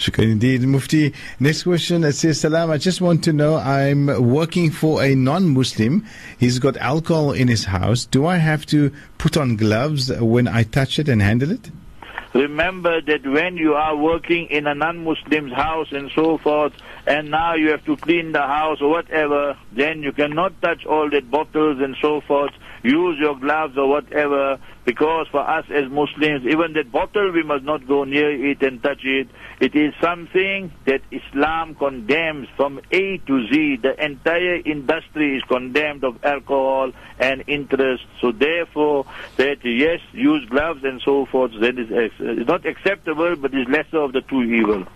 Shukran 0.00 0.32
indeed. 0.32 0.62
Mufti, 0.62 1.12
next 1.38 1.64
question. 1.64 2.04
It 2.04 2.14
says, 2.14 2.40
Salam, 2.40 2.70
I 2.70 2.78
just 2.78 3.02
want 3.02 3.22
to 3.24 3.34
know, 3.34 3.56
I'm 3.56 4.06
working 4.06 4.70
for 4.70 5.02
a 5.02 5.14
non-Muslim. 5.14 6.06
He's 6.38 6.58
got 6.58 6.78
alcohol 6.78 7.32
in 7.32 7.48
his 7.48 7.66
house. 7.66 8.06
Do 8.06 8.24
I 8.24 8.36
have 8.36 8.64
to 8.66 8.90
put 9.18 9.36
on 9.36 9.56
gloves 9.56 10.10
when 10.10 10.48
I 10.48 10.62
touch 10.62 10.98
it 10.98 11.10
and 11.10 11.20
handle 11.20 11.50
it? 11.50 11.70
Remember 12.32 13.02
that 13.02 13.26
when 13.26 13.58
you 13.58 13.74
are 13.74 13.94
working 13.94 14.46
in 14.46 14.66
a 14.66 14.74
non-Muslim's 14.74 15.52
house 15.52 15.88
and 15.92 16.10
so 16.14 16.38
forth, 16.38 16.72
and 17.06 17.30
now 17.30 17.54
you 17.54 17.70
have 17.70 17.84
to 17.84 17.96
clean 17.98 18.32
the 18.32 18.40
house 18.40 18.80
or 18.80 18.88
whatever, 18.88 19.58
then 19.72 20.02
you 20.02 20.12
cannot 20.12 20.62
touch 20.62 20.86
all 20.86 21.10
the 21.10 21.20
bottles 21.20 21.78
and 21.80 21.94
so 22.00 22.22
forth. 22.22 22.52
Use 22.82 23.18
your 23.18 23.36
gloves 23.36 23.76
or 23.76 23.88
whatever, 23.88 24.58
because 24.86 25.26
for 25.30 25.40
us 25.40 25.66
as 25.70 25.90
Muslims, 25.90 26.46
even 26.46 26.72
that 26.72 26.90
bottle 26.90 27.32
we 27.32 27.42
must 27.42 27.64
not 27.64 27.86
go 27.86 28.04
near 28.04 28.30
it 28.50 28.62
and 28.62 28.82
touch 28.82 29.04
it. 29.04 29.28
It 29.60 29.74
is 29.74 29.92
something 30.00 30.72
that 30.86 31.02
Islam 31.10 31.74
condemns 31.74 32.48
from 32.56 32.80
A 32.90 33.18
to 33.18 33.48
Z. 33.48 33.76
The 33.82 34.02
entire 34.02 34.56
industry 34.64 35.36
is 35.36 35.42
condemned 35.42 36.02
of 36.02 36.24
alcohol 36.24 36.92
and 37.18 37.44
interest. 37.46 38.04
So 38.22 38.32
therefore, 38.32 39.04
that 39.36 39.58
yes, 39.62 40.00
use 40.12 40.48
gloves 40.48 40.82
and 40.82 41.02
so 41.04 41.26
forth, 41.26 41.52
that 41.60 41.78
is 41.78 41.88
it's 41.90 42.48
not 42.48 42.64
acceptable, 42.64 43.36
but 43.36 43.52
is 43.52 43.68
lesser 43.68 43.98
of 43.98 44.14
the 44.14 44.22
two 44.22 44.42
evil. 44.42 44.86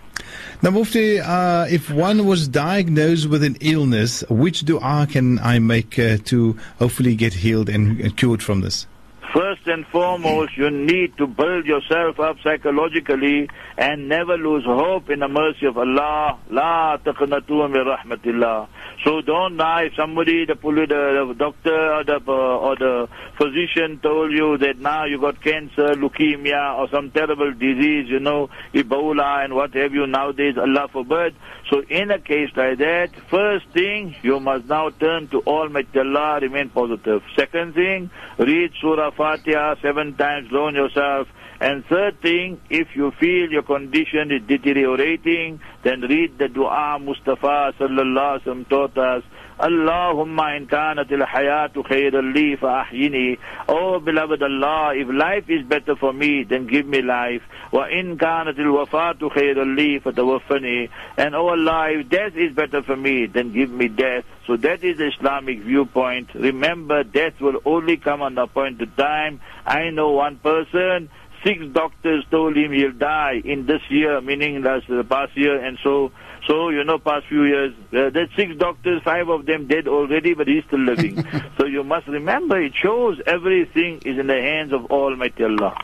Now, 0.63 0.71
Mufti, 0.71 1.19
uh, 1.19 1.65
if 1.65 1.91
one 1.91 2.25
was 2.25 2.47
diagnosed 2.47 3.29
with 3.29 3.43
an 3.43 3.57
illness, 3.61 4.23
which 4.29 4.65
dua 4.65 5.07
can 5.07 5.37
I 5.37 5.59
make 5.59 5.99
uh, 5.99 6.17
to 6.25 6.57
hopefully 6.79 7.15
get 7.15 7.33
healed 7.33 7.69
and 7.69 8.17
cured 8.17 8.41
from 8.41 8.61
this? 8.61 8.87
First 9.35 9.67
and 9.67 9.85
foremost, 9.87 10.55
you 10.55 10.71
need 10.71 11.17
to 11.17 11.27
build 11.27 11.65
yourself 11.65 12.21
up 12.21 12.37
psychologically 12.41 13.49
and 13.77 14.07
never 14.07 14.37
lose 14.37 14.63
hope 14.63 15.09
in 15.09 15.19
the 15.19 15.27
mercy 15.27 15.65
of 15.65 15.77
Allah. 15.77 16.39
La 16.49 16.95
taqnatu 16.95 17.69
min 17.69 17.83
rahmatillah. 17.83 18.69
So 19.03 19.19
don't 19.19 19.57
die 19.57 19.87
if 19.87 19.95
somebody, 19.95 20.45
the, 20.45 20.55
the, 20.55 21.25
the 21.27 21.35
doctor 21.37 21.95
or 21.95 22.03
the, 22.05 22.15
or 22.31 22.77
the 22.77 23.09
physician 23.37 23.99
told 24.01 24.31
you 24.31 24.57
that 24.59 24.79
now 24.79 25.03
you 25.03 25.19
got 25.19 25.43
cancer, 25.43 25.95
leukemia, 25.95 26.77
or 26.77 26.87
some 26.89 27.11
terrible 27.11 27.51
disease, 27.51 28.07
you 28.07 28.21
know, 28.21 28.49
Ebola 28.73 29.43
and 29.43 29.53
what 29.53 29.73
have 29.73 29.93
you 29.93 30.07
nowadays, 30.07 30.55
Allah 30.57 30.87
forbid. 30.87 31.35
So 31.69 31.81
in 31.89 32.09
a 32.09 32.19
case 32.19 32.51
like 32.55 32.77
that, 32.77 33.09
first 33.29 33.67
thing, 33.73 34.15
you 34.21 34.39
must 34.39 34.65
now 34.67 34.91
turn 34.91 35.27
to 35.29 35.41
Almighty 35.41 35.99
Allah, 35.99 36.39
remain 36.41 36.69
positive. 36.69 37.21
Second 37.35 37.73
thing, 37.73 38.09
read 38.37 38.71
Surah 38.79 39.11
Fatiha 39.25 39.75
seven 39.81 40.15
times, 40.17 40.49
loan 40.51 40.75
yourself. 40.75 41.27
And 41.59 41.83
third 41.85 42.21
thing, 42.21 42.61
if 42.69 42.89
you 42.95 43.11
feel 43.19 43.49
your 43.49 43.63
condition 43.63 44.29
is 44.29 44.41
deteriorating, 44.47 45.59
then 45.83 46.01
read 46.01 46.37
the 46.37 46.47
dua 46.47 46.99
Mustafa 46.99 47.73
sallallahu 47.79 48.39
alaihi 48.39 48.45
wasallam 48.45 48.69
taught 48.69 48.97
us. 48.97 49.23
اللهم 49.64 50.40
إن 50.40 50.66
كانت 50.66 51.12
الحياة 51.12 51.70
خيرا 51.88 52.20
لي 52.20 52.56
فأحيني 52.56 53.38
Oh 53.68 53.98
beloved 54.00 54.42
Allah, 54.42 54.92
if 54.96 55.08
life 55.08 55.44
is 55.48 55.62
better 55.66 55.96
for 55.96 56.12
me, 56.12 56.44
then 56.44 56.66
give 56.66 56.86
me 56.86 57.02
life. 57.02 57.42
وإن 57.72 58.16
كانت 58.16 58.58
الوفاة 58.58 59.28
خيرا 59.28 59.64
لي 59.64 60.00
فتوفني 60.00 60.88
And 61.18 61.34
oh 61.34 61.48
Allah, 61.48 61.90
if 61.90 62.08
death 62.08 62.36
is 62.36 62.54
better 62.54 62.82
for 62.82 62.96
me, 62.96 63.26
then 63.26 63.52
give 63.52 63.70
me 63.70 63.88
death. 63.88 64.24
So 64.46 64.56
that 64.56 64.82
is 64.82 64.98
the 64.98 65.08
Islamic 65.08 65.60
viewpoint. 65.60 66.30
Remember, 66.34 67.04
death 67.04 67.40
will 67.40 67.60
only 67.64 67.96
come 67.98 68.22
on 68.22 68.34
the 68.36 68.42
appointed 68.42 68.96
time. 68.96 69.40
I 69.66 69.90
know 69.90 70.10
one 70.12 70.36
person, 70.38 71.10
six 71.44 71.64
doctors 71.72 72.24
told 72.30 72.56
him 72.56 72.72
he'll 72.72 72.92
die 72.92 73.40
in 73.44 73.66
this 73.66 73.82
year, 73.90 74.20
meaning 74.20 74.62
last 74.62 74.86
the 74.88 75.04
past 75.04 75.36
year, 75.36 75.62
and 75.64 75.78
so 75.84 76.12
so 76.47 76.69
you 76.69 76.83
know, 76.83 76.99
past 76.99 77.25
few 77.27 77.43
years, 77.43 77.73
uh, 77.93 78.09
there's 78.09 78.29
six 78.35 78.55
doctors, 78.57 79.01
five 79.03 79.29
of 79.29 79.45
them 79.45 79.67
dead 79.67 79.87
already, 79.87 80.33
but 80.33 80.47
he's 80.47 80.63
still 80.65 80.79
living. 80.79 81.25
so 81.57 81.65
you 81.65 81.83
must 81.83 82.07
remember, 82.07 82.61
it 82.61 82.73
shows 82.75 83.19
everything 83.25 84.01
is 84.05 84.17
in 84.17 84.27
the 84.27 84.41
hands 84.41 84.71
of 84.71 84.85
Almighty 84.91 85.43
Allah. 85.43 85.75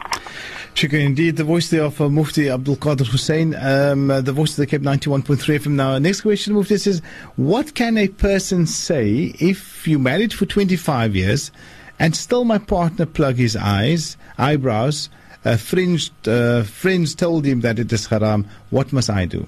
Shukran 0.75 1.05
indeed. 1.05 1.35
The 1.35 1.43
voice 1.43 1.69
there 1.69 1.83
of 1.83 1.99
uh, 1.99 2.09
Mufti 2.09 2.49
Abdul 2.49 2.77
Kader 2.77 3.03
Hoosain, 3.03 3.55
um, 3.61 4.09
uh, 4.09 4.21
the 4.21 4.31
voice 4.31 4.51
of 4.51 4.57
the 4.57 4.67
Cape 4.67 4.81
91.3 4.81 5.35
FM. 5.35 5.71
Now, 5.71 5.97
next 5.97 6.21
question, 6.21 6.53
Mufti 6.53 6.77
says, 6.77 7.01
What 7.35 7.73
can 7.73 7.97
a 7.97 8.07
person 8.07 8.65
say 8.65 9.33
if 9.39 9.87
you 9.87 9.99
married 9.99 10.33
for 10.33 10.45
25 10.45 11.15
years 11.15 11.51
and 11.99 12.15
still 12.15 12.45
my 12.45 12.57
partner 12.57 13.05
plug 13.05 13.35
his 13.35 13.55
eyes, 13.55 14.15
eyebrows, 14.37 15.09
uh, 15.43 15.57
fringed, 15.57 16.13
uh, 16.27 16.63
friends 16.63 17.15
told 17.15 17.45
him 17.45 17.61
that 17.61 17.77
it 17.77 17.91
is 17.91 18.05
haram? 18.05 18.47
What 18.69 18.93
must 18.93 19.09
I 19.09 19.25
do? 19.25 19.47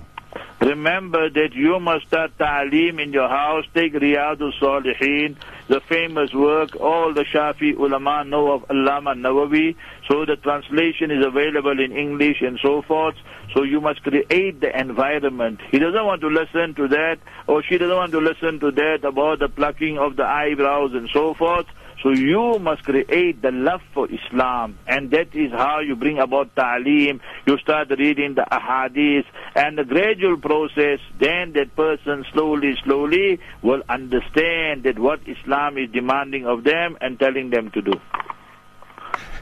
Remember 0.63 1.29
that 1.29 1.49
you 1.53 1.77
must 1.81 2.07
start 2.07 2.37
ta'aleem 2.39 2.97
in 2.97 3.11
your 3.11 3.27
house, 3.27 3.65
take 3.73 3.93
Riyadul 3.93 4.53
Salihin, 4.61 5.35
the 5.67 5.81
famous 5.81 6.33
work 6.33 6.77
all 6.79 7.13
the 7.13 7.25
Shafi 7.25 7.77
ulama 7.77 8.23
know 8.23 8.53
of 8.53 8.61
Allama 8.69 9.13
Nawawi. 9.13 9.75
So 10.07 10.23
the 10.23 10.37
translation 10.37 11.11
is 11.11 11.25
available 11.25 11.77
in 11.83 11.91
English 11.91 12.37
and 12.39 12.57
so 12.63 12.81
forth. 12.81 13.15
So 13.53 13.63
you 13.63 13.81
must 13.81 14.03
create 14.03 14.61
the 14.61 14.71
environment. 14.79 15.59
He 15.69 15.79
doesn't 15.79 16.05
want 16.05 16.21
to 16.21 16.27
listen 16.27 16.75
to 16.75 16.87
that, 16.87 17.17
or 17.45 17.61
she 17.61 17.77
doesn't 17.77 17.97
want 17.97 18.13
to 18.13 18.21
listen 18.21 18.61
to 18.61 18.71
that 18.71 19.03
about 19.03 19.39
the 19.39 19.49
plucking 19.49 19.97
of 19.97 20.15
the 20.15 20.23
eyebrows 20.23 20.93
and 20.93 21.09
so 21.11 21.33
forth. 21.33 21.65
So 22.01 22.09
you 22.09 22.59
must 22.59 22.83
create 22.83 23.41
the 23.41 23.51
love 23.51 23.81
for 23.93 24.07
Islam, 24.11 24.77
and 24.87 25.11
that 25.11 25.35
is 25.35 25.51
how 25.51 25.79
you 25.79 25.95
bring 25.95 26.19
about 26.19 26.55
ta'lim. 26.55 27.21
You 27.45 27.57
start 27.59 27.89
reading 27.91 28.35
the 28.35 28.45
ahadith, 28.51 29.25
and 29.55 29.77
the 29.77 29.83
gradual 29.83 30.37
process, 30.37 30.99
then 31.19 31.53
that 31.53 31.75
person 31.75 32.25
slowly, 32.33 32.75
slowly 32.83 33.39
will 33.61 33.83
understand 33.87 34.83
that 34.83 34.97
what 34.99 35.21
Islam 35.27 35.77
is 35.77 35.89
demanding 35.91 36.45
of 36.45 36.63
them 36.63 36.97
and 36.99 37.19
telling 37.19 37.49
them 37.49 37.71
to 37.71 37.81
do. 37.81 37.93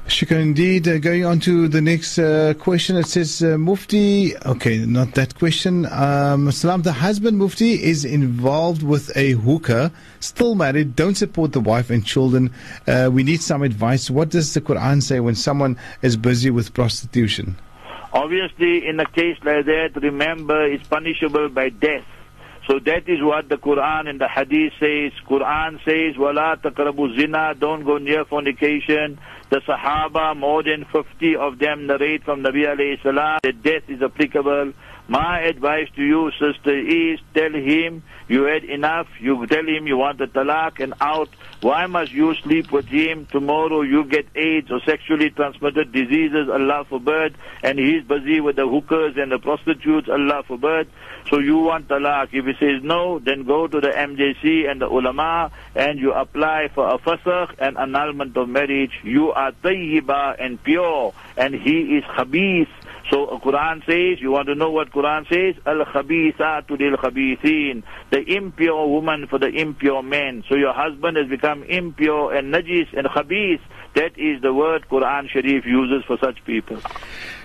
Shukran 0.08 0.42
indeed. 0.42 0.88
Uh, 0.88 0.98
going 0.98 1.26
on 1.26 1.40
to 1.42 1.68
the 1.68 1.82
next 1.82 2.20
uh, 2.20 2.54
question, 2.60 2.98
it 2.98 3.08
says 3.08 3.42
uh, 3.42 3.58
Mufti. 3.58 4.36
Okay, 4.46 4.80
not 4.80 5.14
that 5.14 5.38
question. 5.38 5.86
Um, 5.86 6.52
Salam, 6.52 6.82
the 6.82 6.92
husband 6.92 7.38
Mufti 7.38 7.82
is 7.82 8.04
involved 8.04 8.84
with 8.84 9.16
a 9.16 9.32
hookah, 9.32 9.92
still 10.20 10.56
married, 10.56 10.96
don't 10.96 11.16
support 11.16 11.54
the 11.54 11.62
wife 11.62 11.90
and 11.90 12.06
children. 12.06 12.52
Uh, 12.88 13.10
we 13.12 13.24
need 13.24 13.42
some 13.42 13.64
advice. 13.64 14.10
What 14.10 14.30
does 14.30 14.54
the 14.54 14.62
Quran 14.62 15.02
say 15.02 15.20
when 15.20 15.36
someone 15.36 15.78
is 16.02 16.18
busy 16.18 16.50
with 16.50 16.74
prostitution? 16.74 17.56
Obviously, 18.14 18.86
in 18.86 19.00
a 19.00 19.06
case 19.06 19.38
like 19.44 19.66
that, 19.66 19.92
remember, 20.02 20.66
it's 20.66 20.86
punishable 20.88 21.48
by 21.48 21.70
death. 21.70 22.04
So 22.68 22.80
that 22.80 23.08
is 23.08 23.22
what 23.22 23.50
the 23.50 23.58
Quran 23.58 24.08
and 24.08 24.20
the 24.20 24.28
Hadith 24.28 24.74
says. 24.80 25.12
Quran 25.28 25.84
says, 25.84 26.18
"Wala 26.18 26.58
taqrabu 26.62 27.18
zina." 27.18 27.56
Don't 27.58 27.84
go 27.84 27.98
near 27.98 28.24
fornication. 28.26 29.18
The 29.52 29.60
Sahaba, 29.68 30.34
more 30.38 30.64
than 30.64 30.86
50 30.86 31.36
of 31.36 31.60
them 31.60 31.86
narrate 31.86 32.24
from 32.24 32.42
Nabi 32.42 32.66
alayhi 32.66 33.04
salam 33.04 33.40
that 33.44 33.62
death 33.62 33.84
is 33.90 34.02
applicable. 34.02 34.72
My 35.10 35.42
advice 35.42 35.90
to 35.98 36.02
you, 36.02 36.32
sister, 36.40 36.74
is 36.74 37.20
tell 37.34 37.52
him 37.52 38.02
you 38.30 38.44
had 38.44 38.64
enough. 38.64 39.08
You 39.20 39.46
tell 39.48 39.68
him 39.68 39.88
you 39.88 39.98
want 39.98 40.20
the 40.20 40.28
talaq 40.28 40.80
and 40.80 40.94
out. 41.02 41.28
Why 41.62 41.86
must 41.86 42.12
you 42.12 42.34
sleep 42.42 42.72
with 42.72 42.88
him? 42.88 43.28
Tomorrow 43.28 43.82
you 43.84 44.04
get 44.06 44.26
AIDS 44.36 44.72
or 44.72 44.80
sexually 44.84 45.30
transmitted 45.30 45.92
diseases, 45.92 46.50
Allah 46.50 46.86
forbid, 46.90 47.36
and 47.62 47.78
he's 47.78 48.04
busy 48.04 48.42
with 48.42 48.56
the 48.56 48.68
hookers 48.68 49.16
and 49.16 49.32
the 49.32 49.38
prostitutes, 49.38 50.10
Allah 50.10 50.42
forbid. 50.48 50.90
So 51.30 51.38
you 51.38 51.60
want 51.60 51.88
talaq. 51.88 52.30
If 52.32 52.46
he 52.46 52.54
says 52.60 52.82
no, 52.82 53.20
then 53.20 53.44
go 53.44 53.68
to 53.68 53.80
the 53.80 53.90
MJC 53.90 54.68
and 54.70 54.82
the 54.82 54.88
ulama 54.88 55.52
and 55.76 56.00
you 56.00 56.14
apply 56.14 56.70
for 56.74 56.90
a 56.90 56.98
fasakh 56.98 57.54
and 57.60 57.78
annulment 57.78 58.36
of 58.38 58.50
marriage. 58.50 58.94
You 59.04 59.32
are 59.32 59.52
tayyiba 59.52 60.38
and 60.44 60.62
pure 60.64 61.14
and 61.38 61.54
he 61.54 61.98
is 61.98 62.04
khabith. 62.06 62.70
So 63.12 63.28
Quran 63.44 63.86
says, 63.86 64.22
you 64.22 64.32
want 64.32 64.48
to 64.48 64.56
know 64.56 64.72
what 64.72 64.90
Quran 64.92 65.28
says? 65.28 65.62
Al-khabithatu 65.66 66.80
lil-khabithin. 66.80 67.84
The 68.10 68.22
impure 68.38 68.88
woman 68.88 69.28
for 69.28 69.38
the 69.38 69.50
impure 69.50 70.02
man. 70.02 70.46
So 70.48 70.56
your 70.56 70.72
husband 70.72 71.18
has 71.18 71.28
become 71.28 71.64
impure 71.64 72.34
and 72.34 72.54
najis 72.54 72.88
and 72.98 73.08
khabith. 73.08 73.60
That 73.96 74.18
is 74.18 74.42
the 74.42 74.54
word 74.54 74.86
Quran 74.90 75.30
Sharif 75.30 75.66
uses 75.66 76.06
for 76.06 76.18
such 76.24 76.42
people. 76.46 76.78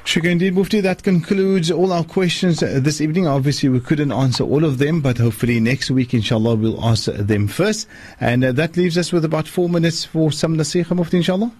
Shukran 0.04 0.32
indeed, 0.32 0.54
Mufti. 0.54 0.80
That 0.80 1.02
concludes 1.02 1.72
all 1.72 1.92
our 1.92 2.04
questions 2.04 2.62
uh, 2.62 2.78
this 2.80 3.00
evening. 3.00 3.26
Obviously, 3.26 3.68
we 3.68 3.80
couldn't 3.80 4.12
answer 4.12 4.44
all 4.44 4.64
of 4.64 4.78
them, 4.78 5.00
but 5.00 5.18
hopefully 5.18 5.58
next 5.58 5.90
week, 5.90 6.14
inshallah, 6.14 6.54
we'll 6.54 6.80
answer 6.84 7.10
them 7.10 7.48
first. 7.48 7.88
And 8.20 8.44
uh, 8.44 8.52
that 8.52 8.76
leaves 8.76 8.96
us 8.96 9.12
with 9.12 9.24
about 9.24 9.48
four 9.48 9.68
minutes 9.68 10.04
for 10.04 10.30
some 10.30 10.56
nasiha, 10.56 10.94
Mufti, 10.94 11.16
inshallah. 11.16 11.50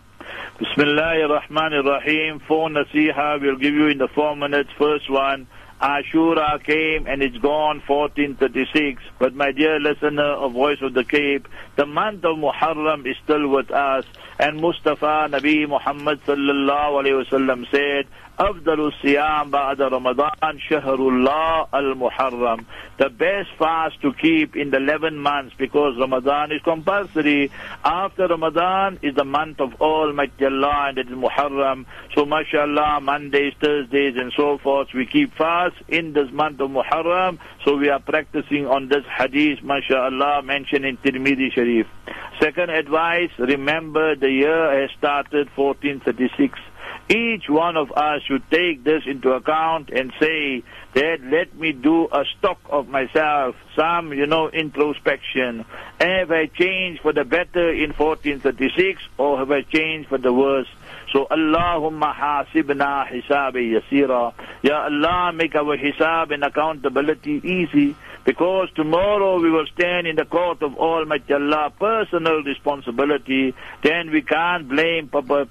Bismillah 0.59 1.21
ar-Rahman 1.23 1.75
ar-Rahim. 1.75 2.41
Four 2.41 2.69
nasiha 2.71 3.41
we'll 3.41 3.57
give 3.57 3.75
you 3.75 3.89
in 3.89 3.99
the 3.99 4.09
four 4.09 4.37
minutes. 4.37 4.71
First 4.79 5.11
one, 5.11 5.47
Ashura 5.81 6.63
came 6.65 7.07
and 7.07 7.23
it's 7.23 7.37
gone 7.37 7.83
1436. 7.87 9.03
But 9.19 9.35
my 9.35 9.53
dear 9.53 9.79
listener 9.79 10.25
of 10.25 10.53
Voice 10.53 10.79
of 10.81 10.95
the 10.95 11.05
Cape, 11.05 11.47
the 11.77 11.85
month 11.85 12.25
of 12.25 12.39
Muharram 12.39 13.07
is 13.07 13.17
still 13.23 13.49
with 13.49 13.71
us. 13.71 14.07
And 14.39 14.61
Mustafa 14.61 15.29
Nabi 15.31 15.69
Muhammad 15.69 16.23
sallallahu 16.25 17.05
alayhi 17.05 17.25
wasallam 17.25 17.71
said, 17.71 18.07
أفضل 18.40 18.80
الصيام 18.80 19.52
بعد 19.52 19.82
رمضان 19.82 20.60
شهر 20.70 20.96
الله 20.96 21.68
المحرم 21.76 22.66
the 22.98 23.10
best 23.10 23.50
fast 23.60 24.02
to 24.02 24.14
keep 24.14 24.56
in 24.56 24.72
the 24.72 24.78
11 24.78 25.18
months 25.18 25.54
because 25.58 25.96
Ramadan 26.00 26.52
is 26.52 26.62
compulsory 26.64 27.52
after 27.84 28.28
Ramadan 28.28 29.00
is 29.04 29.16
the 29.16 29.26
month 29.26 29.60
of 29.60 29.80
Almighty 29.82 30.46
Allah 30.46 30.86
and 30.90 30.98
it 30.98 31.08
is 31.08 31.14
Muharram 31.14 31.86
so 32.16 32.26
mashallah 32.26 33.00
Mondays 33.02 33.54
Thursdays 33.62 34.16
and 34.18 34.32
so 34.36 34.58
forth 34.58 34.88
we 34.96 35.06
keep 35.06 35.34
fast 35.36 35.76
in 35.88 36.14
this 36.14 36.32
month 36.32 36.60
of 36.62 36.72
Muharram 36.72 37.38
so 37.64 37.76
we 37.78 37.90
are 37.90 38.00
practicing 38.00 38.66
on 38.66 38.88
this 38.88 39.06
hadith 39.18 39.62
mashallah 39.62 40.42
mentioned 40.44 40.86
in 40.86 40.98
Tirmidhi 40.98 41.52
Sharif 41.54 41.88
second 42.42 42.72
advice 42.72 43.30
remember 43.38 44.16
the 44.16 44.32
year 44.32 44.82
has 44.82 44.90
started 44.98 45.48
1436 45.56 46.58
each 47.09 47.49
one 47.49 47.77
of 47.77 47.93
us 47.93 48.23
should 48.23 48.51
take 48.51 48.83
this 48.83 49.05
into 49.07 49.31
account 49.33 49.91
and 49.91 50.13
say 50.21 50.65
that 50.95 51.19
let 51.23 51.55
me 51.55 51.73
do 51.73 52.09
a 52.11 52.25
stock 52.39 52.59
of 52.69 52.89
myself, 52.89 53.55
some, 53.77 54.13
you 54.13 54.27
know, 54.27 54.49
introspection. 54.49 55.65
Have 56.01 56.33
I 56.33 56.47
changed 56.47 57.03
for 57.03 57.13
the 57.13 57.25
better 57.25 57.71
in 57.71 57.93
1436 57.93 59.03
or 59.19 59.39
have 59.39 59.51
I 59.53 59.63
changed 59.63 60.09
for 60.09 60.19
the 60.19 60.33
worse? 60.33 60.69
So 61.13 61.27
Allahumma 61.31 62.13
hasibna 62.13 63.07
hisabi 63.09 63.81
yasira. 63.81 64.35
Ya 64.63 64.85
Allah, 64.85 65.33
make 65.33 65.55
our 65.55 65.77
hisab 65.77 66.33
and 66.33 66.43
accountability 66.43 67.41
easy. 67.45 67.95
Because 68.27 68.69
tomorrow 68.75 69.41
we 69.41 69.51
will 69.51 69.67
stand 69.73 70.09
in 70.09 70.17
the 70.17 70.25
court 70.25 70.61
of 70.61 70.75
Almighty 70.75 71.33
Allah, 71.33 71.73
personal 71.79 72.43
responsibility, 72.43 73.55
then 73.85 74.11
we 74.11 74.21
can't 74.23 74.69
blame 74.69 75.09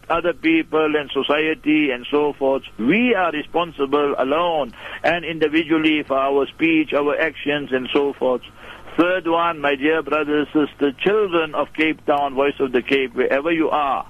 other 0.10 0.34
people 0.34 0.94
and 0.98 1.10
society 1.10 1.92
and 1.92 2.06
so 2.12 2.34
forth. 2.34 2.64
We 2.78 3.16
are 3.16 3.32
responsible 3.32 4.16
alone 4.18 4.74
and 5.04 5.24
individually 5.24 6.04
for 6.04 6.18
our 6.18 6.48
speech, 6.48 6.92
our 6.94 7.18
actions 7.18 7.70
and 7.72 7.88
so 7.94 8.12
forth. 8.12 8.42
Third 8.98 9.26
one, 9.26 9.62
my 9.62 9.76
dear 9.76 10.04
brothers, 10.04 10.48
and 10.54 10.68
sisters, 10.68 10.96
children 11.00 11.56
of 11.56 11.68
Cape 11.74 12.06
Town, 12.06 12.34
Voice 12.34 12.60
of 12.60 12.74
the 12.74 12.82
Cape, 12.82 13.16
wherever 13.16 13.52
you 13.52 13.70
are, 13.70 14.06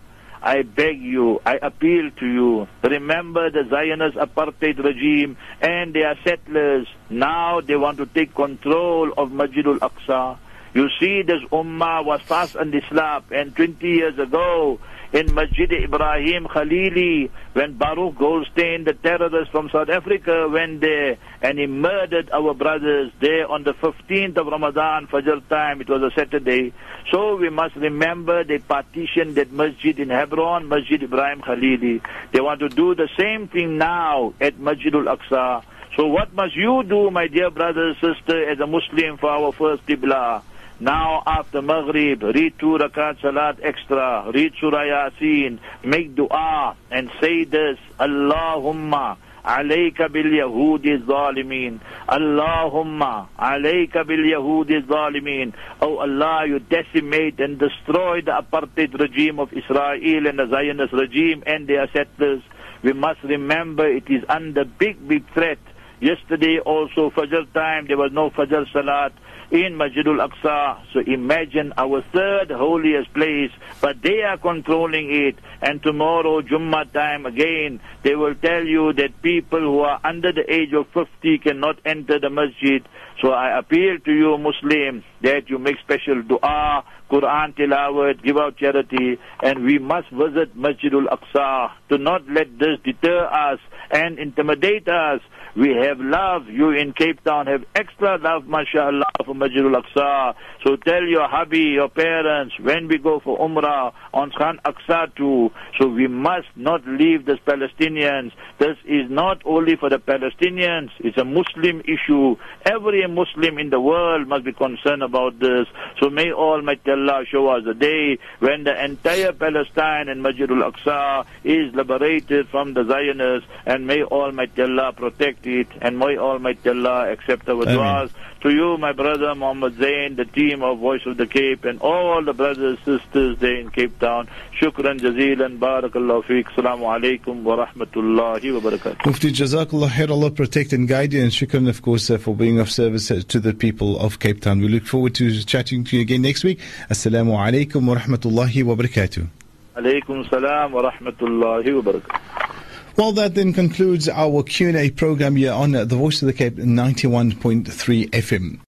I 0.45 0.61
beg 0.61 1.01
you, 1.01 1.41
I 1.43 1.55
appeal 1.59 2.11
to 2.19 2.25
you, 2.27 2.67
remember 2.83 3.49
the 3.49 3.67
Zionist 3.67 4.15
apartheid 4.15 4.77
regime 4.77 5.37
and 5.59 5.91
their 5.91 6.15
settlers. 6.23 6.87
Now 7.09 7.61
they 7.61 7.75
want 7.75 7.97
to 7.97 8.05
take 8.05 8.35
control 8.35 9.11
of 9.17 9.31
Masjidul 9.31 9.79
Aqsa. 9.79 10.37
You 10.75 10.89
see, 10.99 11.21
this 11.21 11.41
ummah 11.53 12.03
was 12.03 12.19
fast 12.23 12.55
and 12.55 12.75
slap, 12.89 13.31
and 13.31 13.55
20 13.55 13.87
years 13.87 14.19
ago, 14.19 14.77
in 15.13 15.33
Masjid 15.33 15.71
Ibrahim 15.71 16.43
Khalili 16.47 17.29
when 17.53 17.77
Baruch 17.77 18.17
Goldstein, 18.17 18.83
the 18.83 18.91
terrorist 18.91 19.51
from 19.51 19.69
South 19.69 19.87
Africa, 19.87 20.49
went 20.51 20.81
there 20.81 21.17
and 21.41 21.57
he 21.57 21.65
murdered 21.67 22.29
our 22.31 22.53
brothers 22.53 23.13
there 23.21 23.49
on 23.49 23.63
the 23.63 23.71
15th 23.75 24.35
of 24.35 24.47
Ramadan, 24.47 25.07
Fajr 25.07 25.47
time. 25.47 25.79
It 25.79 25.87
was 25.87 26.01
a 26.01 26.11
Saturday. 26.13 26.73
So 27.09 27.37
we 27.37 27.49
must 27.49 27.77
remember 27.77 28.43
they 28.43 28.57
partitioned 28.57 29.35
that 29.35 29.53
masjid 29.53 29.97
in 29.97 30.09
Hebron, 30.09 30.67
Masjid 30.67 31.01
Ibrahim 31.01 31.39
Khalili. 31.41 32.01
They 32.33 32.41
want 32.41 32.59
to 32.59 32.67
do 32.67 32.95
the 32.95 33.07
same 33.17 33.47
thing 33.47 33.77
now 33.77 34.33
at 34.41 34.55
Masjidul 34.55 35.07
Aqsa. 35.07 35.63
So 35.95 36.07
what 36.07 36.33
must 36.33 36.57
you 36.57 36.83
do, 36.83 37.09
my 37.11 37.27
dear 37.27 37.49
brother, 37.49 37.93
sister, 38.01 38.51
as 38.51 38.59
a 38.59 38.67
Muslim 38.67 39.15
for 39.15 39.29
our 39.29 39.53
first 39.53 39.85
Qibla? 39.85 40.43
Now 40.79 41.23
after 41.25 41.61
Maghrib, 41.61 42.21
read 42.21 42.59
two 42.59 42.77
rakat 42.77 43.21
salat 43.21 43.59
extra, 43.63 44.29
read 44.33 44.53
Surah 44.59 44.83
Yasin, 44.83 45.59
make 45.85 46.15
dua 46.15 46.75
and 46.91 47.09
say 47.21 47.45
this, 47.45 47.77
Allahumma 47.97 49.15
alayka 49.45 50.11
bil 50.11 50.25
yahudi 50.25 51.01
zalimin. 51.05 51.79
Allahumma 52.09 53.29
alayka 53.39 54.05
bil 54.05 54.25
yahudi 54.25 54.85
zalimin. 54.85 55.53
Oh 55.81 55.99
Allah, 55.99 56.45
you 56.45 56.59
decimate 56.59 57.39
and 57.39 57.57
destroy 57.57 58.19
the 58.21 58.31
apartheid 58.31 58.99
regime 58.99 59.39
of 59.39 59.53
Israel 59.53 60.27
and 60.27 60.39
the 60.39 60.47
Zionist 60.47 60.91
regime 60.91 61.43
and 61.45 61.67
their 61.67 61.87
settlers. 61.93 62.41
We 62.83 62.91
must 62.91 63.23
remember 63.23 63.87
it 63.87 64.09
is 64.09 64.23
under 64.27 64.65
big, 64.65 65.07
big 65.07 65.31
threat. 65.33 65.59
Yesterday 66.01 66.59
also 66.59 67.09
Fajr 67.11 67.51
time, 67.53 67.87
there 67.87 67.97
was 67.97 68.11
no 68.11 68.29
Fajr 68.29 68.69
Salat 68.73 69.13
in 69.51 69.77
Masjidul 69.77 70.25
Aqsa. 70.27 70.81
So 70.93 70.99
imagine 70.99 71.73
our 71.77 72.01
third 72.13 72.51
holiest 72.51 73.13
place, 73.13 73.51
but 73.81 74.01
they 74.01 74.21
are 74.21 74.37
controlling 74.37 75.13
it. 75.13 75.35
And 75.61 75.81
tomorrow, 75.81 76.41
Jummah 76.41 76.91
time 76.91 77.25
again, 77.25 77.79
they 78.03 78.15
will 78.15 78.35
tell 78.35 78.63
you 78.65 78.93
that 78.93 79.21
people 79.21 79.59
who 79.59 79.79
are 79.79 79.99
under 80.03 80.31
the 80.31 80.51
age 80.51 80.73
of 80.73 80.87
50 80.93 81.39
cannot 81.39 81.79
enter 81.85 82.19
the 82.19 82.29
masjid. 82.29 82.87
So 83.21 83.31
I 83.31 83.57
appeal 83.57 83.97
to 84.03 84.11
you, 84.11 84.37
Muslims, 84.37 85.03
that 85.21 85.49
you 85.49 85.57
make 85.57 85.77
special 85.79 86.21
dua 86.21 86.83
Quran 87.09 87.55
tilawat, 87.55 88.23
give 88.23 88.37
out 88.37 88.57
charity, 88.57 89.17
and 89.41 89.63
we 89.63 89.77
must 89.77 90.09
visit 90.09 90.57
Masjidul 90.57 91.05
Aqsa 91.07 91.71
to 91.89 91.97
not 91.97 92.27
let 92.27 92.57
this 92.57 92.79
deter 92.83 93.25
us 93.25 93.59
and 93.91 94.17
intimidate 94.17 94.87
us. 94.87 95.21
We 95.55 95.69
have 95.69 96.01
love. 96.01 96.49
You 96.49 96.71
in 96.71 96.91
Cape 96.91 97.23
Town 97.23 97.47
have 97.47 97.63
extra 97.75 98.17
love, 98.17 98.45
mashallah, 98.45 99.05
for 99.25 99.33
Masjidul 99.33 99.81
Aqsa. 99.81 100.35
So 100.65 100.75
tell 100.75 101.03
your 101.03 101.29
hubby, 101.29 101.59
your 101.79 101.87
parents, 101.87 102.55
when 102.59 102.89
we 102.89 102.97
go 102.97 103.21
for 103.21 103.39
Umrah 103.39 103.93
on 104.13 104.31
Khan 104.37 104.59
Aqsa 104.65 105.15
too. 105.15 105.51
So 105.79 105.87
we 105.87 106.07
must 106.07 106.47
not 106.57 106.85
leave 106.85 107.25
the 107.25 107.37
Palestinians. 107.47 108.33
This 108.59 108.75
is 108.83 109.09
not 109.09 109.43
only 109.45 109.77
for 109.77 109.89
the 109.89 109.97
Palestinians. 109.97 110.89
It's 110.99 111.17
a 111.17 111.23
Muslim 111.23 111.81
issue. 111.81 112.35
Every 112.65 113.07
Muslim 113.07 113.57
in 113.57 113.69
the 113.69 113.79
world 113.79 114.27
must 114.27 114.43
be 114.43 114.51
concerned 114.51 115.03
about 115.03 115.39
this. 115.39 115.67
So 116.01 116.09
may 116.09 116.33
Almighty 116.33 116.91
Allah 116.91 117.23
show 117.31 117.47
us 117.47 117.63
the 117.63 117.73
day 117.73 118.17
when 118.39 118.65
the 118.65 118.83
entire 118.83 119.31
Palestine 119.31 120.09
and 120.09 120.21
Masjidul 120.21 120.69
Aqsa 120.69 121.25
is 121.45 121.73
liberated 121.73 122.49
from 122.49 122.73
the 122.73 122.83
Zionists 122.83 123.49
and 123.65 123.87
may 123.87 124.03
Almighty 124.03 124.61
Allah 124.63 124.91
protect 124.91 125.44
it 125.45 125.67
and 125.81 125.97
may 125.99 126.17
Almighty 126.17 126.69
Allah 126.69 127.11
accept 127.11 127.47
our 127.49 127.65
du'as. 127.65 128.11
To 128.41 128.51
you, 128.51 128.77
my 128.77 128.91
brother 128.91 129.33
Muhammad 129.33 129.75
Zain, 129.77 130.15
the 130.17 130.25
team 130.25 130.61
of 130.61 130.77
Voice 130.77 131.01
of 131.05 131.17
the 131.17 131.25
Cape, 131.25 131.65
and 131.65 131.81
all 131.81 132.23
the 132.23 132.33
brothers 132.33 132.77
and 132.85 132.99
sisters 133.01 133.39
there 133.39 133.55
in 133.55 133.71
Cape 133.71 133.97
Town. 133.99 134.27
Shukran 134.61 134.99
jazeelan, 134.99 135.57
barakallahu 135.57 136.25
feek, 136.25 136.45
salamu 136.55 136.85
alaikum 136.85 137.41
wa 137.41 137.65
rahmatullahi 137.65 138.53
wa 138.53 138.69
barakatuh. 138.69 139.05
Mufti 139.05 139.31
Jazakallah 139.31 139.89
khair, 139.89 140.09
Allah 140.11 140.29
protect 140.29 140.73
and 140.73 140.87
guide 140.87 141.13
you, 141.13 141.23
and 141.23 141.31
shukran, 141.31 141.67
of 141.67 141.81
course, 141.81 142.09
uh, 142.11 142.19
for 142.19 142.35
being 142.35 142.59
of 142.59 142.69
service 142.69 143.09
uh, 143.09 143.21
to 143.27 143.39
the 143.39 143.53
people 143.53 143.99
of 143.99 144.19
Cape 144.19 144.41
Town. 144.41 144.59
We 144.59 144.67
look 144.67 144.85
forward 144.85 145.15
to 145.15 145.43
chatting 145.43 145.83
to 145.85 145.95
you 145.95 146.03
again 146.03 146.21
next 146.21 146.43
week. 146.43 146.59
Assalamu 146.89 147.33
alaikum 147.33 147.87
wa 147.87 147.95
rahmatullahi 147.95 148.63
wa 148.63 148.75
barakatuh. 148.75 149.27
Alaikum 149.75 150.29
salam 150.29 150.71
wa 150.71 150.91
rahmatullahi 150.91 151.83
wa 151.83 151.91
barakatuh. 151.91 152.64
Well, 152.97 153.11
that 153.11 153.35
then 153.35 153.51
concludes 153.51 154.07
our 154.07 154.41
Q&A 154.41 154.89
program 154.91 155.35
here 155.35 155.51
on 155.51 155.73
the 155.73 155.85
Voice 155.85 156.21
of 156.21 156.27
the 156.27 156.33
Cape 156.33 156.55
91.3 156.55 157.65
FM. 158.09 158.59